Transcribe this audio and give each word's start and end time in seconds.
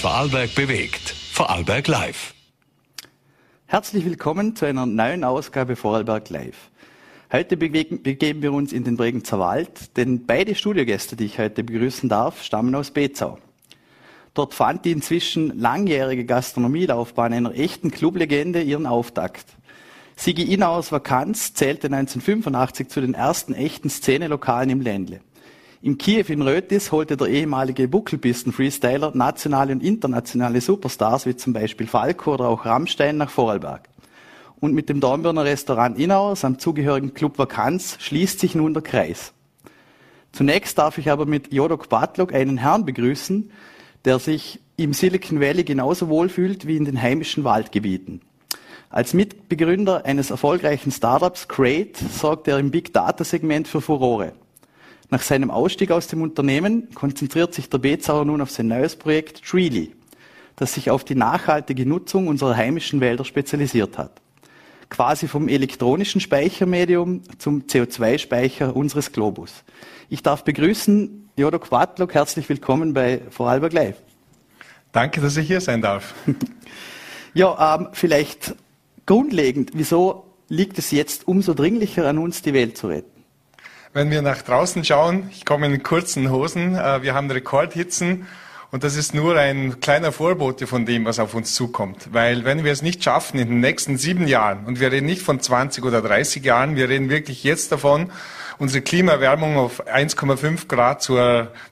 Vorarlberg 0.00 0.54
bewegt. 0.54 1.10
Vorarlberg 1.10 1.86
Live. 1.86 2.32
Herzlich 3.66 4.02
willkommen 4.06 4.56
zu 4.56 4.64
einer 4.64 4.86
neuen 4.86 5.24
Ausgabe 5.24 5.76
Vorarlberg 5.76 6.30
Live. 6.30 6.70
Heute 7.30 7.58
begeben 7.58 8.40
wir 8.40 8.54
uns 8.54 8.72
in 8.72 8.84
den 8.84 8.96
Bregenzer 8.96 9.38
Wald, 9.38 9.98
denn 9.98 10.24
beide 10.24 10.54
Studiogäste, 10.54 11.16
die 11.16 11.26
ich 11.26 11.38
heute 11.38 11.62
begrüßen 11.62 12.08
darf, 12.08 12.42
stammen 12.42 12.74
aus 12.74 12.92
Bezau. 12.92 13.36
Dort 14.32 14.54
fand 14.54 14.86
die 14.86 14.92
inzwischen 14.92 15.60
langjährige 15.60 16.24
Gastronomielaufbahn 16.24 17.34
einer 17.34 17.54
echten 17.54 17.90
Clublegende 17.90 18.62
ihren 18.62 18.86
Auftakt. 18.86 19.44
Sigi 20.16 20.50
Ina 20.50 20.68
aus 20.68 20.92
Vakanz 20.92 21.52
zählte 21.52 21.88
1985 21.88 22.88
zu 22.88 23.02
den 23.02 23.12
ersten 23.12 23.52
echten 23.52 23.90
Szenelokalen 23.90 24.70
im 24.70 24.80
Ländle. 24.80 25.20
In 25.82 25.96
Kiew 25.96 26.26
in 26.28 26.42
Rötis 26.42 26.92
holte 26.92 27.16
der 27.16 27.28
ehemalige 27.28 27.88
Buckelpisten-Freestyler 27.88 29.12
nationale 29.16 29.72
und 29.72 29.82
internationale 29.82 30.60
Superstars 30.60 31.24
wie 31.24 31.36
zum 31.36 31.54
Beispiel 31.54 31.86
Falco 31.86 32.34
oder 32.34 32.48
auch 32.48 32.66
Rammstein 32.66 33.16
nach 33.16 33.30
Vorarlberg. 33.30 33.88
Und 34.60 34.74
mit 34.74 34.90
dem 34.90 35.00
Dornbirner 35.00 35.44
Restaurant 35.44 35.98
Inauer 35.98 36.36
samt 36.36 36.60
zugehörigen 36.60 37.14
Club 37.14 37.38
Vakanz 37.38 37.96
schließt 37.98 38.40
sich 38.40 38.54
nun 38.54 38.74
der 38.74 38.82
Kreis. 38.82 39.32
Zunächst 40.32 40.76
darf 40.76 40.98
ich 40.98 41.10
aber 41.10 41.24
mit 41.24 41.50
Jodok 41.50 41.88
Batlok 41.88 42.34
einen 42.34 42.58
Herrn 42.58 42.84
begrüßen, 42.84 43.50
der 44.04 44.18
sich 44.18 44.60
im 44.76 44.92
Silicon 44.92 45.40
Valley 45.40 45.64
genauso 45.64 46.08
wohlfühlt 46.08 46.66
wie 46.66 46.76
in 46.76 46.84
den 46.84 47.00
heimischen 47.00 47.42
Waldgebieten. 47.44 48.20
Als 48.90 49.14
Mitbegründer 49.14 50.04
eines 50.04 50.30
erfolgreichen 50.30 50.92
Startups, 50.92 51.48
Crate, 51.48 52.04
sorgt 52.12 52.48
er 52.48 52.58
im 52.58 52.70
Big 52.70 52.92
Data 52.92 53.24
Segment 53.24 53.66
für 53.66 53.80
Furore. 53.80 54.34
Nach 55.10 55.22
seinem 55.22 55.50
Ausstieg 55.50 55.90
aus 55.90 56.06
dem 56.06 56.22
Unternehmen 56.22 56.88
konzentriert 56.94 57.52
sich 57.52 57.68
der 57.68 57.78
Bezauer 57.78 58.24
nun 58.24 58.40
auf 58.40 58.50
sein 58.52 58.68
neues 58.68 58.94
Projekt 58.94 59.44
Treely, 59.44 59.92
das 60.54 60.74
sich 60.74 60.88
auf 60.88 61.02
die 61.02 61.16
nachhaltige 61.16 61.84
Nutzung 61.84 62.28
unserer 62.28 62.56
heimischen 62.56 63.00
Wälder 63.00 63.24
spezialisiert 63.24 63.98
hat. 63.98 64.20
Quasi 64.88 65.26
vom 65.26 65.48
elektronischen 65.48 66.20
Speichermedium 66.20 67.22
zum 67.38 67.62
CO2-Speicher 67.62 68.74
unseres 68.76 69.10
Globus. 69.10 69.64
Ich 70.08 70.22
darf 70.22 70.44
begrüßen 70.44 71.30
Jodo 71.36 71.58
Quatlok, 71.58 72.14
herzlich 72.14 72.48
willkommen 72.48 72.94
bei 72.94 73.20
Vorarlberg 73.30 73.72
Live. 73.72 73.96
Danke, 74.92 75.20
dass 75.20 75.36
ich 75.36 75.48
hier 75.48 75.60
sein 75.60 75.82
darf. 75.82 76.14
ja, 77.34 77.76
ähm, 77.76 77.88
vielleicht 77.92 78.54
grundlegend, 79.06 79.72
wieso 79.74 80.26
liegt 80.48 80.78
es 80.78 80.92
jetzt 80.92 81.26
umso 81.26 81.54
dringlicher 81.54 82.08
an 82.08 82.18
uns, 82.18 82.42
die 82.42 82.54
Welt 82.54 82.76
zu 82.76 82.88
retten? 82.88 83.19
Wenn 83.92 84.12
wir 84.12 84.22
nach 84.22 84.42
draußen 84.42 84.84
schauen, 84.84 85.28
ich 85.32 85.44
komme 85.44 85.66
in 85.66 85.82
kurzen 85.82 86.30
Hosen, 86.30 86.76
äh, 86.76 87.02
wir 87.02 87.12
haben 87.12 87.28
Rekordhitzen 87.28 88.28
und 88.70 88.84
das 88.84 88.94
ist 88.94 89.14
nur 89.14 89.36
ein 89.36 89.80
kleiner 89.80 90.12
Vorbote 90.12 90.68
von 90.68 90.86
dem, 90.86 91.04
was 91.06 91.18
auf 91.18 91.34
uns 91.34 91.54
zukommt. 91.54 92.06
Weil 92.12 92.44
wenn 92.44 92.62
wir 92.62 92.70
es 92.70 92.82
nicht 92.82 93.02
schaffen 93.02 93.40
in 93.40 93.48
den 93.48 93.58
nächsten 93.58 93.98
sieben 93.98 94.28
Jahren, 94.28 94.64
und 94.66 94.78
wir 94.78 94.92
reden 94.92 95.06
nicht 95.06 95.22
von 95.22 95.40
20 95.40 95.84
oder 95.84 96.02
30 96.02 96.44
Jahren, 96.44 96.76
wir 96.76 96.88
reden 96.88 97.10
wirklich 97.10 97.42
jetzt 97.42 97.72
davon, 97.72 98.12
unsere 98.60 98.82
Klimaerwärmung 98.82 99.56
auf 99.56 99.88
1,5 99.88 100.68
Grad 100.68 101.02
zu, 101.02 101.18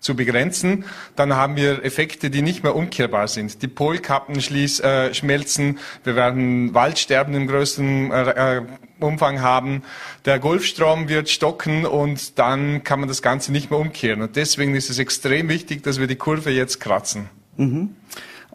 zu 0.01 0.17
begrenzen, 0.17 0.85
dann 1.15 1.37
haben 1.37 1.55
wir 1.55 1.85
Effekte, 1.85 2.31
die 2.31 2.43
nicht 2.43 2.65
mehr 2.65 2.75
umkehrbar 2.75 3.29
sind. 3.29 3.63
Die 3.63 3.69
Polkappen 3.69 4.41
schließ, 4.41 4.81
äh, 4.81 5.15
schmelzen, 5.15 5.79
wir 6.03 6.17
werden 6.17 6.75
Waldsterben 6.75 7.35
im 7.35 7.47
größten 7.47 8.11
äh, 8.11 8.57
äh, 8.57 8.63
Umfang 9.01 9.43
haben, 9.43 9.83
der 10.25 10.41
Golfstrom 10.41 11.09
wird 11.09 11.29
stocken 11.29 11.87
und 11.87 12.39
dann 12.39 12.83
kann 12.83 12.99
man 12.99 13.09
das 13.09 13.23
Ganze 13.23 13.53
nicht 13.53 13.71
mehr 13.71 13.79
umkehren. 13.79 14.23
Und 14.23 14.35
deswegen 14.35 14.75
ist 14.75 14.91
es 14.91 14.99
extrem 14.99 15.49
wichtig, 15.49 15.85
dass 15.85 16.01
wir 16.01 16.09
die 16.09 16.17
Kurve 16.17 16.51
jetzt 16.51 16.81
kratzen. 16.81 17.29
Mhm. 17.57 17.91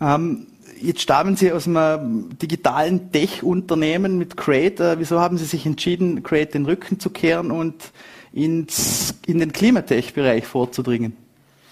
Ähm 0.01 0.47
Jetzt 0.83 1.01
stammen 1.01 1.37
Sie 1.37 1.49
aus 1.53 1.65
einem 1.65 2.37
digitalen 2.39 3.09
Tech-Unternehmen 3.09 4.17
mit 4.17 4.35
Crate. 4.35 4.91
Äh, 4.91 4.99
wieso 4.99 5.21
haben 5.21 5.37
Sie 5.37 5.45
sich 5.45 5.65
entschieden, 5.65 6.23
Crate 6.23 6.51
den 6.51 6.65
Rücken 6.65 6.99
zu 6.99 7.09
kehren 7.09 7.51
und 7.51 7.93
ins, 8.33 9.15
in 9.25 9.39
den 9.39 9.53
Klimatech-Bereich 9.53 10.45
vorzudringen? 10.45 11.15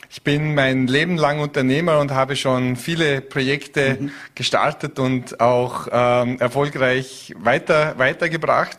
Ich 0.09 0.23
bin 0.23 0.55
mein 0.55 0.87
Leben 0.87 1.17
lang 1.17 1.39
Unternehmer 1.39 1.99
und 1.99 2.11
habe 2.11 2.35
schon 2.35 2.75
viele 2.75 3.21
Projekte 3.21 3.97
mhm. 3.99 4.11
gestartet 4.35 4.99
und 4.99 5.39
auch 5.39 5.87
ähm, 5.91 6.37
erfolgreich 6.39 7.33
weiter, 7.37 7.97
weitergebracht. 7.97 8.77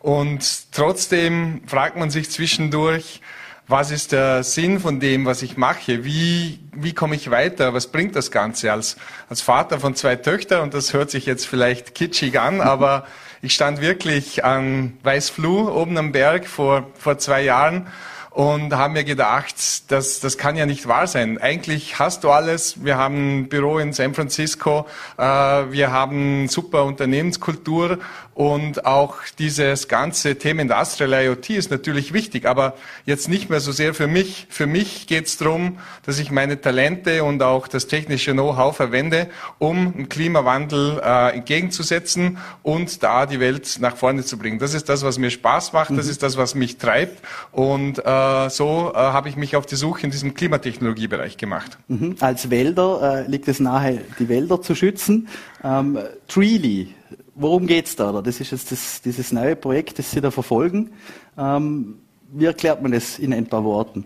Und 0.00 0.72
trotzdem 0.72 1.62
fragt 1.66 1.96
man 1.96 2.10
sich 2.10 2.30
zwischendurch, 2.30 3.20
was 3.68 3.92
ist 3.92 4.10
der 4.10 4.42
Sinn 4.42 4.80
von 4.80 4.98
dem, 4.98 5.24
was 5.24 5.42
ich 5.42 5.56
mache? 5.56 6.04
Wie, 6.04 6.58
wie 6.74 6.92
komme 6.92 7.14
ich 7.14 7.30
weiter? 7.30 7.72
Was 7.74 7.86
bringt 7.86 8.16
das 8.16 8.32
Ganze 8.32 8.72
als, 8.72 8.96
als 9.28 9.40
Vater 9.40 9.78
von 9.78 9.94
zwei 9.94 10.16
Töchtern? 10.16 10.62
Und 10.62 10.74
das 10.74 10.92
hört 10.92 11.12
sich 11.12 11.26
jetzt 11.26 11.46
vielleicht 11.46 11.94
kitschig 11.94 12.40
an, 12.40 12.60
aber 12.60 13.06
ich 13.42 13.54
stand 13.54 13.80
wirklich 13.80 14.44
an 14.44 14.96
Weißfluh 15.02 15.68
oben 15.68 15.98
am 15.98 16.12
Berg 16.12 16.46
vor, 16.46 16.86
vor 16.96 17.18
zwei 17.18 17.42
Jahren 17.42 17.88
und 18.34 18.74
haben 18.74 18.94
mir 18.94 19.04
gedacht, 19.04 19.90
das, 19.90 20.20
das 20.20 20.38
kann 20.38 20.56
ja 20.56 20.64
nicht 20.64 20.88
wahr 20.88 21.06
sein. 21.06 21.38
Eigentlich 21.38 21.98
hast 21.98 22.24
du 22.24 22.30
alles. 22.30 22.82
Wir 22.82 22.96
haben 22.96 23.40
ein 23.40 23.48
Büro 23.48 23.78
in 23.78 23.92
San 23.92 24.14
Francisco, 24.14 24.86
äh, 25.18 25.22
wir 25.22 25.92
haben 25.92 26.48
super 26.48 26.84
Unternehmenskultur 26.84 27.98
und 28.34 28.86
auch 28.86 29.16
dieses 29.38 29.88
ganze 29.88 30.38
Thema 30.38 30.62
Industrial 30.62 31.24
IoT 31.24 31.50
ist 31.50 31.70
natürlich 31.70 32.14
wichtig, 32.14 32.46
aber 32.46 32.74
jetzt 33.04 33.28
nicht 33.28 33.50
mehr 33.50 33.60
so 33.60 33.72
sehr 33.72 33.92
für 33.92 34.06
mich. 34.06 34.46
Für 34.48 34.66
mich 34.66 35.06
geht 35.06 35.26
es 35.26 35.36
darum, 35.36 35.78
dass 36.06 36.18
ich 36.18 36.30
meine 36.30 36.58
Talente 36.58 37.24
und 37.24 37.42
auch 37.42 37.68
das 37.68 37.88
technische 37.88 38.32
Know-how 38.32 38.74
verwende, 38.74 39.28
um 39.58 39.92
dem 39.92 40.08
Klimawandel 40.08 41.02
äh, 41.04 41.34
entgegenzusetzen 41.34 42.38
und 42.62 43.02
da 43.02 43.26
die 43.26 43.38
Welt 43.38 43.76
nach 43.80 43.96
vorne 43.96 44.24
zu 44.24 44.38
bringen. 44.38 44.58
Das 44.58 44.72
ist 44.72 44.88
das, 44.88 45.04
was 45.04 45.18
mir 45.18 45.30
Spaß 45.30 45.74
macht, 45.74 45.90
das 45.90 46.06
mhm. 46.06 46.12
ist 46.12 46.22
das, 46.22 46.38
was 46.38 46.54
mich 46.54 46.78
treibt 46.78 47.22
und 47.50 47.98
äh, 47.98 48.21
so 48.48 48.92
äh, 48.94 48.96
habe 48.96 49.28
ich 49.28 49.36
mich 49.36 49.56
auf 49.56 49.66
die 49.66 49.76
Suche 49.76 50.02
in 50.04 50.10
diesem 50.10 50.34
Klimatechnologiebereich 50.34 51.36
gemacht. 51.36 51.78
Mhm. 51.88 52.16
Als 52.20 52.50
Wälder 52.50 53.24
äh, 53.26 53.30
liegt 53.30 53.48
es 53.48 53.60
nahe, 53.60 54.00
die 54.18 54.28
Wälder 54.28 54.60
zu 54.60 54.74
schützen. 54.74 55.28
Ähm, 55.62 55.98
Treely, 56.28 56.94
worum 57.34 57.66
geht's 57.66 57.96
da? 57.96 58.20
Das 58.22 58.40
ist 58.40 58.52
jetzt 58.52 58.72
das, 58.72 59.02
dieses 59.02 59.32
neue 59.32 59.56
Projekt, 59.56 59.98
das 59.98 60.10
Sie 60.10 60.20
da 60.20 60.30
verfolgen. 60.30 60.90
Ähm, 61.38 61.96
wie 62.32 62.46
erklärt 62.46 62.82
man 62.82 62.92
das 62.92 63.18
in 63.18 63.32
ein 63.32 63.46
paar 63.46 63.64
Worten? 63.64 64.04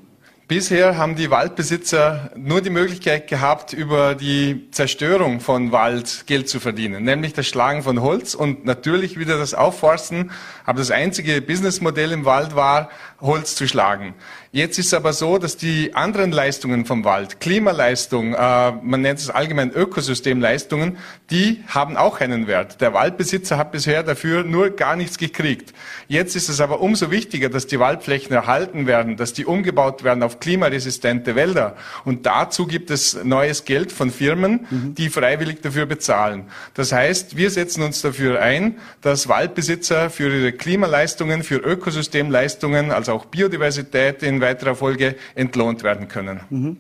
Bisher 0.49 0.97
haben 0.97 1.17
die 1.17 1.29
Waldbesitzer 1.33 2.31
nur 2.37 2.61
die 2.61 2.71
Möglichkeit 2.71 3.27
gehabt, 3.27 3.73
über 3.73 4.15
die 4.15 4.71
Zerstörung 4.71 5.41
von 5.41 5.73
Wald 5.73 6.23
Geld 6.29 6.49
zu 6.49 6.61
verdienen, 6.61 7.03
nämlich 7.03 7.33
das 7.33 7.49
Schlagen 7.49 7.83
von 7.83 8.01
Holz 8.01 8.37
und 8.37 8.65
natürlich 8.65 9.19
wieder 9.19 9.39
das 9.39 9.55
Aufforsten. 9.55 10.31
Aber 10.65 10.79
das 10.79 10.93
einzige 10.93 11.43
Businessmodell 11.43 12.12
im 12.12 12.25
Wald 12.27 12.55
war, 12.55 12.91
Holz 13.21 13.57
zu 13.57 13.67
schlagen. 13.67 14.15
Jetzt 14.56 14.78
ist 14.78 14.87
es 14.87 14.94
aber 14.94 15.12
so, 15.12 15.37
dass 15.37 15.59
die 15.59 15.94
anderen 15.94 16.33
Leistungen 16.33 16.87
vom 16.87 17.05
Wald, 17.05 17.41
Klimaleistung, 17.41 18.33
äh, 18.33 18.72
man 18.72 19.03
nennt 19.03 19.19
es 19.19 19.28
allgemein 19.28 19.71
Ökosystemleistungen, 19.71 20.97
die 21.31 21.62
haben 21.67 21.99
auch 21.99 22.21
einen 22.21 22.47
Wert. 22.47 22.81
Der 22.81 22.95
Waldbesitzer 22.95 23.59
hat 23.59 23.71
bisher 23.71 24.03
dafür 24.03 24.45
nur 24.45 24.71
gar 24.71 24.97
nichts 24.97 25.19
gekriegt. 25.19 25.75
Jetzt 26.09 26.37
ist 26.37 26.49
es 26.49 26.62
aber 26.62 26.81
umso 26.81 27.11
wichtiger, 27.11 27.50
dass 27.50 27.66
die 27.66 27.78
Waldflächen 27.78 28.34
erhalten 28.34 28.87
werden, 28.87 29.19
dass 29.19 29.34
die 29.34 29.45
umgebaut 29.45 30.05
werden 30.05 30.22
auf 30.22 30.41
klimaresistente 30.41 31.34
Wälder. 31.34 31.77
Und 32.06 32.25
dazu 32.25 32.66
gibt 32.66 32.91
es 32.91 33.22
neues 33.25 33.66
Geld 33.66 33.93
von 33.93 34.11
Firmen, 34.11 34.66
mhm. 34.71 34.95
die 34.95 35.11
freiwillig 35.11 35.61
dafür 35.61 35.84
bezahlen. 35.84 36.45
Das 36.72 36.93
heißt, 36.93 37.37
wir 37.37 37.50
setzen 37.50 37.83
uns 37.83 38.00
dafür 38.00 38.41
ein, 38.41 38.77
dass 39.03 39.28
Waldbesitzer 39.28 40.09
für 40.09 40.34
ihre 40.34 40.53
Klimaleistungen, 40.53 41.42
für 41.42 41.57
Ökosystemleistungen, 41.57 42.91
also 42.91 43.13
auch 43.13 43.27
Biodiversität 43.27 44.22
in 44.22 44.41
weiterer 44.47 44.75
Folge 44.75 45.16
entlohnt 45.34 45.83
werden 45.83 46.09
können. 46.09 46.41
Mhm. 46.51 46.77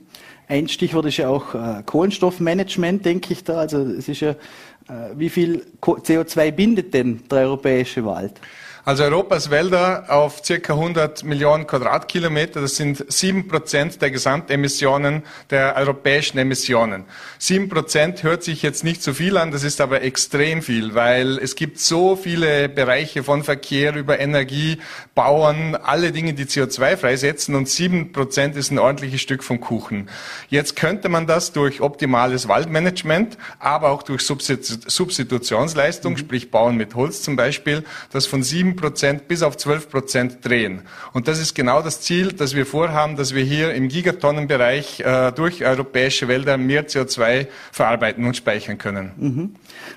Ein 0.48 0.68
Stichwort 0.68 1.06
ist 1.06 1.16
ja 1.16 1.28
auch 1.28 1.54
äh, 1.54 1.82
Kohlenstoffmanagement, 1.84 3.04
denke 3.04 3.32
ich 3.32 3.42
da. 3.42 3.58
Also 3.58 3.78
es 3.82 4.08
ist 4.08 4.20
ja, 4.20 4.30
äh, 4.30 5.10
wie 5.16 5.28
viel 5.28 5.66
CO2 5.82 6.52
bindet 6.52 6.94
denn 6.94 7.22
der 7.28 7.38
europäische 7.38 8.04
Wald? 8.04 8.40
Also 8.86 9.02
Europas 9.02 9.50
Wälder 9.50 10.04
auf 10.10 10.44
circa 10.44 10.74
100 10.74 11.24
Millionen 11.24 11.66
Quadratkilometer, 11.66 12.60
das 12.60 12.76
sind 12.76 13.04
sieben 13.12 13.48
Prozent 13.48 14.00
der 14.00 14.12
Gesamtemissionen 14.12 15.24
der 15.50 15.74
europäischen 15.74 16.38
Emissionen. 16.38 17.04
Sieben 17.36 17.68
Prozent 17.68 18.22
hört 18.22 18.44
sich 18.44 18.62
jetzt 18.62 18.84
nicht 18.84 19.02
so 19.02 19.12
viel 19.12 19.38
an, 19.38 19.50
das 19.50 19.64
ist 19.64 19.80
aber 19.80 20.02
extrem 20.02 20.62
viel, 20.62 20.94
weil 20.94 21.36
es 21.38 21.56
gibt 21.56 21.80
so 21.80 22.14
viele 22.14 22.68
Bereiche 22.68 23.24
von 23.24 23.42
Verkehr 23.42 23.92
über 23.96 24.20
Energie, 24.20 24.78
Bauern, 25.16 25.74
alle 25.74 26.12
Dinge, 26.12 26.34
die 26.34 26.44
CO2 26.44 26.96
freisetzen 26.96 27.56
und 27.56 27.68
sieben 27.68 28.12
Prozent 28.12 28.54
ist 28.54 28.70
ein 28.70 28.78
ordentliches 28.78 29.20
Stück 29.20 29.42
vom 29.42 29.60
Kuchen. 29.60 30.08
Jetzt 30.48 30.76
könnte 30.76 31.08
man 31.08 31.26
das 31.26 31.50
durch 31.50 31.80
optimales 31.80 32.46
Waldmanagement, 32.46 33.36
aber 33.58 33.90
auch 33.90 34.04
durch 34.04 34.22
Substitutionsleistung, 34.22 36.12
mhm. 36.12 36.18
sprich 36.18 36.52
Bauen 36.52 36.76
mit 36.76 36.94
Holz 36.94 37.22
zum 37.22 37.34
Beispiel, 37.34 37.82
das 38.12 38.26
von 38.26 38.44
sieben 38.44 38.75
Prozent 38.76 39.28
bis 39.28 39.42
auf 39.42 39.56
12 39.56 39.90
Prozent 39.90 40.44
drehen. 40.44 40.82
Und 41.12 41.28
das 41.28 41.38
ist 41.38 41.54
genau 41.54 41.82
das 41.82 42.00
Ziel, 42.00 42.32
das 42.32 42.54
wir 42.54 42.66
vorhaben, 42.66 43.16
dass 43.16 43.34
wir 43.34 43.44
hier 43.44 43.74
im 43.74 43.88
Gigatonnenbereich 43.88 45.00
äh, 45.00 45.32
durch 45.32 45.64
europäische 45.64 46.28
Wälder 46.28 46.56
mehr 46.56 46.86
CO2 46.86 47.46
verarbeiten 47.72 48.24
und 48.24 48.36
speichern 48.36 48.78
können. 48.78 49.12
Mhm. 49.16 49.54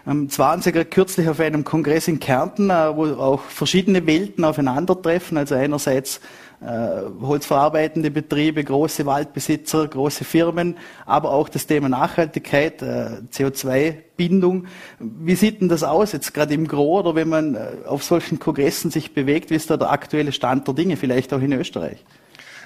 Ähm, 0.08 0.30
zwar 0.30 0.50
waren 0.50 0.64
Sie 0.64 0.72
gerade 0.72 0.90
kürzlich 0.90 1.30
auf 1.30 1.40
einem 1.40 1.64
Kongress 1.64 2.08
in 2.08 2.20
Kärnten, 2.20 2.72
äh, 2.72 2.96
wo 2.96 3.06
auch 3.06 3.44
verschiedene 3.44 4.08
Welten 4.08 4.44
aufeinandertreffen. 4.44 5.38
Also 5.38 5.54
einerseits 5.54 6.22
holzverarbeitende 6.62 8.12
Betriebe, 8.12 8.64
große 8.64 9.06
Waldbesitzer, 9.06 9.88
große 9.88 10.26
Firmen, 10.26 10.78
aber 11.06 11.32
auch 11.32 11.48
das 11.48 11.68
Thema 11.68 11.88
Nachhaltigkeit, 11.88 12.82
äh, 12.82 13.22
CO2-Bindung. 13.32 14.68
Wie 15.00 15.36
sieht 15.36 15.62
denn 15.62 15.70
das 15.70 15.84
aus 15.84 16.12
jetzt 16.12 16.34
gerade 16.34 16.54
im 16.54 16.68
Gro 16.68 17.00
oder 17.00 17.16
wenn 17.16 17.30
man 17.30 17.56
äh, 17.56 17.68
auf 17.86 18.04
solchen 18.04 18.40
Kongressen 18.40 18.92
sich 18.92 19.14
bewegt? 19.14 19.52
Wie 19.52 19.56
ist 19.56 19.70
da 19.70 19.78
der 19.78 19.92
aktuelle 19.92 20.34
Stand 20.34 20.68
der 20.68 20.76
Dinge, 20.76 20.98
vielleicht 20.98 21.34
auch 21.34 21.42
in 21.42 21.54
Österreich? 21.54 22.04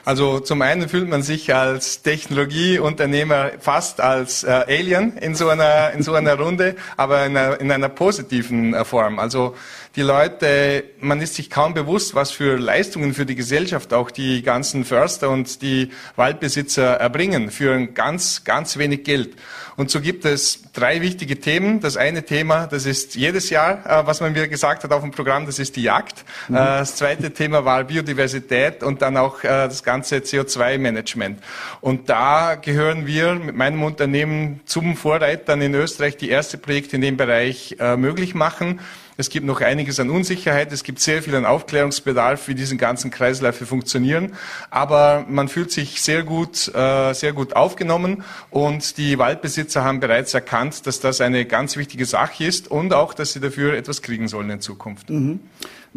Also 0.05 0.41
zum 0.41 0.61
einen 0.61 0.89
fühlt 0.89 1.07
man 1.07 1.23
sich 1.23 1.53
als 1.55 2.01
Technologieunternehmer 2.01 3.51
fast 3.59 4.01
als 4.01 4.43
äh, 4.43 4.49
Alien 4.49 5.15
in 5.17 5.33
so 5.33 5.47
einer 5.47 5.91
in 5.91 6.03
so 6.03 6.13
einer 6.13 6.37
Runde, 6.37 6.75
aber 6.97 7.25
in 7.25 7.37
einer, 7.37 7.61
in 7.61 7.71
einer 7.71 7.87
positiven 7.87 8.73
äh, 8.73 8.83
Form. 8.83 9.17
Also 9.17 9.55
die 9.95 10.01
Leute, 10.01 10.85
man 10.99 11.21
ist 11.21 11.35
sich 11.35 11.51
kaum 11.51 11.75
bewusst, 11.75 12.15
was 12.15 12.31
für 12.31 12.57
Leistungen 12.57 13.13
für 13.13 13.27
die 13.27 13.35
Gesellschaft 13.35 13.93
auch 13.93 14.09
die 14.09 14.41
ganzen 14.41 14.85
Förster 14.85 15.29
und 15.29 15.61
die 15.61 15.91
Waldbesitzer 16.15 16.95
erbringen 16.95 17.51
für 17.51 17.73
ein 17.73 17.93
ganz 17.93 18.43
ganz 18.43 18.77
wenig 18.77 19.03
Geld. 19.03 19.35
Und 19.75 19.89
so 19.89 20.01
gibt 20.01 20.25
es 20.25 20.63
drei 20.73 21.01
wichtige 21.01 21.39
Themen. 21.39 21.79
Das 21.79 21.97
eine 21.97 22.23
Thema, 22.23 22.67
das 22.67 22.85
ist 22.85 23.15
jedes 23.15 23.49
Jahr, 23.49 23.85
äh, 23.85 24.05
was 24.05 24.21
man 24.21 24.33
mir 24.33 24.47
gesagt 24.47 24.83
hat 24.83 24.91
auf 24.91 25.01
dem 25.01 25.11
Programm, 25.11 25.45
das 25.45 25.59
ist 25.59 25.75
die 25.75 25.83
Jagd. 25.83 26.25
Mhm. 26.47 26.55
Äh, 26.55 26.59
das 26.59 26.95
zweite 26.95 27.31
Thema 27.31 27.65
war 27.65 27.83
Biodiversität 27.83 28.83
und 28.83 29.01
dann 29.01 29.17
auch 29.17 29.43
äh, 29.43 29.47
das 29.47 29.83
ganze 29.83 30.17
CO2-Management. 30.17 31.39
Und 31.81 32.09
da 32.09 32.55
gehören 32.55 33.07
wir 33.07 33.35
mit 33.35 33.55
meinem 33.55 33.83
Unternehmen 33.83 34.61
zum 34.65 34.95
Vorreitern 34.95 35.61
in 35.61 35.73
Österreich, 35.73 36.17
die 36.17 36.29
erste 36.29 36.57
Projekte 36.57 36.95
in 36.95 37.01
dem 37.01 37.17
Bereich 37.17 37.75
möglich 37.97 38.35
machen. 38.35 38.79
Es 39.17 39.29
gibt 39.29 39.45
noch 39.45 39.61
einiges 39.61 39.99
an 39.99 40.09
Unsicherheit. 40.09 40.71
Es 40.71 40.83
gibt 40.83 40.99
sehr 40.99 41.21
viel 41.21 41.35
an 41.35 41.45
Aufklärungsbedarf, 41.45 42.47
wie 42.47 42.55
diese 42.55 42.77
ganzen 42.77 43.11
Kreisläufe 43.11 43.65
funktionieren. 43.65 44.33
Aber 44.69 45.25
man 45.29 45.47
fühlt 45.47 45.71
sich 45.71 46.01
sehr 46.01 46.23
gut, 46.23 46.73
äh, 46.73 47.13
sehr 47.13 47.33
gut 47.33 47.55
aufgenommen 47.55 48.23
und 48.49 48.97
die 48.97 49.17
Waldbesitzer 49.17 49.83
haben 49.83 49.99
bereits 49.99 50.33
erkannt, 50.33 50.87
dass 50.87 50.99
das 50.99 51.21
eine 51.21 51.45
ganz 51.45 51.77
wichtige 51.77 52.05
Sache 52.05 52.45
ist 52.45 52.69
und 52.69 52.93
auch, 52.93 53.13
dass 53.13 53.33
sie 53.33 53.39
dafür 53.39 53.73
etwas 53.75 54.01
kriegen 54.01 54.27
sollen 54.27 54.49
in 54.49 54.61
Zukunft. 54.61 55.09
Mhm. 55.09 55.39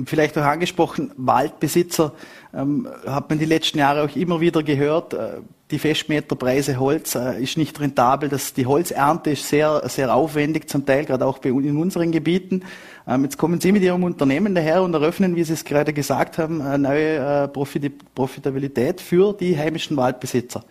Vielleicht 0.04 0.36
auch 0.36 0.42
angesprochen, 0.42 1.12
Waldbesitzer 1.16 2.12
ähm, 2.52 2.86
hat 3.06 3.30
man 3.30 3.38
die 3.38 3.46
letzten 3.46 3.78
Jahre 3.78 4.04
auch 4.04 4.14
immer 4.14 4.40
wieder 4.40 4.62
gehört. 4.62 5.14
Äh, 5.14 5.38
die 5.70 5.78
Festmeterpreise 5.78 6.78
Holz 6.78 7.14
äh, 7.14 7.42
ist 7.42 7.56
nicht 7.56 7.80
rentabel. 7.80 8.28
Das, 8.28 8.52
die 8.52 8.66
Holzernte 8.66 9.30
ist 9.30 9.48
sehr, 9.48 9.82
sehr 9.88 10.14
aufwendig, 10.14 10.68
zum 10.68 10.86
Teil 10.86 11.04
gerade 11.04 11.24
auch 11.26 11.38
bei, 11.38 11.48
in 11.48 11.76
unseren 11.76 12.12
Gebieten. 12.12 12.62
Ähm, 13.08 13.22
jetzt 13.22 13.38
kommen 13.38 13.60
Sie 13.60 13.70
mit 13.70 13.82
Ihrem 13.82 14.02
Unternehmen 14.02 14.54
daher 14.54 14.82
und 14.82 14.92
eröffnen, 14.94 15.36
wie 15.36 15.44
Sie 15.44 15.52
es 15.52 15.64
gerade 15.64 15.92
gesagt 15.92 16.38
haben, 16.38 16.60
eine 16.60 16.78
neue 16.78 17.44
äh, 17.44 17.48
Profitabilität 17.48 19.00
für 19.00 19.32
die 19.32 19.56
heimischen 19.56 19.96
Waldbesitzer. 19.96 20.64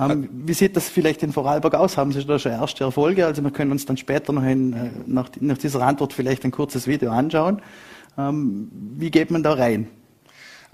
Ähm, 0.00 0.28
wie 0.32 0.54
sieht 0.54 0.76
das 0.76 0.88
vielleicht 0.88 1.22
in 1.22 1.32
Vorarlberg 1.32 1.74
aus? 1.74 1.96
Haben 1.96 2.12
Sie 2.12 2.24
da 2.24 2.38
schon 2.38 2.52
erste 2.52 2.84
Erfolge? 2.84 3.26
Also 3.26 3.42
wir 3.42 3.50
können 3.50 3.70
uns 3.70 3.86
dann 3.86 3.96
später 3.96 4.32
noch 4.32 4.42
in, 4.42 4.72
äh, 4.72 4.90
nach, 5.06 5.28
dieser 5.28 5.82
Antwort 5.82 6.12
vielleicht 6.12 6.44
ein 6.44 6.50
kurzes 6.50 6.86
Video 6.86 7.10
anschauen. 7.10 7.62
Ähm, 8.18 8.70
wie 8.72 9.10
geht 9.10 9.30
man 9.30 9.42
da 9.42 9.52
rein? 9.52 9.88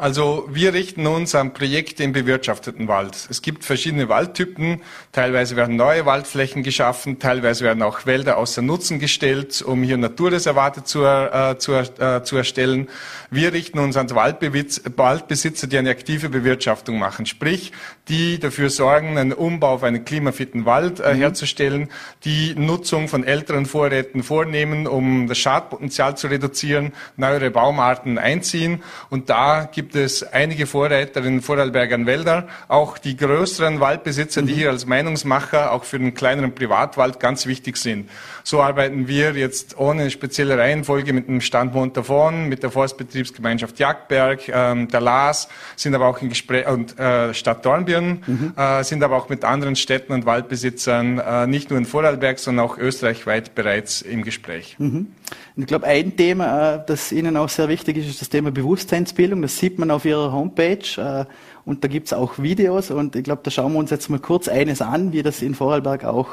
Also 0.02 0.48
wir 0.50 0.74
richten 0.74 1.06
uns 1.06 1.32
an 1.36 1.52
Projekte 1.52 2.02
im 2.02 2.10
bewirtschafteten 2.10 2.88
Wald. 2.88 3.28
Es 3.30 3.40
gibt 3.40 3.64
verschiedene 3.64 4.08
Waldtypen. 4.08 4.80
Teilweise 5.12 5.54
werden 5.54 5.76
neue 5.76 6.06
Waldflächen 6.06 6.64
geschaffen, 6.64 7.20
teilweise 7.20 7.64
werden 7.64 7.84
auch 7.84 8.04
Wälder 8.04 8.36
außer 8.36 8.62
Nutzen 8.62 8.98
gestellt, 8.98 9.62
um 9.62 9.84
hier 9.84 9.96
Naturreservate 9.98 10.82
zu, 10.82 11.04
äh, 11.04 11.56
zu, 11.56 11.74
äh, 11.74 12.24
zu 12.24 12.36
erstellen. 12.36 12.88
Wir 13.30 13.52
richten 13.52 13.78
uns 13.78 13.96
an 13.96 14.10
Waldbesitzer, 14.10 15.68
die 15.68 15.78
eine 15.78 15.90
aktive 15.90 16.30
Bewirtschaftung 16.30 16.98
machen, 16.98 17.24
sprich, 17.24 17.70
die 18.08 18.40
dafür 18.40 18.70
sorgen, 18.70 19.18
einen 19.18 19.32
Umbau 19.32 19.74
auf 19.74 19.84
einen 19.84 20.04
klimafitten 20.04 20.64
Wald 20.64 20.98
äh, 20.98 21.14
mhm. 21.14 21.18
herzustellen, 21.18 21.88
die 22.24 22.56
Nutzung 22.56 23.06
von 23.06 23.22
älteren 23.22 23.66
Vorräten 23.66 24.24
vornehmen, 24.24 24.88
um 24.88 25.28
das 25.28 25.38
Schadpotenzial 25.38 26.16
zu 26.16 26.26
reduzieren, 26.26 26.92
neuere 27.16 27.52
Baumarten 27.52 28.18
einziehen. 28.18 28.82
Und 29.08 29.30
da 29.30 29.70
gibt 29.72 29.91
gibt 29.92 30.06
es 30.06 30.22
einige 30.22 30.66
Vorreiter 30.66 31.22
in 31.22 31.42
Vorarlbergern 31.42 32.06
Wälder, 32.06 32.48
auch 32.68 32.96
die 32.96 33.14
größeren 33.14 33.78
Waldbesitzer, 33.78 34.40
die 34.40 34.52
mhm. 34.52 34.56
hier 34.56 34.70
als 34.70 34.86
Meinungsmacher 34.86 35.70
auch 35.70 35.84
für 35.84 35.98
den 35.98 36.14
kleineren 36.14 36.54
Privatwald 36.54 37.20
ganz 37.20 37.44
wichtig 37.44 37.76
sind. 37.76 38.08
So 38.42 38.62
arbeiten 38.62 39.06
wir 39.06 39.32
jetzt 39.32 39.78
ohne 39.78 40.10
spezielle 40.10 40.56
Reihenfolge 40.56 41.12
mit 41.12 41.28
dem 41.28 41.42
Stand 41.42 41.74
Montafon, 41.74 42.48
mit 42.48 42.62
der 42.62 42.70
Forstbetriebsgemeinschaft 42.70 43.78
Jagdberg, 43.78 44.48
ähm, 44.48 44.88
der 44.88 45.02
LAS, 45.02 45.48
sind 45.76 45.94
aber 45.94 46.06
auch 46.06 46.22
in 46.22 46.30
Gespräch 46.30 46.66
und 46.68 46.98
äh, 46.98 47.34
Stadt 47.34 47.64
Dornbirn, 47.66 48.22
mhm. 48.26 48.54
äh, 48.56 48.82
sind 48.84 49.02
aber 49.02 49.16
auch 49.16 49.28
mit 49.28 49.44
anderen 49.44 49.76
Städten 49.76 50.14
und 50.14 50.24
Waldbesitzern 50.24 51.18
äh, 51.18 51.46
nicht 51.46 51.68
nur 51.68 51.78
in 51.78 51.84
Vorarlberg, 51.84 52.38
sondern 52.38 52.64
auch 52.64 52.78
österreichweit 52.78 53.54
bereits 53.54 54.00
im 54.00 54.22
Gespräch. 54.22 54.76
Mhm. 54.78 55.08
Und 55.54 55.62
ich 55.62 55.66
glaube, 55.66 55.86
ein 55.86 56.16
Thema, 56.16 56.74
äh, 56.74 56.80
das 56.86 57.12
Ihnen 57.12 57.36
auch 57.36 57.48
sehr 57.48 57.68
wichtig 57.68 57.98
ist, 57.98 58.08
ist 58.08 58.20
das 58.20 58.28
Thema 58.28 58.50
Bewusstseinsbildung. 58.50 59.42
Das 59.42 59.58
sieht 59.58 59.78
man 59.78 59.90
auf 59.90 60.04
Ihrer 60.04 60.32
Homepage. 60.32 60.78
Äh, 60.96 61.24
und 61.64 61.84
da 61.84 61.88
gibt 61.88 62.06
es 62.06 62.12
auch 62.12 62.38
Videos. 62.38 62.90
Und 62.90 63.16
ich 63.16 63.24
glaube, 63.24 63.42
da 63.44 63.50
schauen 63.50 63.72
wir 63.72 63.78
uns 63.78 63.90
jetzt 63.90 64.08
mal 64.08 64.18
kurz 64.18 64.48
eines 64.48 64.80
an, 64.80 65.12
wie 65.12 65.22
das 65.22 65.42
in 65.42 65.54
Vorarlberg 65.54 66.04
auch 66.04 66.28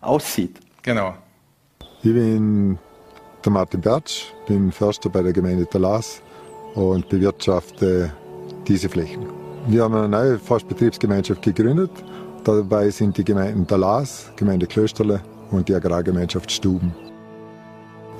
aussieht. 0.00 0.58
Genau. 0.82 1.14
Ich 2.02 2.12
bin 2.12 2.78
der 3.44 3.52
Martin 3.52 3.80
Bertsch, 3.80 4.32
bin 4.46 4.72
Förster 4.72 5.10
bei 5.10 5.22
der 5.22 5.32
Gemeinde 5.32 5.66
Talas 5.68 6.22
und 6.74 7.08
bewirtschafte 7.08 8.12
diese 8.66 8.88
Flächen. 8.88 9.26
Wir 9.66 9.84
haben 9.84 9.94
eine 9.94 10.08
neue 10.08 10.38
Forstbetriebsgemeinschaft 10.38 11.42
gegründet. 11.42 11.90
Dabei 12.42 12.90
sind 12.90 13.16
die 13.16 13.24
Gemeinden 13.24 13.66
Talas, 13.66 14.32
Gemeinde 14.36 14.66
Klösterle 14.66 15.20
und 15.50 15.68
die 15.68 15.74
Agrargemeinschaft 15.74 16.50
Stuben. 16.50 16.92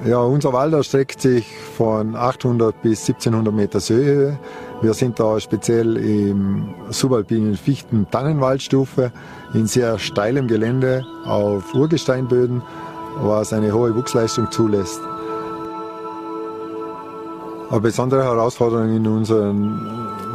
Ja, 0.04 0.18
unser 0.18 0.52
Wald 0.52 0.74
erstreckt 0.74 1.20
sich 1.20 1.46
von 1.76 2.16
800 2.16 2.82
bis 2.82 3.02
1700 3.02 3.54
Meter 3.54 3.78
Höhe. 3.78 4.36
Wir 4.80 4.94
sind 4.94 5.20
da 5.20 5.38
speziell 5.38 5.96
im 5.96 6.74
subalpinen 6.90 7.56
Fichten-Tannenwaldstufe 7.56 9.12
in 9.54 9.68
sehr 9.68 10.00
steilem 10.00 10.48
Gelände 10.48 11.06
auf 11.24 11.72
Urgesteinböden, 11.72 12.62
was 13.20 13.52
eine 13.52 13.72
hohe 13.72 13.94
Wuchsleistung 13.94 14.50
zulässt. 14.50 15.00
Eine 17.70 17.80
besondere 17.80 18.24
Herausforderung 18.24 18.96
in 18.96 19.06
unseren 19.06 19.86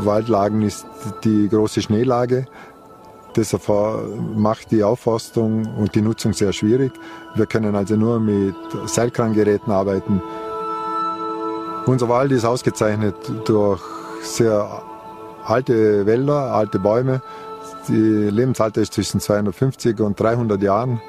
Waldlagen 0.05 0.61
ist 0.61 0.87
die 1.25 1.49
große 1.49 1.81
Schneelage. 1.81 2.45
Deshalb 3.37 3.61
macht 4.35 4.71
die 4.71 4.83
Aufforstung 4.83 5.67
und 5.77 5.93
die 5.93 6.01
Nutzung 6.01 6.33
sehr 6.33 6.51
schwierig. 6.51 6.91
Wir 7.35 7.45
können 7.45 7.75
also 7.75 7.95
nur 7.95 8.19
mit 8.19 8.55
Seilkrangeräten 8.87 9.71
arbeiten. 9.71 10.21
Unser 11.85 12.09
Wald 12.09 12.31
ist 12.31 12.45
ausgezeichnet 12.45 13.15
durch 13.45 13.81
sehr 14.23 14.81
alte 15.45 16.05
Wälder, 16.05 16.51
alte 16.53 16.79
Bäume. 16.79 17.21
Die 17.87 17.93
Lebensalter 17.93 18.81
ist 18.81 18.93
zwischen 18.93 19.19
250 19.19 19.99
und 20.01 20.19
300 20.19 20.61
Jahren. 20.61 20.99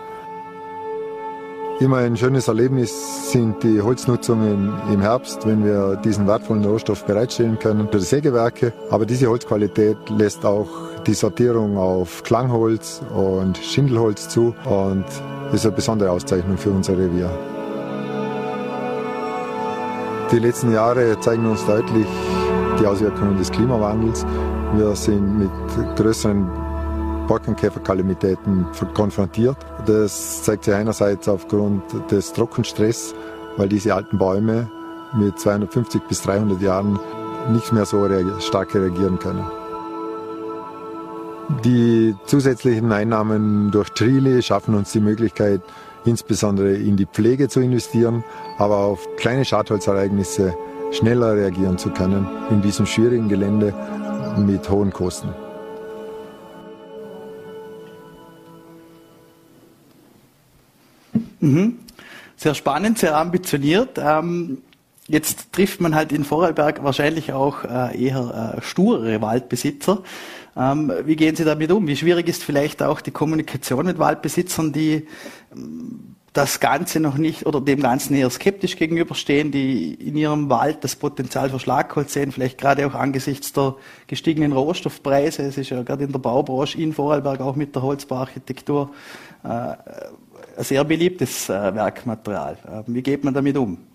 Immer 1.81 1.99
ein 1.99 2.17
schönes 2.17 2.49
Erlebnis 2.49 3.31
sind 3.31 3.63
die 3.63 3.81
Holznutzungen 3.81 4.73
im 4.93 5.01
Herbst, 5.01 5.47
wenn 5.47 5.65
wir 5.65 5.97
diesen 5.97 6.27
wertvollen 6.27 6.65
Rohstoff 6.65 7.05
bereitstellen 7.05 7.59
können 7.59 7.89
für 7.89 7.99
die 7.99 8.05
Sägewerke. 8.05 8.73
Aber 8.91 9.07
diese 9.07 9.29
Holzqualität 9.29 9.97
lässt 10.11 10.45
auch 10.45 10.69
die 11.09 11.15
Sortierung 11.15 11.79
auf 11.79 12.23
Klangholz 12.23 13.01
und 13.15 13.57
Schindelholz 13.57 14.29
zu 14.29 14.55
und 14.67 15.07
ist 15.53 15.65
eine 15.65 15.75
besondere 15.75 16.11
Auszeichnung 16.11 16.59
für 16.59 16.71
unser 16.71 16.99
Revier. 16.99 17.31
Die 20.31 20.39
letzten 20.39 20.71
Jahre 20.71 21.19
zeigen 21.21 21.47
uns 21.47 21.65
deutlich 21.65 22.07
die 22.79 22.87
Auswirkungen 22.87 23.39
des 23.39 23.51
Klimawandels. 23.51 24.27
Wir 24.75 24.95
sind 24.95 25.39
mit 25.39 25.51
größeren 25.97 26.47
Borkenkäferkalamitäten 27.27 28.67
konfrontiert. 28.93 29.57
Das 29.87 30.43
zeigt 30.43 30.65
sich 30.65 30.75
einerseits 30.75 31.27
aufgrund 31.27 31.83
des 32.11 32.35
Trockenstress, 32.35 33.15
weil 33.57 33.71
diese 33.71 33.95
alten 33.95 34.19
Bäume 34.19 34.71
mit 35.15 35.39
250 35.41 36.03
bis 36.03 36.21
300 36.21 36.61
Jahren 36.61 36.99
nicht 37.51 37.73
mehr 37.73 37.87
so 37.87 38.07
stark 38.41 38.75
reagieren 38.75 39.19
können. 39.19 39.47
Die 41.65 42.15
zusätzlichen 42.27 42.93
Einnahmen 42.93 43.71
durch 43.71 43.89
Trile 43.91 44.43
schaffen 44.43 44.75
uns 44.75 44.93
die 44.93 45.01
Möglichkeit, 45.01 45.63
insbesondere 46.05 46.75
in 46.75 46.97
die 46.97 47.07
Pflege 47.07 47.49
zu 47.49 47.61
investieren, 47.61 48.23
aber 48.59 48.77
auf 48.77 49.09
kleine 49.17 49.45
Schadholzereignisse 49.47 50.55
schneller 50.93 51.35
reagieren 51.35 51.79
zu 51.79 51.91
können 51.91 52.27
in 52.51 52.61
diesem 52.61 52.85
schwierigen 52.85 53.29
Gelände 53.29 53.75
mit 54.37 54.69
hohen 54.69 54.93
Kosten. 54.93 55.29
Mhm. 61.41 61.79
Sehr 62.37 62.55
spannend, 62.55 62.99
sehr 62.99 63.17
ambitioniert. 63.17 63.99
Ähm, 63.99 64.59
jetzt 65.07 65.53
trifft 65.53 65.81
man 65.81 65.95
halt 65.95 66.13
in 66.13 66.25
Vorarlberg 66.25 66.85
wahrscheinlich 66.85 67.33
auch 67.33 67.65
äh, 67.65 68.01
eher 68.01 68.55
äh, 68.59 68.63
sturere 68.63 69.21
Waldbesitzer. 69.23 70.03
Ähm, 70.59 70.93
wie 71.05 71.17
gehen 71.17 71.37
Sie 71.37 71.45
damit 71.45 71.71
um? 71.71 71.87
Wie 71.87 71.97
schwierig 71.97 72.29
ist 72.29 72.43
vielleicht 72.43 72.83
auch 72.83 73.01
die 73.01 73.13
Kommunikation 73.13 73.87
mit 73.87 73.99
Waldbesitzern, 73.99 74.73
die 74.73 75.07
ähm, 75.55 76.17
das 76.33 76.61
Ganze 76.61 77.01
noch 77.01 77.17
nicht 77.17 77.47
oder 77.47 77.61
dem 77.61 77.81
Ganzen 77.81 78.15
eher 78.15 78.31
skeptisch 78.31 78.77
gegenüberstehen, 78.77 79.51
die 79.51 79.95
in 79.95 80.17
ihrem 80.17 80.51
Wald 80.51 80.85
das 80.85 80.95
Potenzial 80.95 81.51
für 81.51 81.59
Schlagholz 81.59 82.13
sehen, 82.13 82.33
vielleicht 82.33 82.59
gerade 82.59 82.87
auch 82.87 82.95
angesichts 82.95 83.53
der 83.53 83.77
gestiegenen 84.07 84.53
Rohstoffpreise. 84.53 85.43
Es 85.43 85.59
ist 85.59 85.71
ja 85.71 85.83
gerade 85.83 86.05
in 86.05 86.13
der 86.13 86.19
Baubranche 86.19 86.81
in 86.81 86.93
Vorarlberg 86.93 87.41
auch 87.41 87.57
mit 87.57 87.75
der 87.75 87.83
Holzbauarchitektur 87.83 88.91
äh, 89.43 89.49
ein 89.49 89.77
sehr 90.59 90.85
beliebtes 90.85 91.49
äh, 91.49 91.75
Werkmaterial. 91.75 92.59
Äh, 92.67 92.83
wie 92.87 93.03
geht 93.03 93.25
man 93.25 93.35
damit 93.35 93.57
um? 93.57 93.88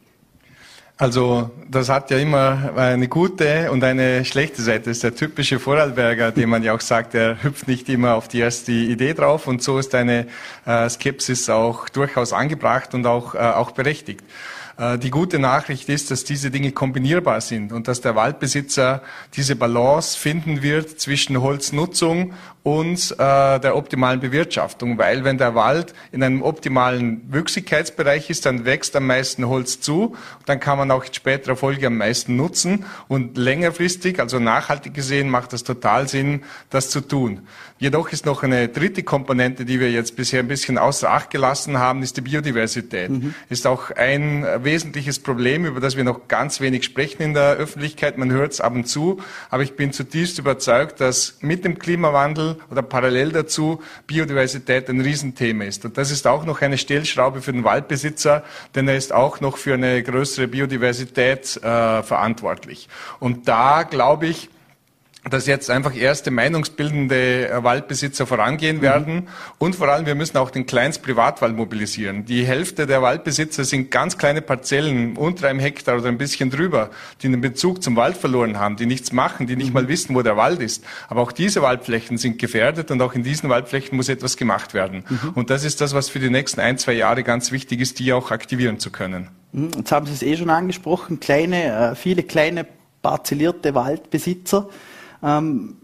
Also 0.98 1.50
das 1.68 1.90
hat 1.90 2.12
ja 2.12 2.18
immer 2.18 2.74
eine 2.76 3.08
gute 3.08 3.72
und 3.72 3.84
eine 3.84 4.24
schlechte 4.26 4.62
Seite. 4.62 4.86
Das 4.86 4.98
ist 4.98 5.04
der 5.04 5.16
typische 5.16 5.60
Vorarlberger, 5.60 6.32
dem 6.32 6.52
man 6.52 6.62
ja 6.62 6.76
auch 6.76 6.82
sagt, 6.82 7.16
er 7.16 7.42
hüpft 7.44 7.68
nicht 7.68 7.90
immer 7.90 8.14
auf 8.14 8.28
die 8.28 8.40
erste 8.40 8.72
Idee 8.72 9.16
drauf 9.16 9.48
und 9.48 9.64
so 9.64 9.80
ist 9.80 9.96
eine 9.96 10.28
äh, 10.66 10.88
Skepsis 10.88 11.50
auch 11.50 11.90
durchaus 11.90 12.32
angebracht 12.32 12.94
und 12.94 13.08
auch, 13.08 13.34
äh, 13.34 13.40
auch 13.40 13.72
berechtigt. 13.72 14.24
Äh, 14.78 15.00
die 15.00 15.10
gute 15.10 15.40
Nachricht 15.40 15.90
ist, 15.90 16.12
dass 16.12 16.26
diese 16.26 16.52
Dinge 16.52 16.72
kombinierbar 16.72 17.42
sind 17.42 17.72
und 17.72 17.88
dass 17.88 18.02
der 18.02 18.16
Waldbesitzer 18.16 19.02
diese 19.36 19.56
Balance 19.56 20.18
finden 20.18 20.62
wird 20.62 21.00
zwischen 21.00 21.42
Holznutzung 21.42 22.34
und 22.64 23.12
äh, 23.12 23.60
der 23.60 23.76
optimalen 23.76 24.22
Bewirtschaftung, 24.22 24.98
weil 24.98 25.26
wenn 25.26 25.38
der 25.38 25.54
Wald 25.54 25.94
in 26.14 26.24
einem 26.24 26.42
optimalen 26.42 27.22
Wüchsigkeitsbereich 27.30 28.30
ist, 28.30 28.46
dann 28.46 28.64
wächst 28.64 28.96
am 28.96 29.06
meisten 29.06 29.48
Holz 29.50 29.82
zu, 29.82 30.16
dann 30.46 30.62
kann 30.62 30.78
man 30.78 30.90
auch 30.90 31.04
in 31.04 31.14
späterer 31.14 31.58
Folge 31.58 31.88
am 31.88 31.98
meisten 31.98 32.38
nutzen 32.38 32.86
und 33.10 33.38
längerfristig, 33.38 34.20
also 34.20 34.40
nachhaltig 34.40 34.94
gesehen, 34.94 35.30
macht 35.30 35.52
das 35.52 35.64
total 35.64 36.08
Sinn, 36.08 36.44
das 36.70 36.90
zu 36.90 37.02
tun. 37.02 37.42
Jedoch 37.80 38.14
ist 38.14 38.26
noch 38.26 38.44
eine 38.44 38.70
dritte 38.70 39.04
Komponente, 39.04 39.66
die 39.66 39.82
wir 39.82 39.92
jetzt 39.92 40.16
bisher 40.16 40.40
ein 40.40 40.48
bisschen 40.48 40.78
außer 40.78 41.12
Acht 41.12 41.32
gelassen 41.32 41.80
haben, 41.80 42.02
ist 42.02 42.16
die 42.16 42.22
Biodiversität. 42.22 43.10
Mhm. 43.10 43.34
Ist 43.50 43.68
auch 43.68 43.92
ein 43.92 44.46
wesentliches 44.64 45.20
Problem, 45.20 45.66
über 45.66 45.82
das 45.82 45.98
wir 45.98 46.06
noch 46.06 46.30
ganz 46.30 46.62
wenig 46.62 46.86
sprechen 46.86 47.24
in 47.24 47.34
der 47.34 47.56
Öffentlichkeit. 47.56 48.18
Man 48.18 48.32
hört 48.32 48.54
es 48.54 48.62
ab 48.62 48.74
und 48.74 48.88
zu, 48.88 49.20
aber 49.50 49.64
ich 49.64 49.76
bin 49.76 49.92
zutiefst 49.92 50.40
überzeugt, 50.40 51.02
dass 51.02 51.40
mit 51.42 51.66
dem 51.66 51.78
Klimawandel 51.78 52.53
oder 52.70 52.82
parallel 52.82 53.32
dazu 53.32 53.82
Biodiversität 54.08 54.90
ein 54.90 55.02
Riesenthema 55.02 55.66
ist. 55.66 55.86
Und 55.86 55.98
das 55.98 56.12
ist 56.12 56.28
auch 56.28 56.46
noch 56.46 56.62
eine 56.62 56.78
Stellschraube 56.78 57.42
für 57.42 57.54
den 57.54 57.64
Waldbesitzer, 57.64 58.44
denn 58.76 58.88
er 58.88 58.96
ist 58.96 59.14
auch 59.14 59.42
noch 59.42 59.58
für 59.58 59.74
eine 59.74 60.02
größere 60.04 60.48
Biodiversität 60.48 61.58
äh, 61.58 62.04
verantwortlich. 62.04 62.88
Und 63.20 63.48
da 63.48 63.84
glaube 63.84 64.28
ich, 64.28 64.50
dass 65.30 65.48
jetzt 65.48 65.70
einfach 65.70 65.96
erste 65.96 66.32
meinungsbildende 66.32 67.60
Waldbesitzer 67.62 68.28
vorangehen 68.28 68.78
mhm. 68.78 68.82
werden. 68.82 69.28
Und 69.58 69.76
vor 69.76 69.88
allem, 69.88 70.06
wir 70.06 70.16
müssen 70.16 70.38
auch 70.38 70.52
den 70.52 70.66
Kleinst-Privatwald 70.66 71.56
mobilisieren. 71.56 72.26
Die 72.26 72.46
Hälfte 72.46 72.86
der 72.86 73.02
Waldbesitzer 73.02 73.64
sind 73.64 73.90
ganz 73.90 74.18
kleine 74.18 74.42
Parzellen, 74.42 75.16
unter 75.16 75.48
einem 75.48 75.60
Hektar 75.60 75.98
oder 75.98 76.10
ein 76.10 76.18
bisschen 76.18 76.50
drüber, 76.50 76.90
die 77.22 77.30
den 77.30 77.40
Bezug 77.40 77.82
zum 77.82 77.96
Wald 77.96 78.18
verloren 78.18 78.60
haben, 78.60 78.76
die 78.76 78.86
nichts 78.86 79.14
machen, 79.14 79.48
die 79.48 79.56
nicht 79.56 79.68
mhm. 79.68 79.74
mal 79.74 79.88
wissen, 79.88 80.14
wo 80.14 80.22
der 80.22 80.36
Wald 80.36 80.62
ist. 80.62 80.84
Aber 81.08 81.22
auch 81.22 81.32
diese 81.32 81.62
Waldflächen 81.62 82.18
sind 82.18 82.38
gefährdet 82.38 82.92
und 82.92 83.02
auch 83.02 83.14
in 83.14 83.24
diesen 83.24 83.50
Waldflächen 83.50 83.96
muss 83.96 84.10
etwas 84.10 84.36
gemacht 84.36 84.74
werden. 84.74 85.06
Mhm. 85.08 85.30
Und 85.36 85.50
das 85.50 85.64
ist 85.64 85.80
das, 85.80 85.94
was 85.94 86.10
für 86.10 86.20
die 86.20 86.30
nächsten 86.30 86.60
ein, 86.60 86.78
zwei 86.78 86.94
Jahre 86.94 87.24
ganz 87.24 87.52
wichtig 87.52 87.80
ist, 87.80 88.00
die 88.00 88.12
auch 88.12 88.32
aktivieren 88.32 88.80
zu 88.80 88.92
können. 88.92 89.30
Mhm. 89.54 89.70
Jetzt 89.78 89.92
haben 89.94 90.06
Sie 90.06 90.14
es 90.14 90.22
eh 90.22 90.36
schon 90.36 90.50
angesprochen, 90.50 91.22
kleine, 91.22 91.92
äh, 91.92 91.96
viele 91.96 92.24
kleine 92.24 92.66
parzellierte 93.02 93.74
Waldbesitzer. 93.76 94.70
Ähm, 95.24 95.78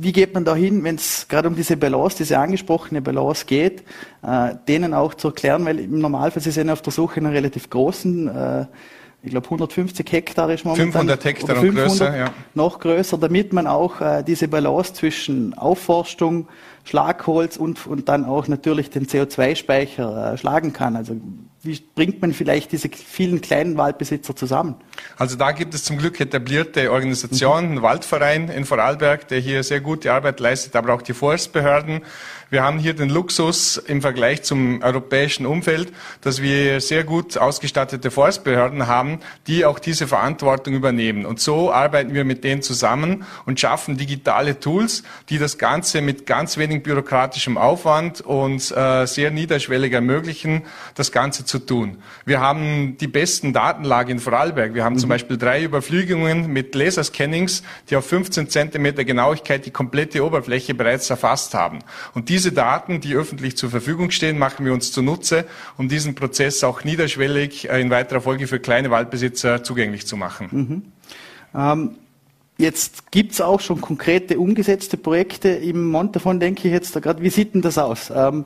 wie 0.00 0.12
geht 0.12 0.34
man 0.34 0.44
da 0.44 0.54
hin, 0.54 0.84
wenn 0.84 0.94
es 0.94 1.26
gerade 1.28 1.48
um 1.48 1.56
diese 1.56 1.76
Balance, 1.76 2.18
diese 2.18 2.38
angesprochene 2.38 3.02
Balance 3.02 3.44
geht, 3.46 3.82
äh, 4.22 4.54
denen 4.68 4.94
auch 4.94 5.14
zu 5.14 5.28
erklären, 5.28 5.64
weil 5.64 5.80
im 5.80 5.98
Normalfall 5.98 6.42
sie 6.42 6.50
sind 6.50 6.70
auf 6.70 6.82
der 6.82 6.92
Suche 6.92 7.20
nach 7.20 7.32
relativ 7.32 7.68
großen, 7.68 8.28
äh, 8.28 8.66
ich 9.22 9.30
glaube 9.30 9.46
150 9.46 10.10
Hektar 10.12 10.50
ist 10.50 10.64
momentan. 10.64 10.92
500 10.92 11.24
Hektar 11.24 11.56
500 11.56 11.66
und 11.66 11.90
größer, 11.90 12.16
ja. 12.16 12.30
Noch 12.54 12.78
größer, 12.78 13.18
damit 13.18 13.52
man 13.52 13.66
auch 13.66 14.00
äh, 14.00 14.22
diese 14.22 14.46
Balance 14.46 14.94
zwischen 14.94 15.54
Aufforstung, 15.54 16.46
Schlagholz 16.88 17.56
und, 17.56 17.86
und 17.86 18.08
dann 18.08 18.24
auch 18.24 18.48
natürlich 18.48 18.88
den 18.88 19.06
CO2-Speicher 19.06 20.32
äh, 20.32 20.38
schlagen 20.38 20.72
kann. 20.72 20.96
Also 20.96 21.16
wie 21.62 21.78
bringt 21.94 22.22
man 22.22 22.32
vielleicht 22.32 22.72
diese 22.72 22.88
vielen 22.88 23.40
kleinen 23.40 23.76
Waldbesitzer 23.76 24.34
zusammen? 24.34 24.76
Also 25.16 25.36
da 25.36 25.52
gibt 25.52 25.74
es 25.74 25.84
zum 25.84 25.98
Glück 25.98 26.20
etablierte 26.20 26.90
Organisationen, 26.92 27.76
mhm. 27.76 27.82
Waldverein 27.82 28.48
in 28.48 28.64
Vorarlberg, 28.64 29.28
der 29.28 29.40
hier 29.40 29.62
sehr 29.64 29.80
gute 29.80 30.12
Arbeit 30.12 30.40
leistet, 30.40 30.76
aber 30.76 30.94
auch 30.94 31.02
die 31.02 31.14
Forstbehörden. 31.14 32.02
Wir 32.50 32.62
haben 32.62 32.78
hier 32.78 32.94
den 32.94 33.10
Luxus 33.10 33.76
im 33.76 34.00
Vergleich 34.00 34.42
zum 34.42 34.80
europäischen 34.82 35.44
Umfeld, 35.44 35.92
dass 36.22 36.40
wir 36.40 36.80
sehr 36.80 37.04
gut 37.04 37.36
ausgestattete 37.36 38.10
Forstbehörden 38.10 38.86
haben, 38.86 39.20
die 39.46 39.66
auch 39.66 39.78
diese 39.78 40.06
Verantwortung 40.06 40.72
übernehmen. 40.72 41.26
Und 41.26 41.40
so 41.40 41.70
arbeiten 41.70 42.14
wir 42.14 42.24
mit 42.24 42.44
denen 42.44 42.62
zusammen 42.62 43.26
und 43.44 43.60
schaffen 43.60 43.98
digitale 43.98 44.60
Tools, 44.60 45.02
die 45.28 45.38
das 45.38 45.58
Ganze 45.58 46.00
mit 46.00 46.24
ganz 46.24 46.56
wenig 46.78 46.82
bürokratischem 46.82 47.58
Aufwand 47.58 48.20
und 48.20 48.74
äh, 48.76 49.06
sehr 49.06 49.30
niederschwellig 49.30 49.92
ermöglichen, 49.92 50.62
das 50.94 51.12
Ganze 51.12 51.44
zu 51.44 51.58
tun. 51.58 51.98
Wir 52.24 52.40
haben 52.40 52.96
die 52.98 53.06
besten 53.06 53.52
Datenlage 53.52 54.12
in 54.12 54.18
Vorarlberg. 54.18 54.74
Wir 54.74 54.84
haben 54.84 54.94
mhm. 54.94 55.00
zum 55.00 55.08
Beispiel 55.08 55.36
drei 55.36 55.62
Überflügungen 55.62 56.48
mit 56.52 56.74
Laserscannings, 56.74 57.62
die 57.90 57.96
auf 57.96 58.06
15 58.06 58.48
Zentimeter 58.48 59.04
Genauigkeit 59.04 59.66
die 59.66 59.70
komplette 59.70 60.24
Oberfläche 60.24 60.74
bereits 60.74 61.10
erfasst 61.10 61.54
haben. 61.54 61.80
Und 62.14 62.28
diese 62.28 62.52
Daten, 62.52 63.00
die 63.00 63.14
öffentlich 63.14 63.56
zur 63.56 63.70
Verfügung 63.70 64.10
stehen, 64.10 64.38
machen 64.38 64.64
wir 64.64 64.72
uns 64.72 64.92
zunutze, 64.92 65.44
um 65.76 65.88
diesen 65.88 66.14
Prozess 66.14 66.62
auch 66.64 66.84
niederschwellig 66.84 67.68
äh, 67.68 67.80
in 67.80 67.90
weiterer 67.90 68.20
Folge 68.20 68.46
für 68.46 68.60
kleine 68.60 68.90
Waldbesitzer 68.90 69.62
zugänglich 69.62 70.06
zu 70.06 70.16
machen. 70.16 70.48
Mhm. 70.50 70.82
Ähm, 71.54 71.90
jetzt 72.58 73.10
gibt 73.10 73.32
es 73.32 73.40
auch 73.40 73.60
schon 73.60 73.80
konkrete 73.80 74.38
umgesetzte 74.38 74.96
Projekte 74.96 75.48
im 75.48 75.86
Montafon, 75.86 76.40
denke 76.40 76.68
ich 76.68 76.74
jetzt 76.74 76.94
da 76.94 77.00
gerade. 77.00 77.22
Wie 77.22 77.30
sieht 77.30 77.54
denn 77.54 77.62
das 77.62 77.78
aus? 77.78 78.12
Ähm, 78.14 78.44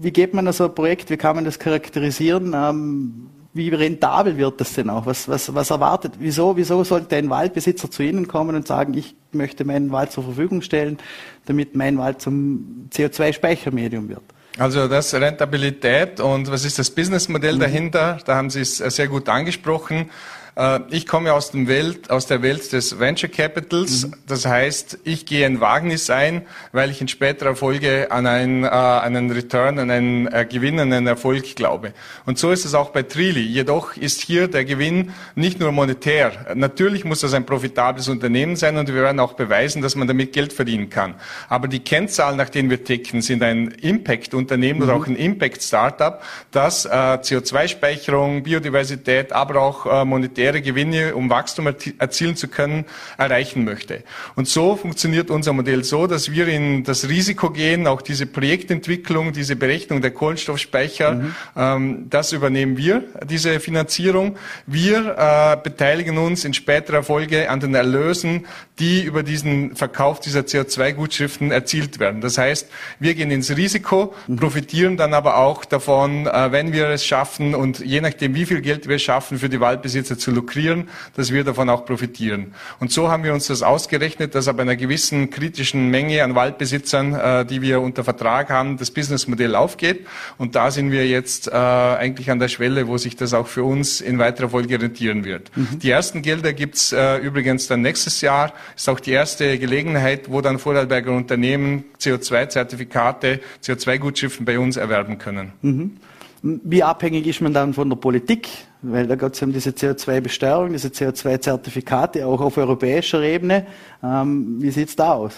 wie 0.00 0.10
geht 0.10 0.34
man 0.34 0.44
da 0.44 0.52
so 0.52 0.64
ein 0.64 0.74
Projekt, 0.74 1.10
wie 1.10 1.16
kann 1.16 1.36
man 1.36 1.44
das 1.44 1.58
charakterisieren? 1.58 2.54
Ähm, 2.54 3.30
wie 3.54 3.68
rentabel 3.70 4.36
wird 4.36 4.60
das 4.60 4.74
denn 4.74 4.88
auch? 4.88 5.06
Was, 5.06 5.28
was, 5.28 5.52
was 5.54 5.70
erwartet? 5.70 6.14
Wieso, 6.18 6.56
wieso 6.56 6.84
sollte 6.84 7.16
ein 7.16 7.28
Waldbesitzer 7.28 7.90
zu 7.90 8.02
Ihnen 8.02 8.28
kommen 8.28 8.54
und 8.54 8.66
sagen, 8.66 8.94
ich 8.94 9.14
möchte 9.32 9.64
meinen 9.64 9.90
Wald 9.90 10.12
zur 10.12 10.24
Verfügung 10.24 10.62
stellen, 10.62 10.98
damit 11.46 11.74
mein 11.74 11.98
Wald 11.98 12.20
zum 12.22 12.88
CO2-Speichermedium 12.92 14.08
wird? 14.08 14.22
Also 14.58 14.88
das 14.88 15.14
Rentabilität 15.14 16.20
und 16.20 16.50
was 16.50 16.64
ist 16.64 16.78
das 16.78 16.90
Businessmodell 16.90 17.56
mhm. 17.56 17.60
dahinter? 17.60 18.18
Da 18.24 18.36
haben 18.36 18.50
Sie 18.50 18.60
es 18.60 18.78
sehr 18.78 19.08
gut 19.08 19.28
angesprochen. 19.28 20.10
Äh, 20.58 20.80
ich 20.90 21.06
komme 21.06 21.32
aus, 21.32 21.52
dem 21.52 21.68
Welt, 21.68 22.10
aus 22.10 22.26
der 22.26 22.42
Welt 22.42 22.72
des 22.72 22.98
Venture 22.98 23.30
Capitals. 23.30 24.06
Mhm. 24.06 24.14
Das 24.26 24.44
heißt, 24.44 24.98
ich 25.04 25.24
gehe 25.24 25.46
ein 25.46 25.60
Wagnis 25.60 26.10
ein, 26.10 26.42
weil 26.72 26.90
ich 26.90 27.00
in 27.00 27.06
späterer 27.06 27.54
Folge 27.54 28.10
an 28.10 28.26
einen, 28.26 28.64
äh, 28.64 28.68
einen 28.68 29.30
Return, 29.30 29.78
an 29.78 29.90
einen 29.90 30.26
äh, 30.26 30.44
Gewinn, 30.50 30.80
an 30.80 30.92
einen 30.92 31.06
Erfolg 31.06 31.54
glaube. 31.54 31.92
Und 32.26 32.38
so 32.38 32.50
ist 32.50 32.64
es 32.64 32.74
auch 32.74 32.90
bei 32.90 33.04
Trili. 33.04 33.40
Jedoch 33.40 33.96
ist 33.96 34.20
hier 34.20 34.48
der 34.48 34.64
Gewinn 34.64 35.12
nicht 35.36 35.60
nur 35.60 35.70
monetär. 35.70 36.54
Natürlich 36.54 37.04
muss 37.04 37.20
das 37.20 37.34
ein 37.34 37.46
profitables 37.46 38.08
Unternehmen 38.08 38.56
sein 38.56 38.76
und 38.76 38.88
wir 38.88 39.02
werden 39.02 39.20
auch 39.20 39.34
beweisen, 39.34 39.80
dass 39.80 39.94
man 39.94 40.08
damit 40.08 40.32
Geld 40.32 40.52
verdienen 40.52 40.90
kann. 40.90 41.14
Aber 41.48 41.68
die 41.68 41.80
Kennzahlen, 41.80 42.36
nach 42.36 42.48
denen 42.48 42.68
wir 42.68 42.82
ticken, 42.82 43.22
sind 43.22 43.44
ein 43.44 43.68
Impact-Unternehmen 43.68 44.80
mhm. 44.80 44.84
oder 44.84 44.96
auch 44.96 45.06
ein 45.06 45.14
Impact-Startup, 45.14 46.20
das 46.50 46.84
äh, 46.84 46.88
CO2-Speicherung, 46.88 48.42
Biodiversität, 48.42 49.32
aber 49.32 49.60
auch 49.60 49.86
äh, 49.86 50.04
monetär 50.04 50.47
monetäre 50.48 50.62
Gewinne, 50.62 51.14
um 51.14 51.30
Wachstum 51.30 51.66
erzielen 51.98 52.36
zu 52.36 52.48
können, 52.48 52.84
erreichen 53.16 53.64
möchte. 53.64 54.02
Und 54.34 54.48
so 54.48 54.76
funktioniert 54.76 55.30
unser 55.30 55.52
Modell 55.52 55.84
so, 55.84 56.06
dass 56.06 56.30
wir 56.30 56.48
in 56.48 56.84
das 56.84 57.08
Risiko 57.08 57.50
gehen, 57.50 57.86
auch 57.86 58.02
diese 58.02 58.26
Projektentwicklung, 58.26 59.32
diese 59.32 59.56
Berechnung 59.56 60.00
der 60.00 60.10
Kohlenstoffspeicher, 60.10 61.12
mhm. 61.14 61.34
ähm, 61.56 62.06
das 62.10 62.32
übernehmen 62.32 62.76
wir, 62.76 63.04
diese 63.28 63.60
Finanzierung. 63.60 64.36
Wir 64.66 65.16
äh, 65.18 65.56
beteiligen 65.62 66.18
uns 66.18 66.44
in 66.44 66.54
späterer 66.54 67.02
Folge 67.02 67.50
an 67.50 67.60
den 67.60 67.74
Erlösen, 67.74 68.46
die 68.78 69.02
über 69.02 69.22
diesen 69.22 69.76
Verkauf 69.76 70.20
dieser 70.20 70.40
CO2-Gutschriften 70.40 71.50
erzielt 71.50 71.98
werden. 71.98 72.20
Das 72.20 72.38
heißt, 72.38 72.68
wir 73.00 73.14
gehen 73.14 73.30
ins 73.30 73.56
Risiko, 73.56 74.14
mhm. 74.26 74.36
profitieren 74.36 74.96
dann 74.96 75.14
aber 75.14 75.38
auch 75.38 75.64
davon, 75.64 76.26
äh, 76.26 76.52
wenn 76.52 76.72
wir 76.72 76.88
es 76.88 77.04
schaffen 77.04 77.54
und 77.54 77.80
je 77.80 78.00
nachdem, 78.00 78.34
wie 78.34 78.46
viel 78.46 78.60
Geld 78.60 78.88
wir 78.88 78.98
schaffen, 78.98 79.38
für 79.38 79.48
die 79.48 79.60
Waldbesitzer 79.60 80.16
zu 80.18 80.37
lukrieren, 80.38 80.88
dass 81.16 81.32
wir 81.32 81.44
davon 81.44 81.68
auch 81.68 81.84
profitieren. 81.84 82.54
Und 82.80 82.92
so 82.92 83.10
haben 83.10 83.24
wir 83.24 83.34
uns 83.34 83.48
das 83.48 83.62
ausgerechnet, 83.62 84.34
dass 84.34 84.48
ab 84.48 84.58
einer 84.60 84.76
gewissen 84.76 85.30
kritischen 85.30 85.90
Menge 85.90 86.22
an 86.22 86.34
Waldbesitzern, 86.34 87.14
äh, 87.14 87.44
die 87.44 87.60
wir 87.62 87.80
unter 87.80 88.04
Vertrag 88.04 88.50
haben, 88.50 88.76
das 88.78 88.90
Businessmodell 88.90 89.54
aufgeht. 89.54 90.06
Und 90.38 90.54
da 90.54 90.70
sind 90.70 90.90
wir 90.92 91.06
jetzt 91.06 91.48
äh, 91.48 91.52
eigentlich 91.52 92.30
an 92.30 92.38
der 92.38 92.48
Schwelle, 92.48 92.86
wo 92.86 92.96
sich 92.98 93.16
das 93.16 93.34
auch 93.34 93.46
für 93.46 93.64
uns 93.64 94.00
in 94.00 94.18
weiterer 94.18 94.50
Folge 94.50 94.80
rentieren 94.80 95.24
wird. 95.24 95.50
Mhm. 95.56 95.78
Die 95.80 95.90
ersten 95.90 96.22
Gelder 96.22 96.52
gibt's 96.52 96.92
äh, 96.92 97.16
übrigens 97.18 97.66
dann 97.66 97.82
nächstes 97.82 98.20
Jahr. 98.20 98.52
Ist 98.76 98.88
auch 98.88 99.00
die 99.00 99.12
erste 99.12 99.58
Gelegenheit, 99.58 100.30
wo 100.30 100.40
dann 100.40 100.58
Vorarlberger 100.58 101.12
Unternehmen 101.12 101.84
CO2-Zertifikate, 102.00 103.40
CO2-Gutschriften 103.64 104.44
bei 104.44 104.58
uns 104.58 104.76
erwerben 104.76 105.18
können. 105.18 105.52
Mhm. 105.62 105.96
Wie 106.42 106.82
abhängig 106.82 107.26
ist 107.26 107.40
man 107.40 107.52
dann 107.52 107.74
von 107.74 107.88
der 107.88 107.96
Politik? 107.96 108.48
Weil 108.82 109.06
da 109.06 109.16
geht 109.16 109.34
es 109.34 109.42
um 109.42 109.52
diese 109.52 109.70
CO2-Besteuerung, 109.70 110.72
diese 110.72 110.88
CO2-Zertifikate, 110.88 112.24
auch 112.24 112.40
auf 112.40 112.56
europäischer 112.56 113.22
Ebene. 113.22 113.66
Ähm, 114.02 114.56
wie 114.60 114.70
sieht's 114.70 114.94
da 114.94 115.14
aus? 115.14 115.34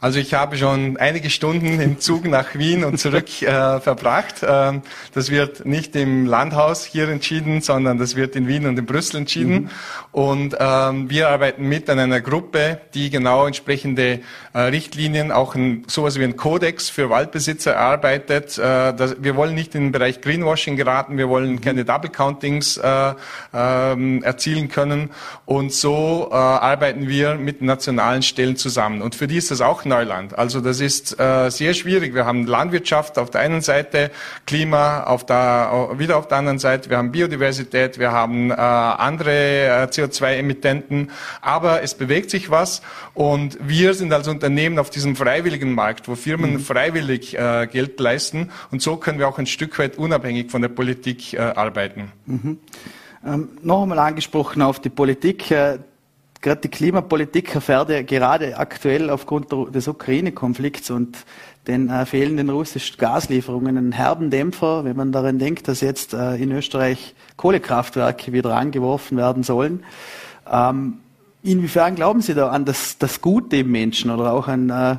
Also 0.00 0.20
ich 0.20 0.32
habe 0.32 0.56
schon 0.56 0.96
einige 0.96 1.28
Stunden 1.28 1.80
im 1.80 1.98
Zug 1.98 2.24
nach 2.26 2.54
Wien 2.54 2.84
und 2.84 2.98
zurück 2.98 3.42
äh, 3.42 3.80
verbracht. 3.80 4.36
Ähm, 4.46 4.82
das 5.12 5.30
wird 5.30 5.66
nicht 5.66 5.96
im 5.96 6.24
Landhaus 6.24 6.84
hier 6.84 7.08
entschieden, 7.08 7.62
sondern 7.62 7.98
das 7.98 8.14
wird 8.14 8.36
in 8.36 8.46
Wien 8.46 8.66
und 8.66 8.78
in 8.78 8.86
Brüssel 8.86 9.16
entschieden. 9.16 9.54
Mhm. 9.54 9.70
Und 10.12 10.56
ähm, 10.60 11.10
wir 11.10 11.28
arbeiten 11.30 11.68
mit 11.68 11.90
an 11.90 11.98
einer 11.98 12.20
Gruppe, 12.20 12.80
die 12.94 13.10
genau 13.10 13.44
entsprechende 13.44 14.20
äh, 14.52 14.58
Richtlinien, 14.58 15.32
auch 15.32 15.56
ein, 15.56 15.82
sowas 15.88 16.16
wie 16.16 16.24
ein 16.24 16.36
Kodex 16.36 16.90
für 16.90 17.10
Waldbesitzer 17.10 17.72
erarbeitet. 17.72 18.56
Äh, 18.56 18.94
das, 18.94 19.16
wir 19.18 19.34
wollen 19.34 19.56
nicht 19.56 19.74
in 19.74 19.86
den 19.86 19.92
Bereich 19.92 20.20
Greenwashing 20.20 20.76
geraten, 20.76 21.18
wir 21.18 21.28
wollen 21.28 21.54
mhm. 21.54 21.60
keine 21.60 21.84
Double 21.84 22.10
Countings 22.10 22.76
äh, 22.76 23.14
ähm, 23.52 24.22
erzielen 24.22 24.68
können. 24.68 25.10
Und 25.44 25.72
so 25.72 26.28
äh, 26.30 26.34
arbeiten 26.36 27.08
wir 27.08 27.34
mit 27.34 27.62
nationalen 27.62 28.22
Stellen 28.22 28.56
zusammen. 28.56 29.02
Und 29.02 29.16
für 29.16 29.26
die 29.26 29.36
ist 29.36 29.50
das 29.50 29.60
auch 29.60 29.87
Neuland. 29.88 30.38
Also 30.38 30.60
das 30.60 30.80
ist 30.80 31.18
äh, 31.18 31.50
sehr 31.50 31.74
schwierig. 31.74 32.14
Wir 32.14 32.26
haben 32.26 32.46
Landwirtschaft 32.46 33.18
auf 33.18 33.30
der 33.30 33.40
einen 33.40 33.60
Seite, 33.60 34.10
Klima 34.46 35.04
auf 35.04 35.26
der, 35.26 35.90
wieder 35.96 36.16
auf 36.16 36.28
der 36.28 36.38
anderen 36.38 36.58
Seite, 36.58 36.90
wir 36.90 36.98
haben 36.98 37.10
Biodiversität, 37.10 37.98
wir 37.98 38.12
haben 38.12 38.50
äh, 38.50 38.54
andere 38.54 39.30
äh, 39.30 39.88
CO2-Emittenten, 39.90 41.10
aber 41.40 41.82
es 41.82 41.94
bewegt 41.94 42.30
sich 42.30 42.50
was 42.50 42.82
und 43.14 43.58
wir 43.60 43.94
sind 43.94 44.12
als 44.12 44.28
Unternehmen 44.28 44.78
auf 44.78 44.90
diesem 44.90 45.16
freiwilligen 45.16 45.72
Markt, 45.74 46.08
wo 46.08 46.14
Firmen 46.14 46.54
mhm. 46.54 46.60
freiwillig 46.60 47.38
äh, 47.38 47.66
Geld 47.66 47.98
leisten 47.98 48.50
und 48.70 48.82
so 48.82 48.96
können 48.96 49.18
wir 49.18 49.28
auch 49.28 49.38
ein 49.38 49.46
Stück 49.46 49.78
weit 49.78 49.98
unabhängig 49.98 50.50
von 50.50 50.62
der 50.62 50.68
Politik 50.68 51.34
äh, 51.34 51.38
arbeiten. 51.38 52.12
Mhm. 52.26 52.58
Ähm, 53.26 53.48
noch 53.62 53.82
einmal 53.82 53.98
angesprochen 53.98 54.62
auf 54.62 54.80
die 54.80 54.90
Politik. 54.90 55.50
Gerade 56.40 56.60
die 56.60 56.68
Klimapolitik 56.68 57.52
erfährt 57.54 57.90
ja 57.90 58.02
gerade 58.02 58.56
aktuell 58.58 59.10
aufgrund 59.10 59.48
des 59.74 59.88
Ukraine-Konflikts 59.88 60.90
und 60.90 61.18
den 61.66 61.90
äh, 61.90 62.06
fehlenden 62.06 62.48
russischen 62.48 62.96
Gaslieferungen 62.96 63.76
einen 63.76 63.92
herben 63.92 64.30
Dämpfer, 64.30 64.84
wenn 64.84 64.96
man 64.96 65.10
daran 65.10 65.38
denkt, 65.38 65.66
dass 65.66 65.80
jetzt 65.80 66.14
äh, 66.14 66.36
in 66.36 66.52
Österreich 66.52 67.14
Kohlekraftwerke 67.36 68.32
wieder 68.32 68.56
angeworfen 68.56 69.18
werden 69.18 69.42
sollen. 69.42 69.84
Ähm, 70.50 70.98
inwiefern 71.42 71.96
glauben 71.96 72.22
Sie 72.22 72.34
da 72.34 72.50
an 72.50 72.64
das, 72.64 72.98
das 72.98 73.20
Gute 73.20 73.56
im 73.56 73.72
Menschen 73.72 74.10
oder 74.10 74.32
auch 74.32 74.46
an 74.46 74.70
äh, 74.70 74.92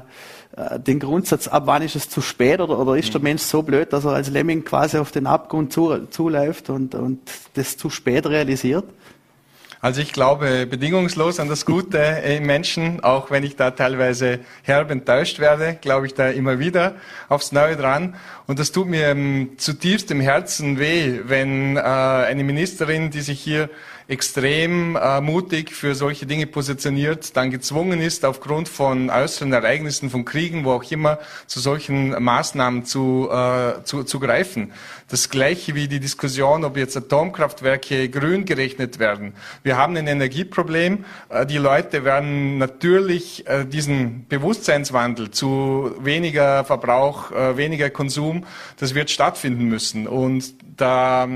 äh 0.57 0.79
den 0.79 0.99
Grundsatz, 0.99 1.47
ab 1.47 1.63
wann 1.67 1.81
ist 1.83 1.95
es 1.95 2.09
zu 2.09 2.19
spät 2.21 2.59
oder, 2.59 2.77
oder 2.77 2.97
ist 2.97 3.13
der 3.13 3.21
Mensch 3.21 3.43
so 3.43 3.63
blöd, 3.63 3.93
dass 3.93 4.03
er 4.03 4.11
als 4.11 4.29
Lemming 4.29 4.65
quasi 4.65 4.97
auf 4.97 5.11
den 5.11 5.25
Abgrund 5.25 5.71
zu, 5.71 6.05
zuläuft 6.07 6.69
und, 6.69 6.95
und 6.95 7.19
das 7.53 7.77
zu 7.77 7.89
spät 7.89 8.27
realisiert? 8.27 8.85
Also 9.81 10.01
ich 10.01 10.11
glaube 10.11 10.65
bedingungslos 10.65 11.39
an 11.39 11.47
das 11.47 11.65
Gute 11.65 11.97
im 11.97 12.45
Menschen, 12.45 13.01
auch 13.01 13.31
wenn 13.31 13.45
ich 13.45 13.55
da 13.55 13.71
teilweise 13.71 14.41
herb 14.63 14.91
enttäuscht 14.91 15.39
werde, 15.39 15.77
glaube 15.79 16.05
ich 16.05 16.13
da 16.13 16.27
immer 16.27 16.59
wieder 16.59 16.95
aufs 17.29 17.53
Neue 17.53 17.77
dran. 17.77 18.15
Und 18.45 18.59
das 18.59 18.73
tut 18.73 18.87
mir 18.87 19.15
zutiefst 19.55 20.11
im 20.11 20.19
Herzen 20.19 20.79
weh, 20.79 21.21
wenn 21.23 21.77
äh, 21.77 21.79
eine 21.79 22.43
Ministerin, 22.43 23.09
die 23.09 23.21
sich 23.21 23.39
hier 23.39 23.69
extrem 24.09 24.95
äh, 24.95 25.21
mutig 25.21 25.71
für 25.71 25.93
solche 25.93 26.25
Dinge 26.25 26.47
positioniert, 26.47 27.37
dann 27.37 27.51
gezwungen 27.51 28.01
ist, 28.01 28.25
aufgrund 28.25 28.67
von 28.67 29.11
äußeren 29.11 29.53
Ereignissen, 29.53 30.09
von 30.09 30.25
Kriegen, 30.25 30.65
wo 30.65 30.71
auch 30.71 30.91
immer, 30.91 31.19
zu 31.45 31.59
solchen 31.59 32.21
Maßnahmen 32.21 32.85
zu, 32.85 33.29
äh, 33.31 33.83
zu, 33.83 34.03
zu 34.03 34.19
greifen. 34.19 34.73
Das 35.09 35.29
gleiche 35.29 35.75
wie 35.75 35.87
die 35.87 35.99
Diskussion, 35.99 36.65
ob 36.65 36.75
jetzt 36.75 36.97
Atomkraftwerke 36.97 38.09
grün 38.09 38.45
gerechnet 38.45 38.97
werden. 38.97 39.33
Wir 39.61 39.77
haben 39.77 39.95
ein 39.95 40.07
Energieproblem. 40.07 41.05
Äh, 41.29 41.45
die 41.45 41.57
Leute 41.57 42.03
werden 42.03 42.57
natürlich 42.57 43.45
äh, 43.45 43.63
diesen 43.63 44.27
Bewusstseinswandel 44.27 45.29
zu 45.29 45.95
weniger 45.99 46.65
Verbrauch, 46.65 47.31
äh, 47.31 47.57
weniger 47.57 47.91
Konsum, 47.91 48.43
das 48.77 48.95
wird 48.95 49.11
stattfinden 49.11 49.65
müssen. 49.65 50.07
Und 50.07 50.55
da 50.77 51.27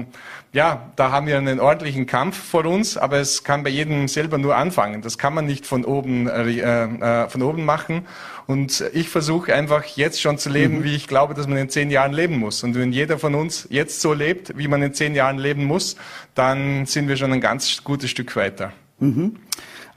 ja, 0.53 0.91
da 0.95 1.11
haben 1.11 1.25
wir 1.25 1.37
einen 1.39 1.59
ordentlichen 1.59 2.05
Kampf 2.05 2.37
vor 2.37 2.62
uns, 2.65 2.97
aber 2.97 3.17
es 3.17 3.43
kann 3.43 3.63
bei 3.63 3.69
jedem 3.69 4.07
selber 4.07 4.37
nur 4.37 4.55
anfangen. 4.55 5.01
Das 5.01 5.17
kann 5.17 5.33
man 5.33 5.45
nicht 5.45 5.65
von 5.65 5.85
oben, 5.85 6.27
äh, 6.27 6.59
äh, 6.59 7.29
von 7.29 7.41
oben 7.41 7.65
machen. 7.65 8.05
Und 8.45 8.83
ich 8.93 9.09
versuche 9.09 9.53
einfach 9.53 9.83
jetzt 9.83 10.21
schon 10.21 10.37
zu 10.37 10.49
leben, 10.49 10.79
mhm. 10.79 10.83
wie 10.83 10.95
ich 10.95 11.07
glaube, 11.07 11.33
dass 11.33 11.47
man 11.47 11.57
in 11.57 11.69
zehn 11.69 11.91
Jahren 11.91 12.13
leben 12.13 12.37
muss. 12.37 12.63
Und 12.63 12.75
wenn 12.75 12.91
jeder 12.91 13.17
von 13.17 13.35
uns 13.35 13.67
jetzt 13.69 14.01
so 14.01 14.13
lebt, 14.13 14.57
wie 14.57 14.67
man 14.67 14.81
in 14.83 14.93
zehn 14.93 15.15
Jahren 15.15 15.37
leben 15.37 15.65
muss, 15.65 15.95
dann 16.35 16.85
sind 16.85 17.07
wir 17.07 17.15
schon 17.15 17.31
ein 17.31 17.41
ganz 17.41 17.83
gutes 17.83 18.09
Stück 18.09 18.35
weiter. 18.35 18.73
Mhm. 18.99 19.37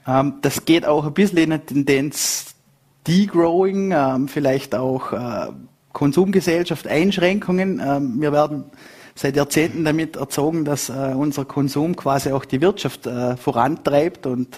Ähm, 0.07 0.33
das 0.41 0.65
geht 0.65 0.85
auch 0.85 1.05
ein 1.05 1.13
bisschen 1.13 1.37
in 1.39 1.51
eine 1.51 1.65
Tendenz 1.65 2.55
Degrowing, 3.07 3.91
ähm, 3.91 4.27
vielleicht 4.27 4.75
auch 4.75 5.13
äh, 5.13 5.47
Konsumgesellschaft, 5.93 6.87
Einschränkungen. 6.87 7.81
Ähm, 7.83 8.21
wir 8.21 8.31
werden 8.31 8.65
seit 9.17 9.35
Jahrzehnten 9.35 9.83
damit 9.83 10.15
erzogen, 10.15 10.63
dass 10.63 10.89
äh, 10.89 11.13
unser 11.15 11.43
Konsum 11.43 11.95
quasi 11.95 12.31
auch 12.31 12.45
die 12.45 12.61
Wirtschaft 12.61 13.07
äh, 13.07 13.35
vorantreibt 13.35 14.27
und 14.27 14.55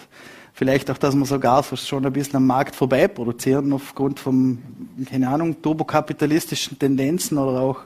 vielleicht 0.54 0.92
auch, 0.92 0.98
dass 0.98 1.16
wir 1.16 1.26
sogar 1.26 1.64
schon 1.64 2.06
ein 2.06 2.12
bisschen 2.12 2.36
am 2.36 2.46
Markt 2.46 2.76
vorbei 2.76 3.08
produzieren 3.08 3.72
aufgrund 3.72 4.20
von, 4.20 4.60
keine 5.10 5.30
Ahnung, 5.30 5.62
turbokapitalistischen 5.62 6.78
Tendenzen 6.78 7.38
oder 7.38 7.62
auch, 7.62 7.80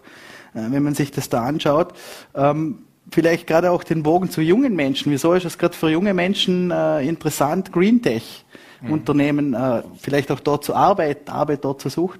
äh, 0.56 0.72
wenn 0.72 0.82
man 0.82 0.96
sich 0.96 1.12
das 1.12 1.30
da 1.30 1.44
anschaut. 1.44 1.94
Ähm, 2.34 2.80
vielleicht 3.12 3.46
gerade 3.46 3.70
auch 3.70 3.84
den 3.84 4.02
Bogen 4.02 4.32
zu 4.32 4.42
jungen 4.42 4.76
Menschen. 4.76 5.12
Wieso 5.12 5.34
ist 5.34 5.46
es 5.46 5.60
gerade 5.60 5.76
für 5.76 5.92
junge 5.92 6.16
Menschen 6.16 6.72
äh, 6.72 7.08
interessant, 7.08 7.72
Green 7.72 8.02
Tech 8.02 8.46
Unternehmen 8.90 9.52
mhm. 9.52 9.84
vielleicht 9.98 10.30
auch 10.30 10.42
dort 10.42 10.66
zu 10.66 10.76
arbeiten, 10.76 11.30
Arbeit 11.30 11.64
dort 11.64 11.80
zu 11.80 11.88
suchen? 11.88 12.20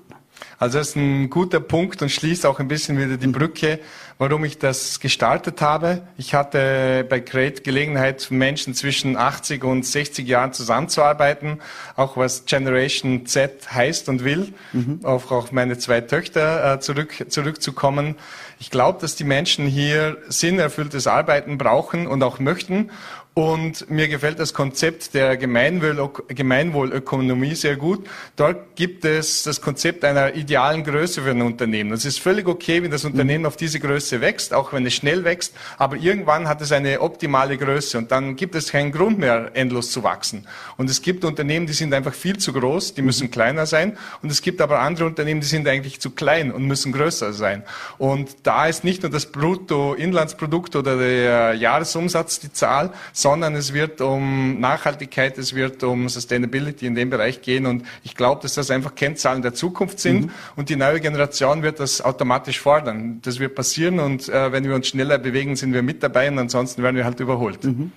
Also 0.60 0.77
das 0.77 0.89
ist 0.89 0.95
ein 0.95 1.29
guter 1.29 1.60
Punkt 1.60 2.01
und 2.01 2.10
schließt 2.10 2.45
auch 2.45 2.60
ein 2.60 2.67
bisschen 2.67 2.97
wieder 2.97 3.17
die 3.17 3.27
Brücke, 3.27 3.79
warum 4.17 4.45
ich 4.45 4.58
das 4.58 4.99
gestartet 4.99 5.62
habe. 5.62 6.03
Ich 6.17 6.34
hatte 6.34 7.06
bei 7.10 7.19
Create 7.19 7.63
Gelegenheit, 7.63 8.27
Menschen 8.29 8.73
zwischen 8.73 9.17
80 9.17 9.63
und 9.63 9.86
60 9.86 10.27
Jahren 10.27 10.53
zusammenzuarbeiten, 10.53 11.60
auch 11.95 12.17
was 12.17 12.45
Generation 12.45 13.25
Z 13.25 13.73
heißt 13.73 14.10
und 14.10 14.23
will, 14.23 14.53
mhm. 14.71 14.99
auch 15.03 15.32
auf 15.32 15.51
meine 15.51 15.77
zwei 15.77 16.01
Töchter 16.01 16.75
äh, 16.75 16.79
zurück, 16.79 17.25
zurückzukommen. 17.29 18.15
Ich 18.60 18.71
glaube, 18.71 19.01
dass 19.01 19.15
die 19.15 19.25
Menschen 19.25 19.67
hier 19.67 20.17
sinnerfülltes 20.29 21.08
Arbeiten 21.08 21.58
brauchen 21.58 22.08
und 22.08 22.23
auch 22.23 22.39
möchten. 22.39 22.91
Und 23.36 23.89
mir 23.89 24.08
gefällt 24.10 24.38
das 24.38 24.54
Konzept 24.54 25.15
der 25.15 25.38
Gemeinwohl 25.38 26.12
Gemeinwohlökonomie 26.28 27.56
sehr 27.56 27.76
gut. 27.78 28.06
Dort 28.36 28.76
gibt 28.76 29.06
es 29.06 29.41
das 29.41 29.60
Konzept 29.60 30.06
einer 30.06 30.36
idealen 30.36 30.84
Größe 30.84 31.24
für 31.24 31.32
ein 31.32 31.41
Unternehmen. 31.41 31.93
Es 31.93 32.06
ist 32.06 32.19
völlig 32.19 32.48
okay, 32.48 32.84
wenn 32.84 32.91
das 32.91 33.06
Unternehmen 33.06 33.48
auf 33.48 33.58
diese 33.58 33.80
Größe 33.80 34.22
wächst, 34.22 34.54
auch 34.54 34.72
wenn 34.72 34.86
es 34.86 34.93
schnell 34.93 35.24
wächst. 35.24 35.56
Aber 35.80 35.96
irgendwann 35.96 36.48
hat 36.48 36.62
es 36.62 36.72
eine 36.72 37.02
optimale 37.02 37.58
Größe 37.58 37.98
und 37.98 38.12
dann 38.12 38.36
gibt 38.36 38.54
es 38.54 38.72
keinen 38.72 38.91
Grund 38.91 39.17
mehr, 39.17 39.50
endlos 39.56 39.89
zu 39.89 40.04
wachsen. 40.04 40.48
Und 40.78 40.91
es 40.91 41.02
gibt 41.02 41.26
Unternehmen, 41.26 41.65
die 41.65 41.74
sind 41.74 41.91
einfach 41.91 42.13
viel 42.13 42.38
zu 42.38 42.54
groß, 42.54 42.93
die 42.93 43.02
müssen 43.02 43.32
kleiner 43.32 43.65
sein. 43.65 43.98
Und 44.22 44.32
es 44.32 44.43
gibt 44.43 44.62
aber 44.62 44.82
andere 44.82 45.08
Unternehmen, 45.08 45.41
die 45.41 45.48
sind 45.48 45.67
eigentlich 45.67 46.00
zu 46.00 46.12
klein 46.12 46.52
und 46.52 46.67
müssen 46.67 46.91
größer 46.91 47.34
sein. 47.34 47.63
Und 47.98 48.30
da 48.43 48.67
ist 48.67 48.84
nicht 48.84 49.02
nur 49.02 49.12
das 49.12 49.26
Bruttoinlandsprodukt 49.26 50.76
oder 50.76 50.98
der 50.98 51.56
Jahresumsatz 51.56 52.39
die 52.39 52.54
Zahl, 52.54 52.93
sondern 53.24 53.56
es 53.56 53.74
wird 53.74 54.02
um 54.02 54.60
Nachhaltigkeit, 54.60 55.38
es 55.38 55.56
wird 55.56 55.82
um 55.84 56.10
Sustainability 56.10 56.86
in 56.86 56.94
dem 56.94 57.10
Bereich 57.10 57.42
gehen. 57.42 57.66
Und 57.66 57.84
ich 58.04 58.16
glaube, 58.16 58.42
dass 58.42 58.54
das 58.54 58.70
einfach 58.70 58.96
Kennzahlen 58.96 59.42
der 59.42 59.54
Zukunft 59.54 60.00
sind. 60.00 60.26
Mhm. 60.26 60.32
Und 60.58 60.70
die 60.70 60.76
neue 60.76 61.00
Generation 61.00 61.64
wird 61.64 61.80
das 61.80 62.02
automatisch 62.02 62.60
fordern. 62.60 63.20
Das 63.24 63.40
wird 63.40 63.56
passieren. 63.56 64.00
Und 64.00 64.28
äh, 64.28 64.52
wenn 64.52 64.66
wir 64.66 64.76
uns 64.76 64.90
schneller 64.90 65.18
bewegen, 65.18 65.56
sind 65.56 65.74
wir 65.74 65.82
mit 65.82 66.04
dabei. 66.04 66.30
Und 66.30 66.38
ansonsten 66.38 66.84
werden 66.84 66.98
wir 66.98 67.06
halt 67.06 67.20
überholt. 67.22 67.64
Mhm. 67.64 67.94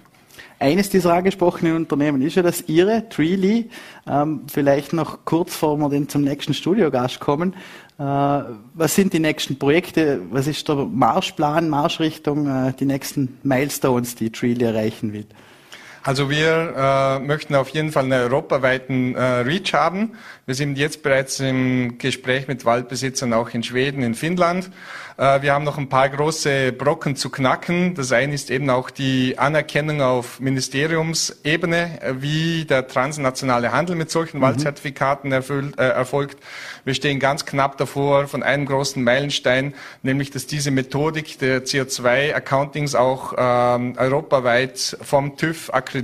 Eines 0.59 0.89
dieser 0.89 1.13
angesprochenen 1.13 1.77
Unternehmen 1.77 2.23
ist 2.23 2.37
ja 2.37 2.43
das 2.43 2.65
Ihre, 2.67 3.09
Treely. 3.11 3.69
Ähm, 4.07 4.43
vielleicht 4.47 4.95
noch 4.95 5.25
kurz, 5.27 5.51
bevor 5.51 5.77
wir 5.77 5.91
dann 5.91 6.09
zum 6.09 6.23
nächsten 6.23 6.55
Studiogast 6.55 7.21
kommen. 7.21 7.55
Äh, 7.99 8.03
was 8.03 8.95
sind 8.95 9.13
die 9.13 9.19
nächsten 9.19 9.59
Projekte? 9.59 10.23
Was 10.31 10.47
ist 10.47 10.67
der 10.69 10.77
Marschplan, 10.77 11.69
Marschrichtung, 11.69 12.47
äh, 12.47 12.73
die 12.73 12.87
nächsten 12.87 13.37
Milestones, 13.43 14.15
die 14.15 14.31
Treely 14.31 14.65
erreichen 14.65 15.13
will? 15.13 15.27
Also 16.07 16.31
wir 16.31 16.73
äh, 16.77 17.19
möchten 17.19 17.57
auf 17.57 17.71
jeden 17.71 17.91
Fall 17.91 18.05
einen 18.05 18.13
europaweiten 18.13 19.17
äh, 19.17 19.21
Reach 19.41 19.75
haben. 19.75 20.13
Wir 20.47 20.55
sind 20.55 20.79
jetzt 20.79 21.03
bereits 21.03 21.41
im 21.41 21.99
Gespräch 21.99 22.47
mit 22.47 22.65
Waldbesitzern 22.65 23.33
auch 23.33 23.51
in 23.51 23.65
Schweden, 23.65 24.05
in 24.05 24.15
Finnland. 24.15 24.71
Äh, 25.17 25.43
wir 25.43 25.53
haben 25.53 25.65
noch 25.65 25.79
ein 25.79 25.89
paar 25.89 26.09
große 26.09 26.71
Brocken 26.71 27.17
zu 27.17 27.29
knacken. 27.29 27.97
Das 27.97 28.13
eine 28.13 28.35
ist 28.35 28.53
eben 28.53 28.71
auch 28.71 28.91
die 28.91 29.37
Anerkennung 29.37 30.01
auf 30.01 30.39
Ministeriumsebene, 30.39 32.01
äh, 32.01 32.15
wie 32.21 32.67
der 32.67 32.87
transnationale 32.87 33.73
Handel 33.73 33.97
mit 33.97 34.09
solchen 34.09 34.39
mhm. 34.39 34.43
Waldzertifikaten 34.43 35.33
erfüllt, 35.33 35.77
äh, 35.77 35.89
erfolgt. 35.89 36.39
Wir 36.85 36.95
stehen 36.95 37.19
ganz 37.19 37.47
knapp 37.47 37.79
davor 37.79 38.29
von 38.29 38.45
einem 38.45 38.67
großen 38.67 39.03
Meilenstein, 39.03 39.75
nämlich 40.05 40.31
dass 40.31 40.47
diese 40.47 40.71
Methodik 40.71 41.41
der 41.41 41.65
CO2-Accountings 41.65 42.95
auch 42.95 43.35
ähm, 43.37 43.95
europaweit 43.97 44.97
vom 45.03 45.37
TÜV 45.37 45.71
akkreditiert 45.75 45.96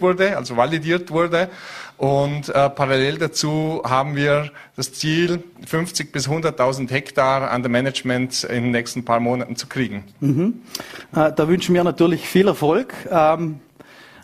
wurde, 0.00 0.36
also 0.36 0.56
validiert 0.56 1.10
wurde. 1.10 1.48
Und 1.96 2.48
äh, 2.48 2.70
parallel 2.70 3.18
dazu 3.18 3.82
haben 3.84 4.14
wir 4.14 4.50
das 4.76 4.92
Ziel, 4.92 5.42
50 5.66 6.12
bis 6.12 6.28
100.000 6.28 6.90
Hektar 6.90 7.50
an 7.50 7.62
der 7.62 7.70
Management 7.70 8.44
in 8.44 8.64
den 8.64 8.70
nächsten 8.70 9.04
paar 9.04 9.20
Monaten 9.20 9.56
zu 9.56 9.66
kriegen. 9.66 10.04
Mhm. 10.20 10.62
Äh, 11.14 11.32
da 11.32 11.48
wünschen 11.48 11.74
wir 11.74 11.82
natürlich 11.82 12.28
viel 12.28 12.46
Erfolg. 12.46 12.94
Ähm, 13.10 13.60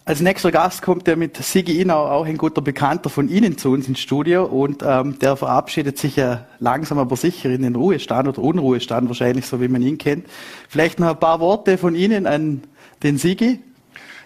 als 0.06 0.20
nächster 0.20 0.52
Gast 0.52 0.82
kommt 0.82 1.06
der 1.06 1.16
mit 1.16 1.38
Sigi 1.38 1.80
Inau, 1.80 2.06
auch 2.06 2.26
ein 2.26 2.36
guter 2.36 2.60
Bekannter 2.60 3.08
von 3.08 3.30
Ihnen 3.30 3.56
zu 3.56 3.70
uns 3.70 3.88
ins 3.88 4.00
Studio 4.00 4.44
und 4.44 4.82
ähm, 4.86 5.18
der 5.18 5.34
verabschiedet 5.34 5.96
sich 5.96 6.16
ja 6.16 6.44
langsam 6.58 6.98
aber 6.98 7.16
sicher 7.16 7.48
in 7.48 7.62
den 7.62 7.74
Ruhestand 7.74 8.28
oder 8.28 8.40
Unruhestand 8.40 9.08
wahrscheinlich, 9.08 9.46
so 9.46 9.62
wie 9.62 9.68
man 9.68 9.80
ihn 9.80 9.96
kennt. 9.96 10.26
Vielleicht 10.68 11.00
noch 11.00 11.08
ein 11.08 11.18
paar 11.18 11.40
Worte 11.40 11.78
von 11.78 11.94
Ihnen 11.94 12.26
an 12.26 12.64
den 13.02 13.16
Sigi. 13.16 13.60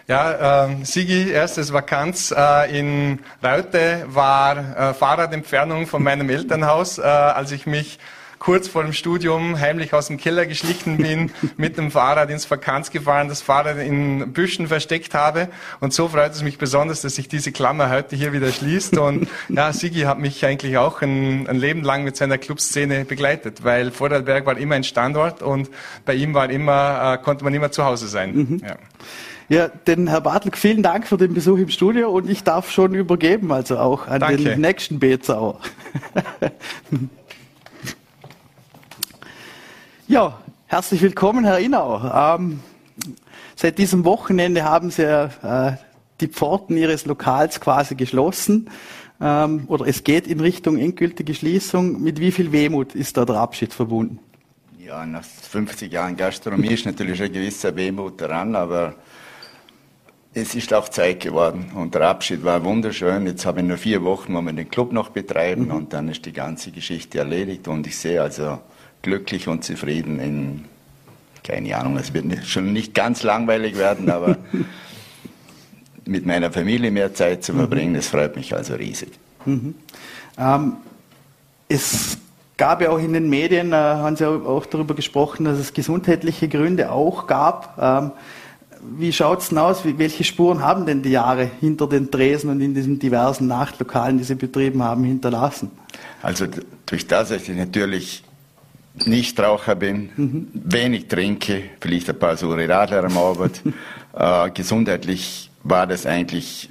Ja, 0.09 0.65
äh, 0.65 0.85
Sigi, 0.85 1.29
erstes 1.29 1.71
Vakanz 1.71 2.33
äh, 2.35 2.79
in 2.79 3.19
Reute 3.43 4.05
war 4.07 4.57
äh, 4.57 4.93
Fahrradentfernung 4.95 5.85
von 5.85 6.01
meinem 6.01 6.31
Elternhaus, 6.31 6.97
äh, 6.97 7.03
als 7.03 7.51
ich 7.51 7.67
mich 7.67 7.99
kurz 8.39 8.67
vor 8.67 8.81
dem 8.81 8.93
Studium 8.93 9.59
heimlich 9.59 9.93
aus 9.93 10.07
dem 10.07 10.17
Keller 10.17 10.47
geschlichen 10.47 10.97
bin, 10.97 11.29
mit 11.57 11.77
dem 11.77 11.91
Fahrrad 11.91 12.31
ins 12.31 12.49
Vakanz 12.49 12.89
gefahren, 12.89 13.27
das 13.27 13.43
Fahrrad 13.43 13.77
in 13.77 14.33
Büschen 14.33 14.67
versteckt 14.67 15.13
habe. 15.13 15.49
Und 15.79 15.93
so 15.93 16.07
freut 16.07 16.31
es 16.31 16.41
mich 16.41 16.57
besonders, 16.57 17.01
dass 17.01 17.13
sich 17.13 17.27
diese 17.27 17.51
Klammer 17.51 17.91
heute 17.91 18.15
hier 18.15 18.33
wieder 18.33 18.51
schließt. 18.51 18.97
Und 18.97 19.27
ja, 19.49 19.71
Sigi 19.73 20.01
hat 20.01 20.17
mich 20.17 20.43
eigentlich 20.43 20.79
auch 20.79 21.03
ein, 21.03 21.45
ein 21.47 21.57
Leben 21.57 21.83
lang 21.83 22.03
mit 22.03 22.17
seiner 22.17 22.39
Clubszene 22.39 23.05
begleitet, 23.05 23.63
weil 23.63 23.91
Vorarlberg 23.91 24.47
war 24.47 24.57
immer 24.57 24.73
ein 24.73 24.83
Standort 24.83 25.43
und 25.43 25.69
bei 26.03 26.15
ihm 26.15 26.33
war 26.33 26.49
immer, 26.49 27.13
äh, 27.13 27.23
konnte 27.23 27.43
man 27.43 27.53
immer 27.53 27.71
zu 27.71 27.85
Hause 27.85 28.07
sein. 28.07 28.33
Mhm. 28.33 28.61
Ja. 28.65 28.75
Ja, 29.49 29.67
den 29.67 30.07
Herr 30.07 30.21
Bartl, 30.21 30.51
vielen 30.53 30.83
Dank 30.83 31.07
für 31.07 31.17
den 31.17 31.33
Besuch 31.33 31.57
im 31.57 31.69
Studio 31.69 32.11
und 32.11 32.29
ich 32.29 32.43
darf 32.43 32.69
schon 32.69 32.93
übergeben, 32.93 33.51
also 33.51 33.79
auch 33.79 34.07
an 34.07 34.19
Danke. 34.19 34.43
den 34.43 34.61
nächsten 34.61 34.99
Bezauer. 34.99 35.59
ja, 40.07 40.39
herzlich 40.67 41.01
willkommen, 41.01 41.45
Herr 41.45 41.57
Inau. 41.57 42.35
Ähm, 42.37 42.59
seit 43.55 43.79
diesem 43.79 44.05
Wochenende 44.05 44.65
haben 44.65 44.91
Sie 44.91 45.01
äh, 45.01 45.71
die 46.21 46.27
Pforten 46.27 46.77
Ihres 46.77 47.07
Lokals 47.07 47.59
quasi 47.59 47.95
geschlossen. 47.95 48.69
Ähm, 49.19 49.63
oder 49.65 49.87
es 49.87 50.03
geht 50.03 50.27
in 50.27 50.41
Richtung 50.41 50.77
endgültige 50.77 51.33
Schließung. 51.33 51.99
Mit 52.03 52.19
wie 52.19 52.31
viel 52.31 52.51
Wehmut 52.51 52.93
ist 52.93 53.17
da 53.17 53.25
der 53.25 53.37
Abschied 53.37 53.73
verbunden? 53.73 54.19
Ja, 54.77 55.07
nach 55.07 55.23
50 55.23 55.91
Jahren 55.91 56.15
Gastronomie 56.15 56.67
ist 56.67 56.85
natürlich 56.85 57.19
ein 57.19 57.33
gewisser 57.33 57.75
Wehmut 57.75 58.21
daran, 58.21 58.55
aber 58.55 58.93
es 60.41 60.55
ist 60.55 60.73
auch 60.73 60.89
Zeit 60.89 61.19
geworden 61.21 61.71
und 61.75 61.95
der 61.95 62.03
Abschied 62.03 62.43
war 62.43 62.63
wunderschön. 62.63 63.25
Jetzt 63.25 63.45
habe 63.45 63.61
ich 63.61 63.67
nur 63.67 63.77
vier 63.77 64.03
Wochen, 64.03 64.33
wo 64.33 64.41
wir 64.41 64.53
den 64.53 64.69
Club 64.69 64.91
noch 64.91 65.09
betreiben 65.09 65.65
mhm. 65.65 65.71
und 65.71 65.93
dann 65.93 66.07
ist 66.09 66.25
die 66.25 66.33
ganze 66.33 66.71
Geschichte 66.71 67.19
erledigt 67.19 67.67
und 67.67 67.85
ich 67.87 67.97
sehe 67.97 68.21
also 68.21 68.59
glücklich 69.01 69.47
und 69.47 69.63
zufrieden 69.63 70.19
in, 70.19 70.65
keine 71.43 71.77
Ahnung, 71.77 71.97
es 71.97 72.13
wird 72.13 72.45
schon 72.45 72.73
nicht 72.73 72.93
ganz 72.93 73.23
langweilig 73.23 73.77
werden, 73.77 74.09
aber 74.09 74.37
mit 76.05 76.25
meiner 76.25 76.51
Familie 76.51 76.91
mehr 76.91 77.13
Zeit 77.13 77.43
zu 77.43 77.53
verbringen, 77.53 77.93
das 77.93 78.07
freut 78.07 78.35
mich 78.35 78.55
also 78.55 78.75
riesig. 78.75 79.11
Mhm. 79.45 79.75
Ähm, 80.37 80.73
es 81.67 82.17
gab 82.57 82.81
ja 82.81 82.89
auch 82.89 82.99
in 82.99 83.13
den 83.13 83.29
Medien, 83.29 83.71
äh, 83.71 83.75
haben 83.75 84.15
Sie 84.15 84.27
auch 84.27 84.65
darüber 84.65 84.95
gesprochen, 84.95 85.45
dass 85.45 85.59
es 85.59 85.73
gesundheitliche 85.73 86.47
Gründe 86.47 86.91
auch 86.91 87.27
gab. 87.27 87.77
Ähm, 87.79 88.11
wie 88.97 89.11
schaut 89.11 89.39
es 89.39 89.49
denn 89.49 89.57
aus? 89.57 89.83
welche 89.83 90.23
Spuren 90.23 90.61
haben 90.61 90.85
denn 90.85 91.01
die 91.01 91.11
Jahre 91.11 91.49
hinter 91.59 91.87
den 91.87 92.11
Tresen 92.11 92.49
und 92.49 92.61
in 92.61 92.73
diesen 92.73 92.99
diversen 92.99 93.47
Nachtlokalen, 93.47 94.17
die 94.17 94.23
Sie 94.23 94.35
betrieben 94.35 94.83
haben, 94.83 95.03
hinterlassen? 95.03 95.71
Also 96.21 96.47
durch 96.85 97.07
das, 97.07 97.29
dass 97.29 97.47
ich 97.47 97.55
natürlich 97.55 98.23
nicht 99.05 99.39
Raucher 99.39 99.75
bin, 99.75 100.09
mhm. 100.15 100.47
wenig 100.53 101.07
trinke, 101.07 101.63
vielleicht 101.79 102.09
ein 102.09 102.19
paar 102.19 102.37
saure 102.37 102.67
Radler 102.67 103.05
am 103.05 103.17
Abend, 103.17 103.61
äh, 104.13 104.49
gesundheitlich 104.51 105.51
war 105.63 105.87
das 105.87 106.05
eigentlich 106.05 106.69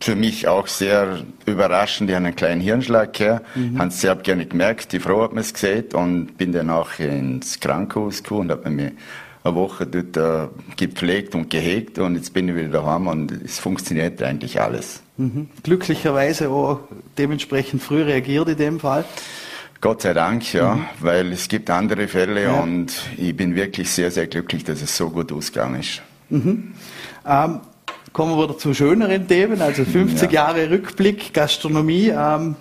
für 0.00 0.16
mich 0.16 0.48
auch 0.48 0.66
sehr 0.66 1.24
überraschend. 1.44 2.08
Ich 2.08 2.16
habe 2.16 2.26
einen 2.26 2.36
kleinen 2.36 2.60
Hirnschlag 2.60 3.12
gehabt, 3.12 3.44
mhm. 3.54 3.78
habe 3.78 3.88
es 3.88 4.00
sehr 4.00 4.16
gerne 4.16 4.46
gemerkt. 4.46 4.92
Die 4.92 5.00
Frau 5.00 5.22
hat 5.22 5.34
mir 5.34 5.40
es 5.40 5.52
gesehen 5.52 5.86
und 5.92 6.38
bin 6.38 6.52
dann 6.52 6.70
auch 6.70 6.98
ins 6.98 7.60
Krankenhaus 7.60 8.22
gekommen 8.22 8.42
und 8.42 8.50
habe 8.52 8.70
mir 8.70 8.92
eine 9.42 9.54
Woche 9.54 9.86
dort 9.86 10.16
äh, 10.16 10.48
gepflegt 10.76 11.34
und 11.34 11.50
gehegt 11.50 11.98
und 11.98 12.16
jetzt 12.16 12.32
bin 12.32 12.48
ich 12.48 12.54
wieder 12.54 12.68
daheim 12.68 13.06
und 13.06 13.32
es 13.32 13.58
funktioniert 13.58 14.22
eigentlich 14.22 14.60
alles. 14.60 15.02
Mhm. 15.16 15.48
Glücklicherweise 15.62 16.50
auch 16.50 16.80
dementsprechend 17.16 17.82
früh 17.82 18.02
reagiert 18.02 18.48
in 18.48 18.56
dem 18.56 18.80
Fall. 18.80 19.04
Gott 19.80 20.02
sei 20.02 20.12
Dank, 20.12 20.52
ja, 20.52 20.74
mhm. 20.74 20.84
weil 21.00 21.32
es 21.32 21.48
gibt 21.48 21.70
andere 21.70 22.06
Fälle 22.06 22.44
ja. 22.44 22.60
und 22.60 22.92
ich 23.16 23.34
bin 23.34 23.54
wirklich 23.56 23.90
sehr, 23.90 24.10
sehr 24.10 24.26
glücklich, 24.26 24.64
dass 24.64 24.82
es 24.82 24.94
so 24.94 25.08
gut 25.08 25.32
ausgegangen 25.32 25.80
ist. 25.80 26.02
Mhm. 26.28 26.74
Ähm, 27.26 27.60
kommen 28.12 28.36
wir 28.36 28.44
wieder 28.44 28.58
zu 28.58 28.74
schöneren 28.74 29.26
Themen, 29.26 29.62
also 29.62 29.84
50 29.84 30.30
ja. 30.30 30.46
Jahre 30.46 30.70
Rückblick, 30.70 31.32
Gastronomie. 31.32 32.12
Ähm, 32.14 32.56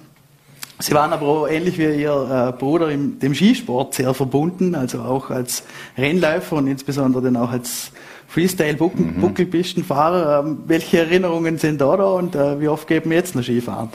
Sie 0.81 0.93
waren 0.93 1.11
aber 1.11 1.27
auch 1.27 1.47
ähnlich 1.47 1.77
wie 1.77 2.01
Ihr 2.01 2.53
äh, 2.55 2.57
Bruder 2.57 2.89
im, 2.89 3.19
dem 3.19 3.35
Skisport 3.35 3.93
sehr 3.93 4.13
verbunden, 4.13 4.75
also 4.75 5.01
auch 5.01 5.29
als 5.29 5.63
Rennläufer 5.97 6.55
und 6.55 6.67
insbesondere 6.67 7.23
dann 7.23 7.35
auch 7.35 7.51
als 7.51 7.91
Freestyle-Buckelpistenfahrer. 8.29 10.43
Mhm. 10.43 10.59
Welche 10.67 10.99
Erinnerungen 10.99 11.57
sind 11.57 11.81
da 11.81 11.97
da 11.97 12.05
und 12.05 12.33
äh, 12.33 12.61
wie 12.61 12.69
oft 12.69 12.87
geben 12.87 13.09
wir 13.09 13.17
jetzt 13.17 13.35
noch 13.35 13.43
Skifahren? 13.43 13.89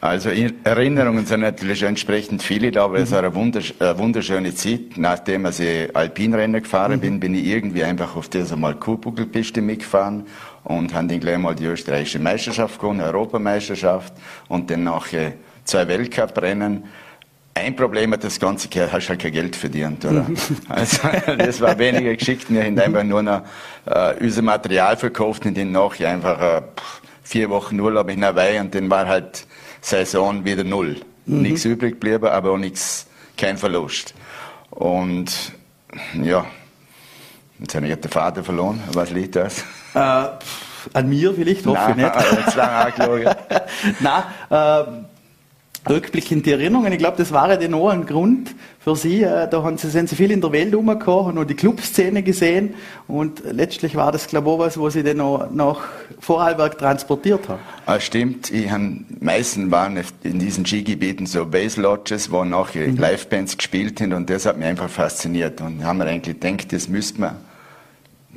Also 0.00 0.30
Erinnerungen 0.30 1.26
sind 1.26 1.40
natürlich 1.40 1.82
entsprechend 1.82 2.40
viele 2.42 2.70
da, 2.70 2.84
aber 2.84 2.98
mhm. 2.98 3.02
es 3.02 3.10
war 3.10 3.24
eine, 3.24 3.34
eine, 3.34 3.98
wunderschöne 3.98 4.54
Zeit. 4.54 4.96
Nachdem 4.96 5.44
ich 5.46 5.96
Alpinrennen 5.96 6.62
gefahren 6.62 6.94
mhm. 6.96 7.00
bin, 7.00 7.18
bin 7.18 7.34
ich 7.34 7.46
irgendwie 7.46 7.82
einfach 7.82 8.14
auf 8.14 8.28
dieser 8.28 8.54
mal 8.56 8.76
Kuhbuckelpiste 8.76 9.60
mitgefahren 9.60 10.26
und 10.62 10.94
habe 10.94 11.08
dann 11.08 11.18
gleich 11.18 11.38
mal 11.38 11.56
die 11.56 11.64
österreichische 11.64 12.20
Meisterschaft 12.20 12.78
gewonnen, 12.78 13.00
Europameisterschaft 13.00 14.12
und 14.48 14.70
dann 14.70 14.84
nachher 14.84 15.32
zwei 15.64 15.88
Weltcuprennen. 15.88 16.84
Ein 17.54 17.76
Problem 17.76 18.12
hat 18.12 18.24
das 18.24 18.40
Ganze, 18.40 18.68
hast 18.90 19.08
halt 19.10 19.20
kein 19.20 19.32
Geld 19.32 19.56
verdient, 19.56 20.04
oder? 20.04 20.26
also, 20.68 21.08
das 21.36 21.60
war 21.60 21.78
weniger 21.78 22.14
geschickt. 22.16 22.46
Wir 22.48 22.64
haben 22.64 22.78
einfach 22.78 23.04
nur 23.04 23.22
noch 23.22 23.42
äh, 23.84 24.14
unser 24.20 24.42
Material 24.42 24.96
verkauft 24.96 25.44
und 25.44 25.56
dann 25.56 25.70
nachher 25.70 26.08
einfach 26.08 26.40
äh, 26.40 26.62
vier 27.22 27.50
Wochen 27.50 27.78
Urlaub 27.78 28.08
in 28.10 28.24
Hawaii 28.24 28.58
und 28.58 28.74
dann 28.74 28.90
war 28.90 29.06
halt 29.06 29.46
Saison 29.82 30.44
wieder 30.44 30.64
null. 30.64 30.96
Mhm. 31.26 31.42
Nichts 31.42 31.64
übrig 31.64 31.92
geblieben, 31.92 32.26
aber 32.26 32.52
auch 32.52 32.58
nichts, 32.58 33.06
kein 33.36 33.58
Verlust. 33.58 34.14
Und 34.70 35.52
ja, 36.22 36.46
jetzt 37.58 37.74
habe 37.74 37.86
ich 37.86 37.94
den 37.94 38.10
Vater 38.10 38.42
verloren. 38.42 38.82
Was 38.92 39.10
liegt 39.10 39.36
das? 39.36 39.62
Äh, 39.94 40.24
an 40.94 41.08
mir 41.08 41.34
vielleicht, 41.34 41.66
hoffe 41.66 41.90
ich 41.90 41.96
nicht. 41.96 42.10
Jetzt 42.44 42.56
lange 42.56 42.92
Nein, 44.00 44.22
äh, 44.50 44.84
rückblickend 45.88 46.46
die 46.46 46.52
Erinnerungen. 46.52 46.92
Ich 46.92 46.98
glaube, 46.98 47.16
das 47.16 47.32
war 47.32 47.50
ja 47.50 47.56
dann 47.56 47.74
auch 47.74 47.88
ein 47.88 48.06
Grund 48.06 48.54
für 48.78 48.96
Sie. 48.96 49.22
Äh, 49.22 49.48
da 49.48 49.62
haben 49.62 49.78
Sie, 49.78 49.90
sind 49.90 50.08
Sie 50.08 50.16
viel 50.16 50.30
in 50.30 50.40
der 50.40 50.52
Welt 50.52 50.74
rumgekommen, 50.74 51.26
haben 51.26 51.34
noch 51.34 51.44
die 51.44 51.54
Clubszene 51.54 52.22
gesehen 52.22 52.74
und 53.08 53.42
letztlich 53.50 53.96
war 53.96 54.12
das, 54.12 54.26
glaube 54.26 54.48
ich, 54.48 54.54
auch 54.54 54.58
was, 54.58 54.78
wo 54.78 54.90
Sie 54.90 55.02
dann 55.02 55.18
noch 55.18 55.50
nach 55.50 55.80
Vorarlberg 56.20 56.78
transportiert 56.78 57.48
haben. 57.48 57.60
Ah, 57.86 57.98
stimmt. 57.98 58.50
Ich 58.50 58.70
habe, 58.70 58.98
meistens 59.20 59.70
waren 59.70 59.98
in 60.22 60.38
diesen 60.38 60.64
Skigebieten 60.66 61.26
so 61.26 61.46
Base 61.46 61.80
Lodges, 61.80 62.30
wo 62.30 62.44
nachher 62.44 62.88
mhm. 62.88 62.96
Livebands 62.96 63.56
gespielt 63.56 64.00
haben 64.00 64.12
und 64.12 64.30
das 64.30 64.46
hat 64.46 64.58
mich 64.58 64.66
einfach 64.66 64.88
fasziniert 64.88 65.60
und 65.60 65.84
haben 65.84 65.98
wir 65.98 66.06
eigentlich 66.06 66.38
gedacht, 66.40 66.72
das 66.72 66.88
müsste 66.88 67.20
man 67.20 67.36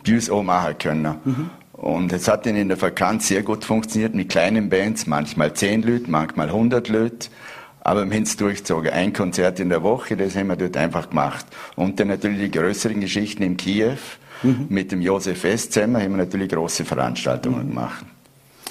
uns 0.08 0.30
auch 0.30 0.44
machen 0.44 0.78
können. 0.78 1.16
Mhm. 1.24 1.50
Und 1.78 2.14
es 2.14 2.30
hat 2.30 2.48
in 2.48 2.70
der 2.70 2.82
Vakanz 2.82 3.28
sehr 3.28 3.44
gut 3.44 3.66
funktioniert 3.66 4.16
mit 4.16 4.30
kleinen 4.30 4.70
Bands, 4.70 5.08
manchmal 5.08 5.54
10 5.54 5.84
Leute, 5.84 6.10
manchmal 6.10 6.48
100 6.48 6.88
Leute. 6.88 7.28
Aber 7.82 8.06
wir 8.06 8.16
haben 8.16 8.24
es 8.24 8.38
durchgezogen. 8.38 8.92
Ein 8.92 9.12
Konzert 9.12 9.60
in 9.60 9.70
der 9.70 9.84
Woche, 9.84 10.16
das 10.16 10.36
haben 10.36 10.48
wir 10.48 10.56
dort 10.56 10.78
einfach 10.78 11.10
gemacht. 11.10 11.46
Und 11.76 12.00
dann 12.00 12.08
natürlich 12.08 12.40
die 12.40 12.58
größeren 12.58 13.02
Geschichten 13.02 13.44
in 13.44 13.58
Kiew. 13.58 13.98
Mhm. 14.42 14.68
Mit 14.70 14.92
dem 14.92 15.02
Josef 15.02 15.44
S. 15.44 15.70
zusammen 15.70 16.02
haben 16.02 16.12
wir 16.12 16.18
natürlich 16.18 16.50
große 16.50 16.86
Veranstaltungen 16.86 17.66
mhm. 17.66 17.70
gemacht. 17.70 18.06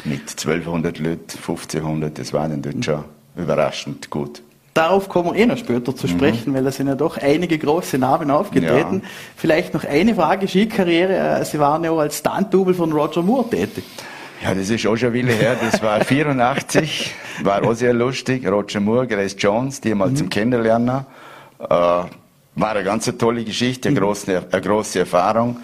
Mit 0.05 0.23
1200 0.23 0.99
Leuten, 0.99 1.39
1500, 1.39 2.19
das 2.19 2.33
war 2.33 2.49
dann 2.49 2.63
dort 2.63 2.85
schon 2.85 3.05
überraschend 3.37 4.11
gut. 4.11 4.43
Darauf 4.75 5.09
kommen 5.09 5.33
wir 5.33 5.41
eh 5.41 5.47
noch 5.47 5.57
später 5.57 5.95
zu 5.95 6.09
mhm. 6.09 6.11
sprechen, 6.11 6.51
mhm. 6.51 6.57
weil 6.57 6.65
da 6.65 6.73
sind 6.73 6.89
ja 6.89 6.97
doch 6.97 7.17
einige 7.17 7.57
große 7.57 7.97
Namen 7.97 8.31
aufgetreten. 8.33 9.03
Ja. 9.03 9.09
Vielleicht 9.37 9.73
noch 9.73 9.85
eine 9.85 10.17
Frage, 10.17 10.49
Skikarriere. 10.49 11.41
Äh, 11.41 11.45
Sie 11.45 11.61
waren 11.61 11.85
ja 11.85 11.93
auch 11.93 12.01
als 12.01 12.19
Stunt-Double 12.19 12.75
von 12.75 12.93
Roger 12.93 13.23
Moore 13.23 13.49
tätig. 13.49 13.85
Ja, 14.43 14.53
das 14.53 14.69
ist 14.69 14.85
auch 14.87 14.97
schon 14.97 15.13
wieder 15.13 15.33
her. 15.33 15.57
Das 15.61 15.81
war 15.81 16.05
84, 16.05 17.15
war 17.45 17.65
auch 17.65 17.75
sehr 17.75 17.95
lustig. 17.95 18.47
Roger 18.47 18.81
Moore, 18.81 19.07
Grace 19.07 19.37
Jones, 19.39 19.81
die 19.81 19.95
mal 19.95 20.11
mhm. 20.11 20.17
zum 20.17 20.29
Kennenlernen. 20.29 21.07
Äh, 21.61 21.67
war 21.69 22.11
eine 22.57 22.85
ganz 22.85 23.11
tolle 23.17 23.45
Geschichte, 23.45 23.89
eine, 23.89 24.01
mhm. 24.01 24.05
große, 24.05 24.43
eine 24.51 24.61
große 24.61 24.99
Erfahrung. 24.99 25.59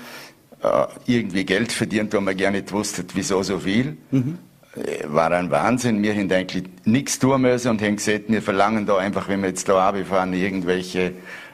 Äh, 0.63 0.87
irgendwie 1.07 1.45
Geld 1.45 1.73
verdient, 1.73 2.15
wo 2.15 2.21
man 2.21 2.37
gar 2.37 2.53
nicht 2.53 2.71
wusste, 2.71 3.05
wieso 3.13 3.43
so 3.43 3.59
viel. 3.59 3.97
Mhm. 4.13 4.39
War 5.07 5.33
ein 5.33 5.51
Wahnsinn. 5.51 6.01
Wir 6.03 6.15
haben 6.15 6.31
eigentlich 6.31 6.65
nichts 6.85 7.19
tun 7.19 7.43
müssen 7.43 7.71
und 7.71 7.83
haben 7.83 7.97
gesagt, 7.97 8.27
wir 8.29 8.41
verlangen 8.41 8.87
da 8.87 8.99
einfach, 8.99 9.29
wenn 9.29 9.41
wir 9.43 9.49
jetzt 9.49 9.69
da 9.69 9.93
fahren, 10.05 10.33
irgendwelche 10.33 11.13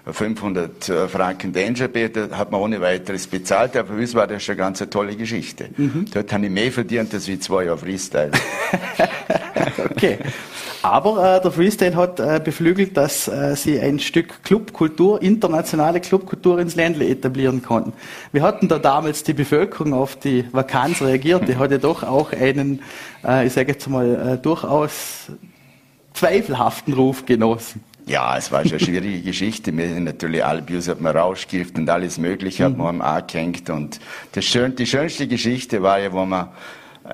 500 0.08 0.88
äh, 0.88 1.08
Franken 1.08 1.52
Dangerbeer, 1.52 2.10
hat 2.30 2.52
man 2.52 2.60
ohne 2.60 2.80
weiteres 2.80 3.26
bezahlt, 3.26 3.76
aber 3.76 3.88
für 3.94 4.00
uns 4.00 4.14
war 4.14 4.26
das 4.26 4.42
schon 4.42 4.52
eine 4.52 4.60
ganz 4.60 4.84
tolle 4.90 5.16
Geschichte. 5.16 5.70
Mhm. 5.76 6.06
Dort 6.12 6.32
habe 6.32 6.44
ich 6.44 6.50
mehr 6.50 6.70
verdient 6.70 7.12
als 7.12 7.26
wie 7.26 7.38
zwei 7.38 7.64
Jahre 7.64 7.78
Freestyle. 7.78 8.30
okay. 9.90 10.18
Aber 10.82 11.38
äh, 11.38 11.40
der 11.40 11.50
Freestyle 11.50 11.96
hat 11.96 12.20
äh, 12.20 12.40
beflügelt, 12.42 12.96
dass 12.96 13.26
äh, 13.26 13.56
sie 13.56 13.80
ein 13.80 13.98
Stück 13.98 14.44
Clubkultur, 14.44 15.20
internationale 15.20 16.00
Clubkultur 16.00 16.60
ins 16.60 16.76
Ländle 16.76 17.08
etablieren 17.08 17.60
konnten. 17.62 17.92
Wie 18.30 18.42
hatten 18.42 18.68
da 18.68 18.78
damals 18.78 19.24
die 19.24 19.32
Bevölkerung 19.32 19.92
auf 19.92 20.14
die 20.14 20.44
Vakanz 20.52 21.02
reagiert? 21.02 21.48
Die 21.48 21.56
hatte 21.56 21.80
doch 21.80 22.04
auch 22.04 22.32
einen, 22.32 22.82
äh, 23.24 23.48
ich 23.48 23.54
sage 23.54 23.72
jetzt 23.72 23.88
mal, 23.88 24.34
äh, 24.34 24.38
durchaus 24.38 25.32
zweifelhaften 26.14 26.94
Ruf 26.94 27.26
genossen. 27.26 27.82
Ja, 28.06 28.38
es 28.38 28.52
war 28.52 28.62
schon 28.62 28.74
eine 28.74 28.80
schwierige 28.80 29.20
Geschichte. 29.24 29.76
Wir 29.76 29.88
sind 29.88 30.04
natürlich 30.04 30.44
Albius 30.44 30.88
hat 30.88 31.00
man 31.00 31.16
rausgekifft 31.16 31.76
und 31.76 31.90
alles 31.90 32.18
Mögliche 32.18 32.64
hat 32.64 32.76
man 32.76 32.86
am 32.86 33.00
angehängt. 33.02 33.68
Und 33.68 33.98
das 34.32 34.44
schön, 34.44 34.76
die 34.76 34.86
schönste 34.86 35.26
Geschichte 35.26 35.82
war 35.82 35.98
ja, 35.98 36.12
wo 36.12 36.24
man 36.24 36.48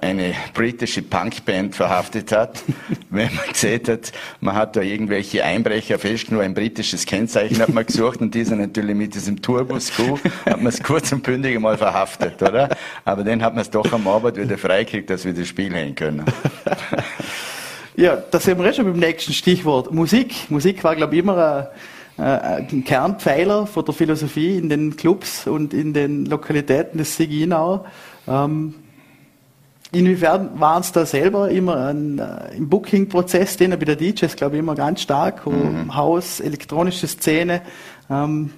eine 0.01 0.35
britische 0.55 1.03
Punkband 1.03 1.75
verhaftet 1.75 2.33
hat, 2.33 2.63
wenn 3.11 3.35
man 3.35 3.47
gesehen 3.49 3.83
hat, 3.89 4.13
man 4.41 4.55
hat 4.55 4.77
da 4.77 4.81
irgendwelche 4.81 5.45
Einbrecher 5.45 5.99
fest, 5.99 6.31
nur 6.31 6.43
ein 6.43 6.55
britisches 6.55 7.05
Kennzeichen 7.05 7.61
hat 7.61 7.69
man 7.71 7.85
gesucht 7.85 8.21
und 8.21 8.35
die 8.35 8.45
sind 8.45 8.61
natürlich 8.61 8.97
mit 8.97 9.15
diesem 9.15 9.43
Turboskuh, 9.43 10.19
hat 10.47 10.59
man 10.59 10.69
es 10.69 10.83
kurz 10.83 11.13
und 11.13 11.23
bündig 11.23 11.61
mal 11.61 11.77
verhaftet, 11.77 12.41
oder? 12.41 12.71
Aber 13.05 13.23
dann 13.23 13.43
hat 13.43 13.55
man 13.55 13.63
es 13.63 13.71
doch 13.71 13.93
am 13.93 14.09
Abend 14.09 14.37
wieder 14.37 14.57
freikriegt, 14.57 15.11
dass 15.11 15.27
wir 15.27 15.35
das 15.35 15.47
Spiel 15.47 15.75
hängen 15.75 15.95
können. 15.95 16.25
Ja, 17.97 18.17
da 18.17 18.41
sind 18.41 18.59
wir 18.59 18.67
eh 18.67 18.73
schon 18.73 18.87
beim 18.87 18.99
nächsten 18.99 19.33
Stichwort. 19.33 19.93
Musik. 19.93 20.51
Musik 20.51 20.83
war, 20.83 20.97
glaube 20.97 21.15
ich, 21.15 21.21
immer 21.21 21.71
ein, 22.17 22.25
ein 22.71 22.85
Kernpfeiler 22.85 23.67
von 23.67 23.85
der 23.85 23.95
Philosophie 23.95 24.57
in 24.57 24.69
den 24.69 24.97
Clubs 24.97 25.47
und 25.47 25.75
in 25.75 25.93
den 25.93 26.27
Lokalitäten 26.27 26.99
des 26.99 27.17
Siginau. 27.17 27.85
Ähm, 28.27 28.75
Inwiefern 29.95 30.59
waren 30.59 30.81
es 30.81 30.91
da 30.91 31.05
selber 31.05 31.51
immer 31.51 31.89
ein, 31.89 32.19
äh, 32.19 32.57
im 32.57 32.71
Booking-Prozess, 32.71 33.59
den 33.59 33.71
bei 33.73 33.85
der 33.85 33.97
DJs, 33.97 34.37
glaube 34.37 34.57
ich, 34.57 34.61
immer 34.61 34.75
ganz 34.75 35.03
stark, 35.03 35.47
mhm. 35.47 35.95
Haus, 35.95 36.41
elektronische 36.41 37.07
Szene. 37.07 37.61
Ähm, 38.09 38.53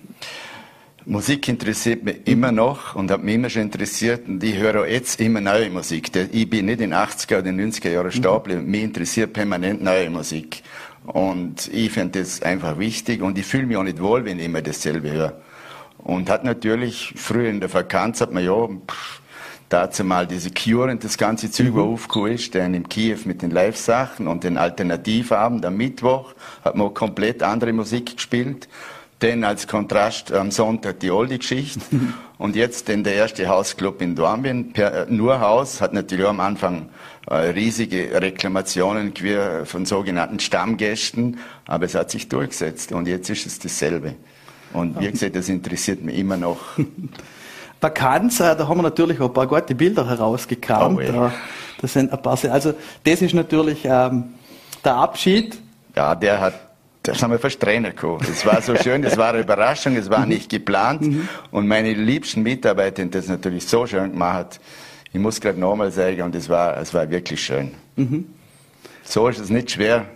Musik 1.07 1.49
interessiert 1.49 2.03
mich 2.03 2.27
immer 2.27 2.51
noch 2.51 2.95
und 2.95 3.11
hat 3.11 3.23
mich 3.23 3.35
immer 3.35 3.51
schon 3.51 3.63
interessiert 3.63 4.27
und 4.27 4.43
ich 4.43 4.57
höre 4.57 4.81
auch 4.81 4.87
jetzt 4.87 5.21
immer 5.21 5.41
neue 5.43 5.69
Musik. 5.69 6.11
Ich 6.33 6.49
bin 6.49 6.65
nicht 6.65 6.81
in 6.81 6.91
den 6.91 6.95
80er 6.95 7.41
oder 7.41 7.51
90er 7.51 7.91
Jahren 7.91 8.11
stehen 8.11 8.33
geblieben. 8.33 8.71
Mich 8.71 8.83
interessiert 8.85 9.35
permanent 9.35 9.83
neue 9.83 10.09
Musik. 10.09 10.63
Und 11.05 11.69
ich 11.69 11.91
finde 11.93 12.21
das 12.21 12.41
einfach 12.41 12.79
wichtig 12.79 13.21
und 13.21 13.37
ich 13.37 13.45
fühle 13.45 13.67
mich 13.67 13.77
auch 13.77 13.83
nicht 13.83 14.01
wohl, 14.01 14.25
wenn 14.25 14.39
ich 14.39 14.47
immer 14.47 14.63
dasselbe 14.63 15.11
höre. 15.11 15.43
Und 15.99 16.31
hat 16.31 16.43
natürlich, 16.43 17.13
früher 17.17 17.51
in 17.51 17.61
der 17.61 17.73
Vakanz 17.73 18.23
hat 18.23 18.33
man 18.33 18.43
ja, 18.43 18.67
pff, 18.67 19.21
dazu 19.69 20.05
mal 20.05 20.27
diese 20.27 20.51
Cure 20.53 20.91
und 20.91 21.05
das 21.05 21.19
ganze 21.19 21.51
Zeug, 21.51 21.75
mhm. 21.75 21.77
was 21.77 21.85
aufgekommen 21.85 22.33
ist, 22.33 22.55
dann 22.55 22.73
im 22.73 22.89
Kiew 22.89 23.19
mit 23.27 23.43
den 23.43 23.51
Live-Sachen 23.51 24.27
und 24.27 24.45
den 24.45 24.57
Alternativabend 24.57 25.67
am 25.67 25.77
Mittwoch 25.77 26.35
hat 26.65 26.77
man 26.77 26.95
komplett 26.95 27.43
andere 27.43 27.75
Musik 27.75 28.17
gespielt. 28.17 28.69
Dann 29.25 29.43
als 29.43 29.67
Kontrast 29.67 30.35
am 30.35 30.51
Sonntag 30.51 31.01
die 31.01 31.11
alte 31.11 31.39
Geschichte. 31.39 31.81
und 32.39 32.57
jetzt 32.57 32.89
denn 32.89 33.05
der 33.05 33.15
erste 33.15 33.49
Hausclub 33.49 34.03
in 34.03 34.15
Dornbirn, 34.15 34.75
per, 34.75 34.93
äh, 34.93 35.07
nur 35.09 35.41
Haus, 35.41 35.81
hat 35.81 35.95
natürlich 35.95 36.27
am 36.27 36.41
Anfang 36.41 36.91
äh, 37.31 37.37
riesige 37.37 38.21
Reklamationen 38.21 39.15
von 39.65 39.87
sogenannten 39.87 40.41
Stammgästen, 40.41 41.39
aber 41.67 41.87
es 41.87 41.95
hat 41.95 42.11
sich 42.11 42.29
durchgesetzt 42.29 42.93
und 42.93 43.09
jetzt 43.09 43.31
ist 43.31 43.47
es 43.47 43.59
dasselbe. 43.59 44.15
Und 44.75 45.01
wie 45.01 45.11
gesagt, 45.11 45.37
das 45.37 45.49
interessiert 45.49 46.05
mich 46.05 46.19
immer 46.19 46.37
noch. 46.37 46.59
Vakanz, 47.81 48.41
äh, 48.41 48.55
da 48.55 48.69
haben 48.69 48.77
wir 48.77 48.83
natürlich 48.83 49.19
auch 49.21 49.29
ein 49.29 49.33
paar 49.33 49.47
gute 49.47 49.75
Bilder 49.75 50.07
herausgekramt. 50.07 50.99
Oh, 50.99 51.13
da, 51.13 51.33
das 51.81 51.95
sind 51.95 52.13
ein 52.13 52.21
paar, 52.21 52.39
also 52.51 52.75
das 53.03 53.23
ist 53.23 53.33
natürlich 53.33 53.87
ähm, 53.87 54.35
der 54.85 54.97
Abschied. 54.97 55.57
Ja, 55.97 56.15
der 56.15 56.41
hat 56.43 56.74
das 57.05 57.23
haben 57.23 57.33
wir 57.33 57.39
fast 57.39 57.61
Trainer 57.61 57.93
gehabt. 57.93 58.29
Es 58.29 58.45
war 58.47 58.63
so 58.63 58.75
schön, 58.77 59.05
es 59.05 59.17
war 59.19 59.31
eine 59.31 59.41
Überraschung, 59.41 59.95
es 59.95 60.09
war 60.09 60.21
mhm. 60.21 60.29
nicht 60.29 60.51
geplant. 60.51 61.03
Mhm. 61.03 61.29
Und 61.51 61.69
meine 61.69 61.93
liebsten 61.93 62.43
Mitarbeiter 62.43 63.03
haben 63.03 63.11
das 63.11 63.29
natürlich 63.29 63.67
so 63.67 63.87
schön 63.87 64.13
gemacht. 64.13 64.59
Ich 65.13 65.21
muss 65.21 65.39
gerade 65.41 65.61
nochmal 65.61 65.93
sagen, 65.93 66.23
und 66.23 66.35
es 66.35 66.49
war, 66.49 66.79
es 66.79 66.95
war 66.95 67.09
wirklich 67.11 67.45
schön. 67.45 67.73
Mhm. 67.97 68.27
So 69.05 69.29
ist 69.29 69.39
es 69.39 69.51
nicht 69.51 69.71
schwer, 69.71 70.07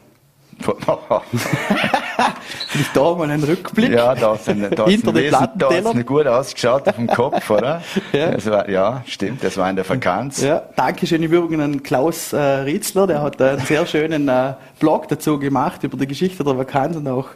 Vielleicht 2.69 2.97
da 2.97 3.15
mal 3.15 3.31
einen 3.31 3.45
Rückblick. 3.45 3.93
Ja, 3.93 4.15
da 4.15 4.37
sind, 4.37 4.77
da 4.77 4.87
Hinter 4.87 5.13
den 5.13 5.35
da 5.57 5.69
ist 5.69 5.95
nicht 5.95 6.07
gut 6.07 6.27
ausgeschaut 6.27 6.89
auf 6.89 6.97
dem 6.97 7.07
Kopf, 7.07 7.49
oder? 7.51 7.83
ja. 8.13 8.33
Das 8.33 8.47
war, 8.51 8.69
ja, 8.69 9.03
stimmt, 9.07 9.45
das 9.45 9.57
war 9.57 9.71
in 9.71 9.77
der 9.77 9.89
Vakanz. 9.89 10.43
Ja, 10.43 10.63
Dankeschön 10.77 11.23
im 11.23 11.33
Übrigen 11.33 11.61
an 11.61 11.83
Klaus 11.83 12.33
äh, 12.33 12.39
Rietzler, 12.39 13.07
der 13.07 13.23
hat 13.23 13.41
einen 13.41 13.61
sehr 13.61 13.87
schönen 13.87 14.29
äh, 14.29 14.55
Blog 14.81 15.09
dazu 15.09 15.39
gemacht 15.39 15.85
über 15.85 15.97
die 15.97 16.07
Geschichte 16.07 16.43
der 16.43 16.59
Vakanz 16.59 16.97
und 16.97 17.07
auch 17.09 17.29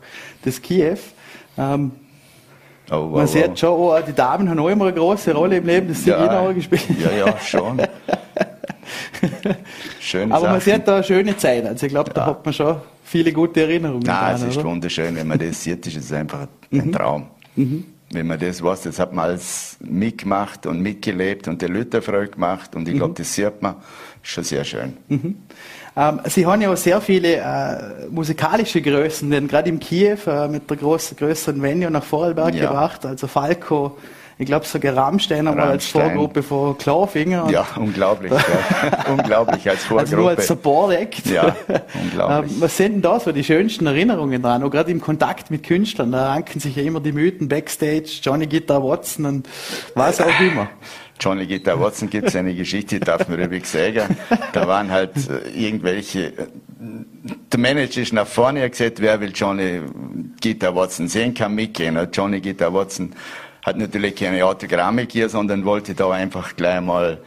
des 0.44 0.60
Kiew. 0.60 0.98
Ähm, 1.56 1.92
Oh, 2.90 3.10
wow, 3.10 3.18
Man 3.18 3.26
sieht 3.26 3.48
wow. 3.48 3.58
schon, 3.58 3.70
oh, 3.70 3.96
die 4.06 4.12
Damen 4.12 4.50
haben 4.50 4.58
auch 4.58 4.68
immer 4.68 4.86
eine 4.86 4.94
große 4.94 5.32
Rolle 5.32 5.58
im 5.58 5.66
Leben 5.66 5.88
des 5.88 6.04
Siginauer 6.04 6.48
ja, 6.48 6.52
gespielt. 6.52 6.84
Ja, 7.00 7.26
ja, 7.26 7.38
schon. 7.38 7.80
Schöne 10.00 10.34
Aber 10.34 10.40
Sachen. 10.42 10.52
man 10.52 10.60
sieht 10.60 10.88
da 10.88 10.96
eine 10.96 11.04
schöne 11.04 11.36
Zeit. 11.36 11.64
Also 11.64 11.86
ich 11.86 11.92
glaube, 11.92 12.10
ja. 12.10 12.14
da 12.14 12.26
hat 12.26 12.44
man 12.44 12.52
schon 12.52 12.76
viele 13.12 13.32
gute 13.32 13.60
Erinnerungen. 13.60 14.06
Ja, 14.06 14.32
es 14.32 14.42
ist 14.42 14.56
oder? 14.56 14.70
wunderschön. 14.70 15.14
Wenn 15.14 15.28
man 15.28 15.38
das 15.38 15.62
sieht, 15.62 15.86
ist 15.86 15.96
es 15.96 16.12
einfach 16.12 16.40
ein 16.40 16.48
mhm. 16.86 16.92
Traum. 16.92 17.26
Mhm. 17.54 17.84
Wenn 18.10 18.26
man 18.26 18.38
das 18.38 18.62
weiß, 18.62 18.82
das 18.82 18.98
hat 18.98 19.12
man 19.12 19.26
alles 19.26 19.76
mitgemacht 19.80 20.66
und 20.66 20.80
mitgelebt 20.80 21.46
und 21.48 21.60
die 21.62 21.66
Leute 21.66 22.02
Freude 22.02 22.28
gemacht 22.28 22.74
und 22.74 22.88
ich 22.88 22.94
glaube, 22.94 23.12
mhm. 23.12 23.16
das 23.16 23.34
sieht 23.34 23.62
man, 23.62 23.76
ist 24.22 24.30
schon 24.30 24.44
sehr 24.44 24.64
schön. 24.64 24.96
Ähm, 25.08 26.20
Sie 26.24 26.44
haben 26.44 26.60
ja 26.60 26.72
auch 26.72 26.76
sehr 26.76 27.00
viele 27.00 27.36
äh, 27.36 28.08
musikalische 28.10 28.80
Größen, 28.82 29.30
denn 29.30 29.48
gerade 29.48 29.68
im 29.68 29.78
Kiew 29.78 30.18
äh, 30.26 30.48
mit 30.48 30.68
der 30.68 30.76
großen, 30.78 31.16
größeren 31.16 31.60
Venue 31.62 31.90
nach 31.90 32.04
Vorarlberg 32.04 32.54
ja. 32.54 32.66
gebracht, 32.66 33.04
also 33.06 33.26
Falco, 33.26 33.96
ich 34.42 34.46
glaube 34.46 34.66
sogar 34.66 34.96
Rammstein 34.96 35.46
einmal 35.46 35.68
als 35.68 35.86
Vorgruppe 35.86 36.42
von 36.42 36.76
Clawfinger. 36.76 37.48
Ja, 37.50 37.66
unglaublich. 37.76 38.32
ja. 38.32 39.04
unglaublich 39.10 39.68
als 39.70 39.84
Vorgruppe. 39.84 40.00
Also 40.00 40.16
nur 40.16 40.28
als 40.30 40.46
Support 40.48 40.94
Act. 40.94 41.26
Ja, 41.26 41.56
unglaublich. 42.02 42.52
Ähm, 42.52 42.60
was 42.60 42.76
sind 42.76 42.92
denn 42.94 43.02
da 43.02 43.20
so 43.20 43.32
die 43.32 43.44
schönsten 43.44 43.86
Erinnerungen 43.86 44.42
dran? 44.42 44.62
Auch 44.62 44.70
gerade 44.70 44.90
im 44.90 45.00
Kontakt 45.00 45.50
mit 45.50 45.62
Künstlern, 45.62 46.12
da 46.12 46.32
ranken 46.32 46.60
sich 46.60 46.76
ja 46.76 46.82
immer 46.82 47.00
die 47.00 47.12
Mythen 47.12 47.48
Backstage, 47.48 48.20
Johnny 48.22 48.46
Guitar 48.46 48.82
Watson 48.82 49.26
und 49.26 49.48
was 49.94 50.20
auch 50.20 50.40
immer. 50.40 50.68
Johnny 51.20 51.46
Guitar 51.46 51.80
Watson 51.80 52.10
gibt 52.10 52.28
es 52.28 52.36
eine 52.36 52.52
Geschichte, 52.52 52.98
die 52.98 53.04
darf 53.04 53.28
man 53.28 53.38
übrigens 53.38 53.70
sagen. 53.70 54.16
Da 54.52 54.66
waren 54.66 54.90
halt 54.90 55.12
äh, 55.28 55.50
irgendwelche, 55.50 56.26
äh, 56.26 56.46
der 57.52 57.60
Manager 57.60 58.02
ist 58.02 58.12
nach 58.12 58.26
vorne, 58.26 58.58
er 58.58 58.64
hat 58.64 58.72
gesagt, 58.72 59.00
wer 59.00 59.20
will 59.20 59.30
Johnny 59.32 59.82
Guitar 60.42 60.74
Watson 60.74 61.06
sehen, 61.06 61.32
kann 61.32 61.54
mitgehen. 61.54 61.96
Johnny 62.12 62.40
Guitar 62.40 62.74
Watson 62.74 63.14
hat 63.62 63.76
natürlich 63.76 64.16
keine 64.16 64.44
Autogramme 64.44 65.06
hier, 65.10 65.28
sondern 65.28 65.64
wollte 65.64 65.94
da 65.94 66.10
einfach 66.10 66.56
gleich 66.56 66.80
mal 66.80 67.18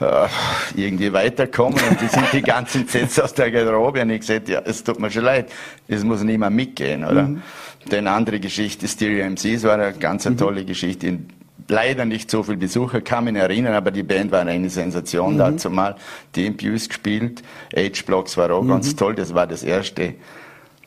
äh, 0.00 0.28
irgendwie 0.76 1.12
weiterkommen 1.12 1.78
und 1.88 2.00
die 2.00 2.06
sind 2.06 2.32
die 2.32 2.42
ganzen 2.42 2.86
Sätze 2.88 3.24
aus 3.24 3.34
der 3.34 3.50
Garderobe 3.50 4.02
und 4.02 4.10
ich 4.10 4.20
gesagt, 4.20 4.48
ja, 4.48 4.60
es 4.64 4.84
tut 4.84 5.00
mir 5.00 5.10
schon 5.10 5.24
leid, 5.24 5.50
es 5.88 6.04
muss 6.04 6.22
niemand 6.22 6.54
mitgehen, 6.54 7.04
oder? 7.04 7.24
Mhm. 7.24 7.42
Denn 7.90 8.06
andere 8.06 8.38
Geschichte, 8.38 8.86
Stereo 8.86 9.24
MCs 9.30 9.64
war 9.64 9.74
eine 9.74 9.92
ganz 9.94 10.26
eine 10.26 10.34
mhm. 10.34 10.40
tolle 10.40 10.64
Geschichte. 10.64 11.06
In 11.06 11.28
leider 11.68 12.04
nicht 12.04 12.30
so 12.30 12.42
viele 12.42 12.56
Besucher, 12.56 13.00
kann 13.00 13.24
mich 13.24 13.36
erinnern, 13.36 13.74
aber 13.74 13.90
die 13.90 14.02
Band 14.02 14.30
war 14.30 14.40
eine 14.40 14.70
Sensation 14.70 15.34
mhm. 15.34 15.38
dazu 15.38 15.70
mal. 15.70 15.96
Die 16.34 16.46
Impus 16.46 16.88
gespielt, 16.88 17.42
H-Blocks 17.76 18.36
war 18.36 18.50
auch 18.50 18.62
mhm. 18.62 18.68
ganz 18.68 18.96
toll, 18.96 19.14
das 19.14 19.34
war 19.34 19.46
das 19.46 19.62
erste 19.62 20.14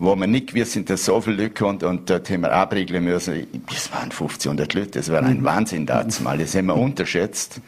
wo 0.01 0.15
man 0.15 0.31
nicht 0.31 0.47
gewusst 0.47 0.71
sind, 0.71 0.89
dass 0.89 1.05
so 1.05 1.21
viele 1.21 1.43
Lücke 1.43 1.63
und, 1.63 1.83
und 1.83 2.09
dort 2.09 2.27
haben 2.31 2.41
wir 2.41 2.51
abriegeln 2.51 3.03
müssen. 3.03 3.45
Das 3.69 3.91
waren 3.91 4.05
1500 4.05 4.73
Leute, 4.73 4.91
das 4.91 5.11
war 5.11 5.21
ein 5.21 5.41
mhm. 5.41 5.43
Wahnsinn 5.43 5.85
dazu 5.85 6.23
mal. 6.23 6.39
Das 6.39 6.55
haben 6.55 6.65
wir 6.65 6.75
unterschätzt. 6.75 7.61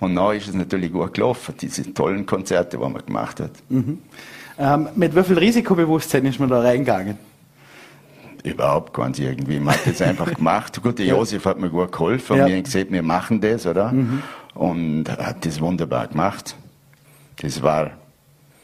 Und 0.00 0.16
dann 0.16 0.36
ist 0.36 0.48
es 0.48 0.54
natürlich 0.54 0.92
gut 0.92 1.14
gelaufen, 1.14 1.54
diese 1.60 1.94
tollen 1.94 2.26
Konzerte, 2.26 2.78
die 2.78 2.82
man 2.82 2.94
gemacht 3.06 3.38
hat. 3.38 3.52
Mhm. 3.68 3.98
Ähm, 4.58 4.88
mit 4.96 5.14
wie 5.14 5.22
viel 5.22 5.38
Risikobewusstsein 5.38 6.26
ist 6.26 6.40
man 6.40 6.48
da 6.48 6.60
reingegangen? 6.60 7.16
Überhaupt 8.42 8.92
ganz 8.92 9.20
irgendwie. 9.20 9.60
Man 9.60 9.74
hat 9.74 9.86
das 9.86 10.02
einfach 10.02 10.34
gemacht. 10.34 10.82
Gut, 10.82 10.98
der 10.98 11.06
Josef 11.06 11.44
hat 11.44 11.60
mir 11.60 11.70
gut 11.70 11.92
geholfen. 11.92 12.38
Ja. 12.38 12.46
Wir 12.46 12.56
haben 12.56 12.64
gesagt, 12.64 12.90
wir 12.90 13.02
machen 13.04 13.40
das, 13.40 13.66
oder? 13.66 13.92
Mhm. 13.92 14.22
Und 14.54 15.08
hat 15.08 15.46
das 15.46 15.60
wunderbar 15.60 16.08
gemacht. 16.08 16.56
Das 17.36 17.62
war, 17.62 17.92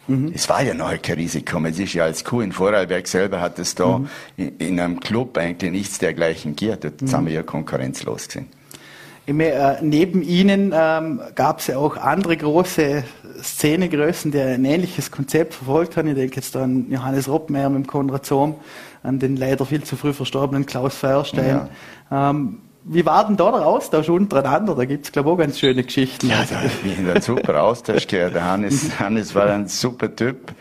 mhm. 0.06 0.32
es 0.34 0.48
war 0.48 0.62
ja 0.62 0.74
noch 0.74 0.90
kein 1.02 1.16
Risiko. 1.16 1.58
Es 1.64 1.78
ist 1.78 1.94
ja 1.94 2.04
als 2.04 2.24
Kuh 2.24 2.40
in 2.40 2.52
Vorarlberg 2.52 3.06
selber 3.06 3.40
hat 3.40 3.58
es 3.58 3.74
da 3.74 3.98
mhm. 3.98 4.08
in, 4.36 4.56
in, 4.58 4.80
einem 4.80 5.00
Club 5.00 5.36
eigentlich 5.38 5.70
nichts 5.70 5.98
dergleichen 5.98 6.56
gegeben. 6.56 6.78
Dort 6.80 7.02
mhm. 7.02 7.06
sind 7.06 7.26
wir 7.26 7.32
ja 7.32 7.42
konkurrenzlos 7.42 8.28
gewesen. 8.28 8.48
Meine, 9.26 9.52
äh, 9.52 9.76
neben 9.80 10.22
Ihnen 10.22 10.74
ähm, 10.74 11.20
gab 11.34 11.60
es 11.60 11.68
ja 11.68 11.78
auch 11.78 11.96
andere 11.96 12.36
große 12.36 13.04
Szenegrößen, 13.42 14.30
die 14.30 14.38
ein 14.38 14.64
ähnliches 14.64 15.10
Konzept 15.10 15.54
verfolgt 15.54 15.96
haben. 15.96 16.08
Ich 16.08 16.14
denke 16.14 16.36
jetzt 16.36 16.54
an 16.56 16.90
Johannes 16.90 17.28
Roppmeier 17.28 17.70
mit 17.70 17.84
dem 17.84 17.86
Konrad 17.86 18.26
Sohm, 18.26 18.56
an 19.02 19.18
den 19.18 19.36
leider 19.36 19.64
viel 19.64 19.82
zu 19.82 19.96
früh 19.96 20.12
verstorbenen 20.12 20.66
Klaus 20.66 20.96
Feierstein. 20.96 21.68
Ja. 22.10 22.30
Ähm, 22.30 22.58
wie 22.84 23.06
war 23.06 23.26
denn 23.26 23.36
da 23.36 23.50
der 23.50 23.66
Austausch 23.66 24.08
untereinander? 24.08 24.74
Da 24.74 24.84
gibt 24.84 25.06
es, 25.06 25.12
glaube 25.12 25.30
ich, 25.30 25.34
auch 25.34 25.38
ganz 25.38 25.58
schöne 25.58 25.82
Geschichten. 25.82 26.28
Ja, 26.28 26.44
da 26.48 26.62
ich 26.64 26.98
einen 26.98 27.20
super 27.20 27.62
Austausch 27.62 28.06
gehört. 28.06 28.34
Der 28.34 28.44
Hannes, 28.44 28.90
Hannes 28.98 29.34
war 29.34 29.46
ein 29.46 29.68
super 29.68 30.14
Typ. 30.14 30.52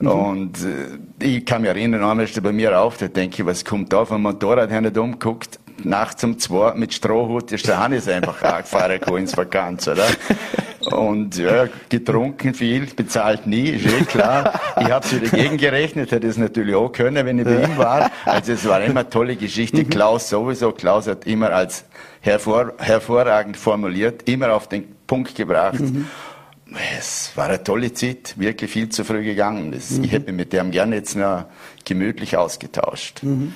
Mhm. 0.00 0.08
Und 0.08 0.58
äh, 0.64 1.24
ich 1.24 1.44
kann 1.44 1.62
mich 1.62 1.70
erinnern, 1.70 2.02
einmal 2.02 2.24
ist 2.24 2.36
er 2.36 2.42
bei 2.42 2.52
mir 2.52 2.80
auf, 2.80 2.96
da 2.96 3.06
denke 3.06 3.42
ich, 3.42 3.46
was 3.46 3.64
kommt 3.64 3.92
da 3.92 4.04
vom 4.04 4.22
Motorrad, 4.22 4.70
hat 4.70 4.82
nicht 4.82 4.98
umgeguckt, 4.98 5.59
nachts 5.84 6.24
um 6.24 6.38
zwei 6.38 6.74
mit 6.74 6.94
Strohhut 6.94 7.52
ist 7.52 7.66
der 7.66 7.78
Hannes 7.78 8.08
einfach 8.08 8.42
angefahren 8.42 9.00
ins 9.16 9.36
Vakanz, 9.36 9.88
oder? 9.88 10.06
Und 10.90 11.36
ja, 11.36 11.68
getrunken 11.88 12.54
viel, 12.54 12.86
bezahlt 12.86 13.46
nie, 13.46 13.68
ist 13.68 13.86
eh 13.86 14.04
klar. 14.04 14.58
Ich 14.80 14.90
habe 14.90 15.04
es 15.04 15.14
wieder 15.14 15.36
gegengerechnet, 15.36 16.10
hätte 16.10 16.26
es 16.26 16.38
natürlich 16.38 16.74
auch 16.74 16.90
können, 16.90 17.26
wenn 17.26 17.38
ich 17.38 17.44
bei 17.44 17.64
ihm 17.64 17.76
war. 17.76 18.10
Also 18.24 18.52
es 18.52 18.66
war 18.66 18.80
immer 18.82 19.00
eine 19.00 19.10
tolle 19.10 19.36
Geschichte. 19.36 19.84
Mhm. 19.84 19.90
Klaus 19.90 20.30
sowieso, 20.30 20.72
Klaus 20.72 21.06
hat 21.06 21.26
immer 21.26 21.50
als 21.50 21.84
hervor, 22.20 22.72
hervorragend 22.78 23.56
formuliert, 23.56 24.28
immer 24.28 24.54
auf 24.54 24.68
den 24.68 24.84
Punkt 25.06 25.34
gebracht. 25.34 25.80
Mhm. 25.80 26.06
Es 26.98 27.32
war 27.34 27.48
eine 27.48 27.62
tolle 27.62 27.92
Zeit, 27.92 28.34
wirklich 28.38 28.70
viel 28.70 28.88
zu 28.88 29.04
früh 29.04 29.24
gegangen. 29.24 29.72
Das, 29.72 29.90
mhm. 29.90 30.04
Ich 30.04 30.12
hätte 30.12 30.26
mich 30.32 30.36
mit 30.36 30.52
dem 30.52 30.70
gerne 30.70 30.96
jetzt 30.96 31.16
noch 31.16 31.44
gemütlich 31.84 32.36
ausgetauscht. 32.36 33.22
Mhm. 33.22 33.52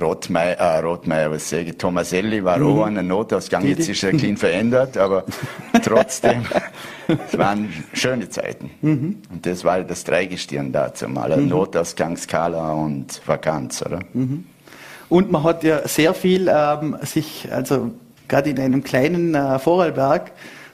Rothmeier, 0.00 0.56
äh, 0.56 0.78
Rothmeier, 0.80 1.30
was 1.30 1.48
sage 1.50 1.70
ich, 1.70 1.78
Tomaselli 1.78 2.44
war 2.44 2.58
mhm. 2.58 2.66
auch 2.66 2.86
an 2.86 2.94
der 2.94 3.02
Notausgang. 3.02 3.66
Jetzt 3.66 3.88
ist 3.88 4.02
er 4.02 4.12
klein 4.12 4.36
verändert, 4.36 4.96
aber 4.96 5.24
trotzdem, 5.82 6.44
es 7.06 7.36
waren 7.36 7.72
schöne 7.92 8.28
Zeiten. 8.28 8.70
Mhm. 8.80 9.22
Und 9.30 9.46
das 9.46 9.64
war 9.64 9.82
das 9.82 10.04
Dreigestirn 10.04 10.72
dazu 10.72 11.08
mal. 11.08 11.36
Mhm. 11.36 11.48
Notausgang, 11.48 12.16
Skala 12.16 12.72
und 12.72 13.20
Vakanz, 13.26 13.82
oder? 13.82 14.00
Mhm. 14.12 14.44
Und 15.08 15.30
man 15.30 15.42
hat 15.42 15.64
ja 15.64 15.86
sehr 15.88 16.14
viel 16.14 16.50
ähm, 16.54 16.96
sich, 17.02 17.48
also 17.50 17.92
gerade 18.28 18.50
in 18.50 18.60
einem 18.60 18.84
kleinen 18.84 19.34
äh, 19.34 19.58
Vorarlberg, 19.58 20.32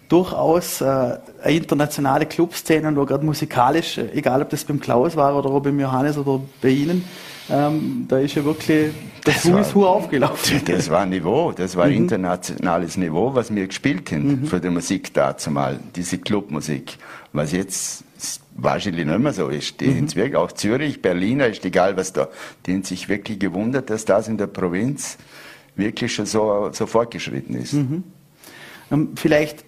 durchaus 0.08 0.80
äh, 0.80 0.84
eine 0.84 1.56
internationale 1.56 2.26
Clubszene, 2.26 2.94
wo 2.96 3.04
gerade 3.04 3.24
musikalisch, 3.24 3.98
egal 3.98 4.42
ob 4.42 4.50
das 4.50 4.64
beim 4.64 4.80
Klaus 4.80 5.16
war 5.16 5.36
oder 5.36 5.60
beim 5.60 5.78
Johannes 5.80 6.18
oder 6.18 6.40
bei 6.60 6.68
Ihnen, 6.68 7.04
ähm, 7.50 8.06
da 8.08 8.18
ist 8.18 8.34
ja 8.34 8.44
wirklich 8.44 8.92
das, 9.24 9.42
das 9.42 9.44
Hu 9.44 9.58
ist 9.58 9.74
Hu 9.74 9.84
aufgelaufen. 9.84 10.62
Das 10.66 10.90
war 10.90 11.04
Niveau, 11.04 11.52
das 11.52 11.76
war 11.76 11.86
mhm. 11.86 11.94
internationales 11.94 12.96
Niveau, 12.96 13.34
was 13.34 13.54
wir 13.54 13.66
gespielt 13.66 14.10
haben 14.12 14.42
mhm. 14.42 14.46
für 14.46 14.60
die 14.60 14.70
Musik 14.70 15.12
dazu 15.12 15.50
mal, 15.50 15.78
diese 15.94 16.18
Clubmusik. 16.18 16.96
Was 17.32 17.52
jetzt 17.52 18.04
wahrscheinlich 18.54 19.06
nicht 19.06 19.18
mehr 19.18 19.32
so 19.32 19.48
ist. 19.48 19.80
Die 19.80 19.88
mhm. 19.88 20.14
wirklich, 20.14 20.36
auch 20.36 20.52
Zürich, 20.52 21.02
Berliner, 21.02 21.48
ist 21.48 21.64
egal 21.64 21.96
was 21.96 22.12
da, 22.12 22.28
die 22.64 22.72
haben 22.72 22.82
sich 22.84 23.08
wirklich 23.08 23.38
gewundert, 23.38 23.90
dass 23.90 24.04
das 24.04 24.28
in 24.28 24.38
der 24.38 24.46
Provinz 24.46 25.18
wirklich 25.76 26.14
schon 26.14 26.26
so, 26.26 26.70
so 26.72 26.86
fortgeschritten 26.86 27.56
ist. 27.56 27.72
Mhm. 27.72 28.04
Ähm, 28.90 29.08
vielleicht 29.16 29.63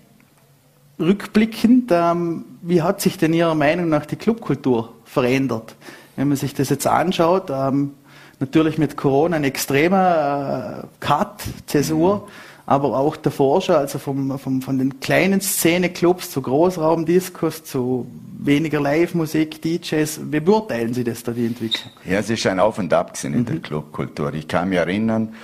rückblickend, 0.99 1.91
ähm, 1.93 2.45
wie 2.63 2.83
hat 2.83 3.01
sich 3.01 3.19
denn 3.19 3.33
Ihrer 3.33 3.55
Meinung 3.55 3.89
nach 3.89 4.07
die 4.07 4.17
Clubkultur 4.17 4.93
verändert? 5.05 5.77
Wenn 6.17 6.29
man 6.29 6.37
sich 6.37 6.55
das 6.55 6.71
jetzt 6.71 6.87
anschaut, 6.87 7.51
ähm, 7.51 7.93
natürlich 8.41 8.79
mit 8.79 8.97
Corona 8.97 9.37
ein 9.37 9.45
extremer 9.45 10.85
äh, 10.85 10.87
Cut, 11.01 11.43
Zäsur, 11.67 12.17
mhm. 12.17 12.23
aber 12.65 12.99
auch 12.99 13.17
der 13.17 13.33
Forscher, 13.33 13.79
also 13.79 13.99
vom, 13.99 14.39
vom, 14.39 14.63
von 14.63 14.79
den 14.79 15.01
kleinen 15.01 15.41
Szeneclubs 15.41 16.31
zu 16.31 16.41
Großraumdiskos, 16.41 17.65
zu 17.65 18.07
weniger 18.39 18.81
Live-Musik, 18.81 19.61
DJs. 19.61 20.21
Wie 20.31 20.41
beurteilen 20.41 20.95
Sie 20.95 21.05
das 21.05 21.23
da, 21.23 21.33
die 21.33 21.47
Entwicklung? 21.47 21.93
Ja, 22.05 22.19
es 22.19 22.31
ist 22.31 22.47
ein 22.47 22.61
Auf 22.61 22.79
und 22.79 22.93
Ab 22.93 23.13
in 23.23 23.33
mhm. 23.33 23.45
der 23.45 23.59
Clubkultur. 23.59 24.33
Ich 24.33 24.49
kann 24.49 24.71
mich 24.71 24.79
erinnern, 24.79 25.35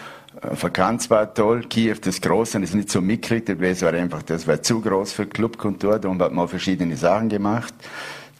äh, 0.42 0.62
Vakanz 0.62 1.10
war 1.10 1.32
toll, 1.32 1.64
Kiew 1.68 1.96
das 2.02 2.20
Große, 2.20 2.60
das 2.60 2.70
ist 2.70 2.74
nicht 2.74 2.90
so 2.90 3.00
mitgekriegt, 3.00 3.48
das 3.48 3.82
war 3.82 3.92
einfach, 3.92 4.22
das 4.22 4.46
war 4.46 4.62
zu 4.62 4.80
groß 4.80 5.12
für 5.12 5.26
Clubkultur, 5.26 5.98
darum 5.98 6.20
hat 6.20 6.32
man 6.32 6.48
verschiedene 6.48 6.96
Sachen 6.96 7.28
gemacht. 7.28 7.74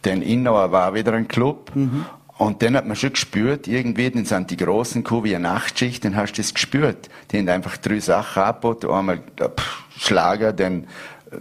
Denn 0.05 0.21
Innauer 0.21 0.73
war 0.73 0.95
wieder 0.95 1.13
ein 1.13 1.29
Club 1.29 1.71
mhm. 1.75 2.05
Und 2.39 2.61
dann 2.61 2.75
hat 2.75 2.89
man 2.89 2.97
schon 2.97 3.13
gespürt, 3.13 3.69
irgendwie, 3.69 4.11
dann 4.11 4.25
sind 4.25 4.51
die 4.51 4.57
großen 4.57 5.05
Kuh 5.05 5.23
wie 5.23 5.37
eine 5.37 5.45
Nachtschicht, 5.45 6.05
dann 6.05 6.17
hast 6.17 6.33
du 6.33 6.43
das 6.43 6.53
gespürt. 6.53 7.09
Die 7.31 7.39
haben 7.39 7.49
einfach 7.49 7.77
drei 7.77 8.01
Sachen 8.01 8.43
abgebaut, 8.43 8.85
einmal 8.85 9.21
äh, 9.39 9.49
pff, 9.49 9.85
Schlager, 9.99 10.53
dann 10.53 10.89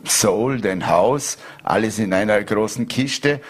Soul, 0.05 0.61
dann 0.61 0.87
Haus, 0.87 1.39
alles 1.63 1.97
in 1.97 2.13
einer 2.13 2.41
großen 2.43 2.87
Kiste. 2.87 3.41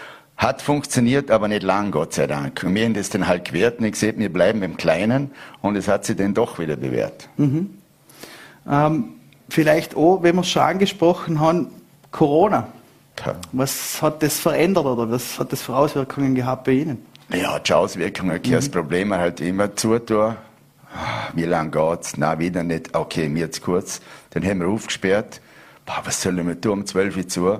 Hat 0.42 0.60
funktioniert, 0.60 1.30
aber 1.30 1.46
nicht 1.46 1.62
lang, 1.62 1.92
Gott 1.92 2.14
sei 2.14 2.26
Dank. 2.26 2.64
Und 2.64 2.74
wir 2.74 2.84
haben 2.84 2.94
das 2.94 3.10
dann 3.10 3.28
halt 3.28 3.44
gewährt 3.44 3.78
und 3.78 3.84
ich 3.84 3.94
sehe, 3.94 4.18
wir 4.18 4.32
bleiben 4.32 4.58
beim 4.58 4.76
Kleinen 4.76 5.30
und 5.60 5.76
es 5.76 5.86
hat 5.86 6.04
sich 6.04 6.16
dann 6.16 6.34
doch 6.34 6.58
wieder 6.58 6.74
bewährt. 6.74 7.28
Mhm. 7.36 7.78
Ähm, 8.68 9.04
vielleicht 9.48 9.94
auch, 9.94 10.24
wenn 10.24 10.34
wir 10.34 10.40
es 10.40 10.50
schon 10.50 10.62
angesprochen 10.62 11.38
haben, 11.38 11.68
Corona. 12.10 12.66
Ja. 13.24 13.36
Was 13.52 14.02
hat 14.02 14.20
das 14.24 14.40
verändert 14.40 14.84
oder 14.84 15.08
was 15.08 15.38
hat 15.38 15.52
das 15.52 15.62
für 15.62 15.76
Auswirkungen 15.76 16.34
gehabt 16.34 16.64
bei 16.64 16.72
Ihnen? 16.72 17.06
Ja, 17.32 17.60
die 17.60 17.72
Auswirkungen, 17.72 18.40
mhm. 18.44 18.50
das 18.50 18.68
Problem 18.68 19.14
halt 19.14 19.40
immer 19.40 19.76
zutun. 19.76 20.34
Wie 21.34 21.44
lange 21.44 21.70
geht's? 21.70 22.14
Na, 22.16 22.40
wieder 22.40 22.64
nicht. 22.64 22.96
Okay, 22.96 23.28
mir 23.28 23.44
jetzt 23.44 23.62
kurz. 23.62 24.00
Dann 24.30 24.44
haben 24.44 24.60
wir 24.60 24.66
aufgesperrt. 24.66 25.40
Boah, 25.86 26.02
was 26.04 26.20
sollen 26.20 26.44
wir 26.48 26.60
tun 26.60 26.80
um 26.80 26.86
12 26.86 27.16
Uhr 27.16 27.28
zu? 27.28 27.58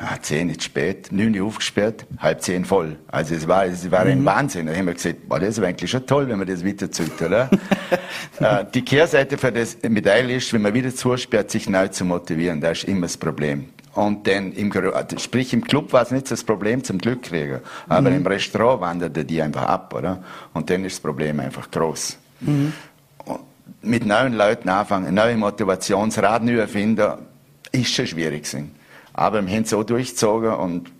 Ja, 0.00 0.16
10 0.18 0.48
ist 0.48 0.62
spät, 0.62 1.12
9 1.12 1.38
Uhr 1.38 1.46
aufgesperrt, 1.46 2.06
halb 2.18 2.40
10 2.40 2.64
voll. 2.64 2.96
Also 3.08 3.34
es 3.34 3.46
war, 3.46 3.66
es 3.66 3.90
war 3.90 4.00
ein 4.00 4.20
mhm. 4.20 4.24
Wahnsinn. 4.24 4.66
Da 4.66 4.74
haben 4.74 4.86
wir 4.86 4.94
gesagt, 4.94 5.28
boah, 5.28 5.38
das 5.38 5.58
ist 5.58 5.62
eigentlich 5.62 5.90
schon 5.90 6.06
toll, 6.06 6.26
wenn 6.26 6.38
man 6.38 6.48
das 6.48 6.64
wieder 6.64 6.90
zieht, 6.90 7.20
oder? 7.20 7.50
äh, 8.40 8.64
die 8.72 8.82
Kehrseite 8.82 9.36
für 9.36 9.52
das 9.52 9.76
Medaille 9.82 10.36
ist, 10.36 10.50
wenn 10.54 10.62
man 10.62 10.72
wieder 10.72 10.94
zusperrt, 10.94 11.50
sich 11.50 11.68
neu 11.68 11.88
zu 11.88 12.06
motivieren. 12.06 12.62
Das 12.62 12.78
ist 12.78 12.88
immer 12.88 13.02
das 13.02 13.18
Problem. 13.18 13.68
Und 13.92 14.26
dann 14.26 14.52
im, 14.52 14.72
sprich 15.18 15.52
im 15.52 15.64
Club 15.64 15.92
war 15.92 16.02
es 16.02 16.10
nicht 16.12 16.30
das 16.30 16.44
Problem 16.44 16.82
zum 16.82 16.96
Glück 16.96 17.24
kriegen, 17.24 17.60
aber 17.88 18.08
mhm. 18.08 18.16
im 18.16 18.26
Restaurant 18.26 18.80
wanderte 18.80 19.24
die 19.24 19.42
einfach 19.42 19.64
ab, 19.64 19.92
oder? 19.94 20.22
Und 20.54 20.70
dann 20.70 20.84
ist 20.84 20.96
das 20.96 21.00
Problem 21.00 21.40
einfach 21.40 21.70
groß. 21.70 22.16
Mhm. 22.40 22.72
Mit 23.82 24.06
neuen 24.06 24.34
Leuten 24.34 24.68
anfangen, 24.68 25.14
neue 25.14 25.36
Motivationsrad 25.36 26.42
neu 26.42 26.58
erfinden, 26.58 27.12
ist 27.72 27.92
schon 27.92 28.06
schwierig 28.06 28.44
gewesen. 28.44 28.79
Aber 29.20 29.46
wir 29.46 29.54
haben 29.54 29.64
es 29.64 29.70
so 29.70 29.82
durchgezogen 29.82 30.50
und 30.54 30.90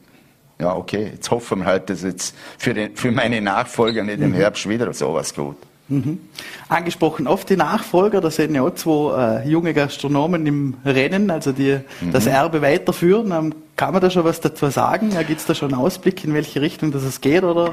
ja, 0.61 0.77
okay, 0.77 1.13
jetzt 1.15 1.31
hoffen 1.31 1.61
wir 1.61 1.65
halt, 1.65 1.89
dass 1.89 2.03
jetzt 2.03 2.37
für, 2.59 2.75
den, 2.75 2.95
für 2.95 3.11
meine 3.11 3.41
Nachfolger 3.41 4.05
nicht 4.05 4.21
im 4.21 4.33
mhm. 4.33 4.35
Herbst 4.35 4.69
wieder 4.69 4.93
sowas 4.93 5.35
gut. 5.35 5.57
Mhm. 5.89 6.21
Angesprochen 6.69 7.27
oft 7.27 7.49
die 7.49 7.57
Nachfolger, 7.57 8.21
da 8.21 8.31
sind 8.31 8.55
ja 8.55 8.61
auch 8.61 8.75
zwei 8.75 9.43
äh, 9.43 9.49
junge 9.49 9.73
Gastronomen 9.73 10.47
im 10.47 10.75
Rennen, 10.85 11.31
also 11.31 11.53
die 11.53 11.81
mhm. 12.03 12.13
das 12.13 12.27
Erbe 12.27 12.61
weiterführen. 12.61 13.33
Ähm, 13.33 13.55
kann 13.75 13.95
man 13.95 14.03
da 14.03 14.11
schon 14.11 14.25
was 14.25 14.39
dazu 14.43 14.67
sagen? 14.67 15.13
Ja, 15.13 15.23
Gibt 15.23 15.41
es 15.41 15.47
da 15.47 15.55
schon 15.55 15.73
einen 15.73 15.81
Ausblick, 15.81 16.23
in 16.23 16.35
welche 16.35 16.61
Richtung 16.61 16.93
das 16.93 17.05
es 17.05 17.23
geht 17.23 17.43
oder 17.43 17.73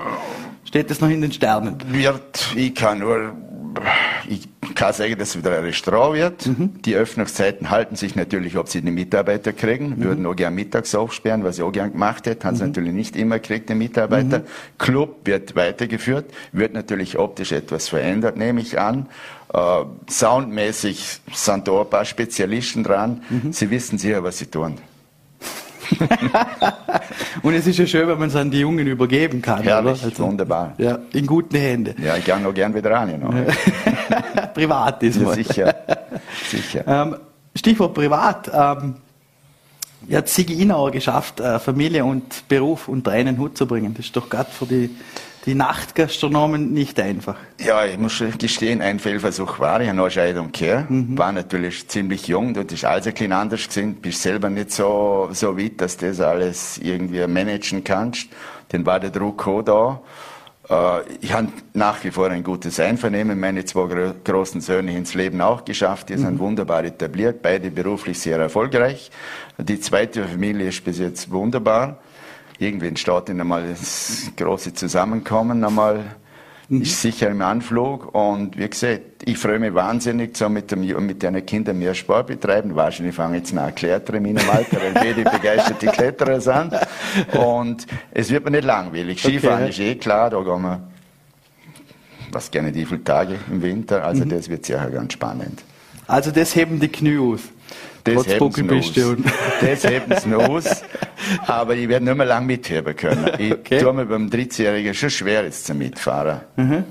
steht 0.63 0.89
das 0.89 1.01
noch 1.01 1.09
in 1.09 1.19
den 1.19 1.33
Sternen? 1.33 1.75
Wird, 1.89 2.55
ich 2.55 2.73
kann 2.73 2.99
nur 2.99 3.33
ich 4.27 4.47
kann 4.75 4.93
sagen, 4.93 5.17
dass 5.17 5.29
es 5.29 5.37
wieder 5.37 5.57
ein 5.57 5.63
Restaurant 5.63 6.15
wird. 6.15 6.45
Mhm. 6.45 6.81
Die 6.83 6.95
Öffnungszeiten 6.95 7.69
halten 7.69 7.95
sich 7.95 8.15
natürlich, 8.15 8.57
ob 8.57 8.69
sie 8.69 8.81
die 8.81 8.91
Mitarbeiter 8.91 9.53
kriegen. 9.53 9.89
Mhm. 9.89 10.03
Würden 10.03 10.25
auch 10.25 10.35
gern 10.35 10.55
mittags 10.55 10.93
aufsperren, 10.95 11.43
was 11.43 11.57
ich 11.57 11.63
auch 11.63 11.71
gern 11.71 11.91
gemacht 11.91 12.25
hätte. 12.25 12.47
Haben 12.47 12.55
mhm. 12.55 12.57
sie 12.57 12.65
natürlich 12.65 12.93
nicht 12.93 13.15
immer 13.15 13.39
gekriegt, 13.39 13.69
die 13.69 13.75
Mitarbeiter. 13.75 14.39
Mhm. 14.39 14.43
Club 14.77 15.17
wird 15.25 15.55
weitergeführt, 15.55 16.25
wird 16.51 16.73
natürlich 16.73 17.17
optisch 17.17 17.51
etwas 17.51 17.89
verändert, 17.89 18.37
nehme 18.37 18.61
ich 18.61 18.79
an. 18.79 19.07
Äh, 19.53 19.85
soundmäßig 20.09 21.21
sind 21.33 21.67
da 21.67 21.81
ein 21.81 21.89
paar 21.89 22.05
Spezialisten 22.05 22.83
dran. 22.83 23.23
Mhm. 23.29 23.53
Sie 23.53 23.69
wissen 23.69 23.97
sicher, 23.97 24.23
was 24.23 24.37
sie 24.37 24.47
tun. 24.47 24.77
und 27.41 27.53
es 27.53 27.67
ist 27.67 27.79
ja 27.79 27.87
schön, 27.87 28.07
wenn 28.07 28.19
man 28.19 28.29
es 28.29 28.35
an 28.35 28.51
die 28.51 28.59
Jungen 28.59 28.85
übergeben 28.87 29.41
kann. 29.41 29.63
Herrlich, 29.63 30.03
also, 30.03 30.23
wunderbar. 30.23 30.73
Ja, 30.77 30.99
in 31.13 31.25
guten 31.25 31.57
Händen. 31.57 32.01
Ja, 32.03 32.17
ich 32.17 32.25
gehe 32.25 32.39
noch 32.39 32.53
gern 32.53 32.73
wieder 32.73 32.91
rein. 32.91 33.19
Noch. 33.19 33.33
privat 34.53 35.03
ist 35.03 35.21
ja, 35.21 35.33
sicher. 35.33 35.75
sicher. 36.49 36.83
Ähm, 36.87 37.15
Stichwort 37.55 37.93
privat. 37.93 38.51
Ähm, 38.53 38.95
hat 40.11 40.29
Sigi 40.29 40.61
Inauer 40.61 40.91
geschafft, 40.91 41.39
äh, 41.39 41.59
Familie 41.59 42.05
und 42.05 42.47
Beruf 42.47 42.87
unter 42.87 43.11
einen 43.11 43.37
Hut 43.37 43.57
zu 43.57 43.65
bringen. 43.65 43.93
Das 43.95 44.05
ist 44.05 44.15
doch 44.15 44.29
gerade 44.29 44.49
für 44.51 44.65
die 44.65 44.89
die 45.47 45.55
Nachtgastronomen 45.55 46.73
nicht 46.73 46.99
einfach. 46.99 47.37
Ja, 47.57 47.85
ich 47.85 47.97
muss 47.97 48.21
gestehen, 48.37 48.81
ein 48.81 48.99
Fehlversuch 48.99 49.59
war 49.59 49.79
ich, 49.79 49.89
eine 49.89 50.11
Scheidung 50.11 50.51
gehört. 50.51 50.89
Mhm. 50.89 51.17
War 51.17 51.31
natürlich 51.31 51.87
ziemlich 51.87 52.27
jung, 52.27 52.53
dort 52.53 52.73
ist 52.73 52.83
alles 52.83 53.07
ein 53.07 53.13
bisschen 53.13 53.31
anders 53.31 53.69
gewesen, 53.69 53.95
bist 53.95 54.21
selber 54.21 54.49
nicht 54.49 54.71
so, 54.71 55.29
so 55.31 55.57
weit, 55.57 55.79
dass 55.79 55.95
du 55.95 56.09
das 56.09 56.19
alles 56.19 56.77
irgendwie 56.79 57.25
managen 57.27 57.81
kannst. 57.81 58.27
Dann 58.69 58.85
war 58.85 58.99
der 58.99 59.09
Druck 59.09 59.47
auch 59.47 59.61
da. 59.61 60.01
Äh, 60.69 61.13
ich 61.21 61.31
habe 61.31 61.47
nach 61.73 62.03
wie 62.03 62.11
vor 62.11 62.29
ein 62.29 62.43
gutes 62.43 62.77
Einvernehmen. 62.81 63.39
Meine 63.39 63.63
zwei 63.63 64.13
großen 64.25 64.59
Söhne 64.59 64.97
ins 64.97 65.13
Leben 65.13 65.39
auch 65.39 65.63
geschafft. 65.63 66.09
Die 66.09 66.17
sind 66.17 66.35
mhm. 66.35 66.39
wunderbar 66.39 66.83
etabliert, 66.83 67.41
beide 67.41 67.71
beruflich 67.71 68.19
sehr 68.19 68.37
erfolgreich. 68.37 69.11
Die 69.57 69.79
zweite 69.79 70.25
Familie 70.25 70.67
ist 70.67 70.83
bis 70.83 70.99
jetzt 70.99 71.31
wunderbar 71.31 71.99
irgendwie 72.59 72.87
entsteht 72.87 73.29
dann 73.29 73.39
einmal 73.39 73.67
das 73.69 74.31
große 74.35 74.73
Zusammenkommen, 74.73 75.63
einmal 75.63 76.03
mhm. 76.69 76.81
ist 76.81 77.01
sicher 77.01 77.29
im 77.29 77.41
Anflug 77.41 78.13
und 78.15 78.57
wie 78.57 78.69
gesagt, 78.69 79.23
ich 79.25 79.37
freue 79.37 79.59
mich 79.59 79.73
wahnsinnig, 79.73 80.35
so 80.37 80.49
mit, 80.49 80.71
dem, 80.71 80.81
mit 81.05 81.21
den 81.21 81.45
Kindern 81.45 81.79
mehr 81.79 81.93
Sport 81.93 82.27
betreiben. 82.27 82.75
Wahrscheinlich 82.75 83.15
fange 83.15 83.37
ich 83.37 83.43
jetzt 83.43 83.57
an 83.57 83.73
Klettern 83.75 84.15
in 84.15 84.33
meinem 84.33 84.49
Alter, 84.49 84.77
weil 84.81 84.93
beide 84.93 85.23
begeisterte 85.29 85.87
Kletterer 85.87 86.41
sind 86.41 86.73
und 87.37 87.85
es 88.11 88.29
wird 88.29 88.45
mir 88.45 88.51
nicht 88.51 88.65
langweilig. 88.65 89.19
Skifahren 89.19 89.63
okay. 89.63 89.69
ist 89.69 89.79
eh 89.79 89.95
klar, 89.95 90.29
da 90.29 90.41
gehen 90.41 90.61
wir 90.61 90.81
was 92.31 92.51
gerne 92.51 92.71
die 92.71 92.85
viele 92.85 93.03
Tage 93.03 93.35
im 93.49 93.61
Winter, 93.61 94.03
also 94.03 94.25
mhm. 94.25 94.29
das 94.29 94.49
wird 94.49 94.65
sicher 94.65 94.89
ganz 94.89 95.13
spannend. 95.13 95.63
Also 96.07 96.31
das 96.31 96.55
heben 96.55 96.79
die 96.79 96.87
Knie 96.87 97.17
aus. 97.17 97.41
Das 98.15 98.27
heben 98.27 98.51
sie 98.51 98.69
aus. 98.69 98.93
Das 99.61 99.83
heben 99.83 100.15
sie 100.19 100.35
aus. 100.35 100.83
Aber 101.47 101.75
ich 101.75 101.87
werde 101.87 102.05
nicht 102.05 102.17
mehr 102.17 102.25
lange 102.25 102.45
mitheben 102.45 102.95
können. 102.95 103.31
Ich 103.37 103.53
okay. 103.53 103.79
tue 103.79 103.93
mir 103.93 104.05
beim 104.05 104.27
13-Jährigen 104.27 104.93
schon 104.93 105.09
schwer, 105.09 105.43
jetzt 105.43 105.65
zum 105.65 105.77
Mitfahren. 105.77 106.41
Mhm. 106.55 106.83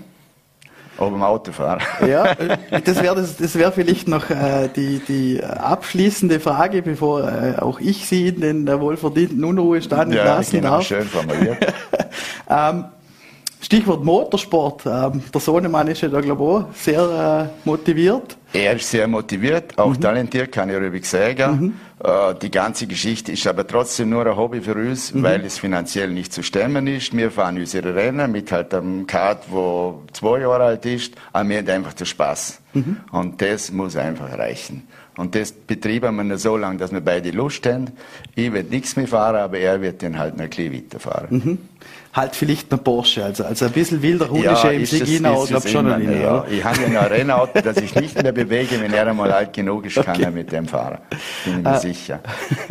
Aber 0.98 1.10
beim 1.10 1.22
Autofahren. 1.22 1.82
Ja, 2.06 2.34
das 2.80 3.02
wäre 3.02 3.16
das, 3.16 3.36
das 3.36 3.54
wär 3.54 3.70
vielleicht 3.72 4.08
noch 4.08 4.30
äh, 4.30 4.68
die, 4.74 5.00
die 5.00 5.44
abschließende 5.44 6.40
Frage, 6.40 6.82
bevor 6.82 7.30
äh, 7.30 7.56
auch 7.58 7.80
ich 7.80 8.06
Sie 8.06 8.28
in 8.28 8.40
den 8.40 8.68
äh, 8.68 8.80
wohlverdienten 8.80 9.44
Unruhestand 9.44 10.14
ja, 10.14 10.24
lassen 10.24 10.56
genau, 10.56 10.70
darf. 10.70 10.86
schön 10.86 11.02
formuliert. 11.04 11.58
ähm, 12.48 12.86
Stichwort 13.60 14.04
Motorsport. 14.04 14.86
Ähm, 14.86 15.22
der 15.32 15.40
Sohnemann 15.40 15.88
ist 15.88 16.00
ja 16.00 16.08
da, 16.08 16.20
glaube 16.20 16.66
ich, 16.72 16.82
sehr 16.82 17.50
äh, 17.64 17.68
motiviert. 17.68 18.36
Er 18.56 18.76
ist 18.76 18.90
sehr 18.90 19.06
motiviert, 19.06 19.78
auch 19.78 19.90
mhm. 19.90 20.00
talentiert, 20.00 20.52
kann 20.52 20.70
ich 20.70 20.76
ruhig 20.76 21.08
sagen. 21.08 21.60
Mhm. 21.60 21.74
Äh, 22.02 22.34
die 22.40 22.50
ganze 22.50 22.86
Geschichte 22.86 23.32
ist 23.32 23.46
aber 23.46 23.66
trotzdem 23.66 24.10
nur 24.10 24.26
ein 24.26 24.36
Hobby 24.36 24.60
für 24.60 24.74
uns, 24.74 25.12
mhm. 25.12 25.22
weil 25.22 25.44
es 25.44 25.58
finanziell 25.58 26.10
nicht 26.10 26.32
zu 26.32 26.42
stemmen 26.42 26.86
ist. 26.86 27.16
Wir 27.16 27.30
fahren 27.30 27.58
unsere 27.58 27.94
Rennen 27.94 28.32
mit 28.32 28.50
halt 28.52 28.72
einem 28.74 29.06
Kart, 29.06 29.44
wo 29.50 30.02
zwei 30.12 30.40
Jahre 30.40 30.64
alt 30.64 30.86
ist, 30.86 31.14
aber 31.32 31.48
wir 31.48 31.58
haben 31.58 31.68
einfach 31.68 31.92
den 31.92 32.06
Spaß. 32.06 32.60
Mhm. 32.74 32.96
Und 33.12 33.42
das 33.42 33.72
muss 33.72 33.96
einfach 33.96 34.36
reichen. 34.38 34.86
Und 35.16 35.34
das 35.34 35.52
betreiben 35.52 36.16
wir 36.16 36.24
nur 36.24 36.38
so 36.38 36.56
lange, 36.56 36.78
dass 36.78 36.92
wir 36.92 37.00
beide 37.00 37.30
Lust 37.30 37.66
haben. 37.66 37.86
Ich 38.34 38.52
werde 38.52 38.68
nichts 38.68 38.96
mehr 38.96 39.08
fahren, 39.08 39.36
aber 39.36 39.58
er 39.58 39.80
wird 39.80 40.02
dann 40.02 40.18
halt 40.18 40.36
noch 40.36 40.44
ein 40.44 40.50
bisschen 40.50 40.74
weiterfahren. 40.74 41.58
Halt 42.16 42.34
vielleicht 42.34 42.70
noch 42.70 42.82
Porsche. 42.82 43.24
Also, 43.24 43.44
also 43.44 43.66
ein 43.66 43.72
bisschen 43.72 44.00
wilder 44.00 44.30
Hundeschä 44.30 44.68
ja, 44.68 44.70
im 44.70 44.86
Sigina, 44.86 45.34
glaube 45.44 45.68
schon 45.68 45.86
noch 45.86 45.98
nicht. 45.98 46.20
Ja. 46.20 46.46
Ich 46.50 46.64
habe 46.64 46.80
ja 46.80 46.88
noch 46.88 47.02
ein 47.02 47.06
Rennauto, 47.12 47.60
das 47.60 47.76
ich 47.76 47.94
nicht 47.94 48.22
mehr 48.22 48.32
bewege, 48.32 48.80
wenn 48.80 48.92
er 48.94 49.06
einmal 49.06 49.30
alt 49.30 49.52
genug 49.52 49.84
ist, 49.84 49.96
kann 49.96 50.14
okay. 50.14 50.22
er 50.22 50.30
mit 50.30 50.50
dem 50.50 50.66
fahren. 50.66 50.98
Bin 51.44 51.62
mir 51.62 51.76
äh, 51.76 51.78
sicher. 51.78 52.20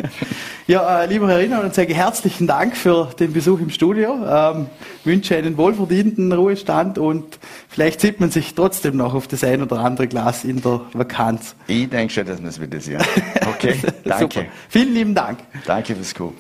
ja, 0.68 1.04
äh, 1.04 1.06
lieber 1.06 1.28
Herr 1.28 1.38
Rinner, 1.38 1.62
und 1.64 1.76
sage 1.76 1.94
herzlichen 1.94 2.48
Dank 2.48 2.76
für 2.76 3.10
den 3.20 3.34
Besuch 3.34 3.60
im 3.60 3.70
Studio. 3.70 4.18
Ähm, 4.28 4.66
wünsche 5.04 5.36
einen 5.36 5.58
wohlverdienten 5.58 6.34
Ruhestand 6.34 6.98
und 6.98 7.38
vielleicht 7.70 8.02
sieht 8.02 8.20
man 8.20 8.32
sich 8.32 8.56
trotzdem 8.56 8.98
noch 8.98 9.14
auf 9.14 9.28
das 9.28 9.44
ein 9.44 9.62
oder 9.62 9.78
andere 9.78 10.08
Glas 10.08 10.44
in 10.44 10.64
der 10.64 10.82
Vakanz. 10.94 11.56
Ich 11.68 11.88
denke 11.88 12.12
schon, 12.12 12.26
dass 12.26 12.42
wir 12.42 12.50
es 12.50 12.60
wieder 12.60 12.80
sehen. 12.80 13.04
Okay, 13.48 13.76
danke. 14.04 14.48
Vielen 14.70 14.94
lieben 14.96 15.14
Dank. 15.14 15.38
Danke 15.68 15.94
fürs 15.94 16.16
Kommen. 16.16 16.36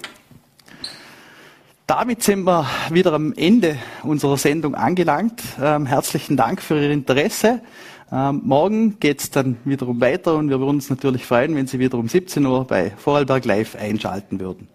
Damit 1.88 2.24
sind 2.24 2.46
wir 2.46 2.66
wieder 2.90 3.14
am 3.14 3.32
Ende 3.34 3.78
unserer 4.02 4.38
Sendung 4.38 4.74
angelangt. 4.74 5.44
Ähm, 5.62 5.86
herzlichen 5.86 6.36
Dank 6.36 6.60
für 6.60 6.82
Ihr 6.82 6.90
Interesse. 6.90 7.62
Ähm, 8.12 8.42
morgen 8.44 9.00
geht 9.00 9.20
es 9.20 9.30
dann 9.30 9.58
wiederum 9.66 10.02
weiter 10.02 10.34
und 10.34 10.50
wir 10.50 10.60
würden 10.60 10.78
uns 10.78 10.90
natürlich 10.90 11.24
freuen, 11.26 11.56
wenn 11.56 11.68
Sie 11.68 11.78
wieder 11.78 12.00
um 12.00 12.08
17 12.08 12.44
Uhr 12.44 12.66
bei 12.66 12.90
Vorarlberg 12.98 13.46
Live 13.46 13.76
einschalten 13.76 14.40
würden. 14.40 14.68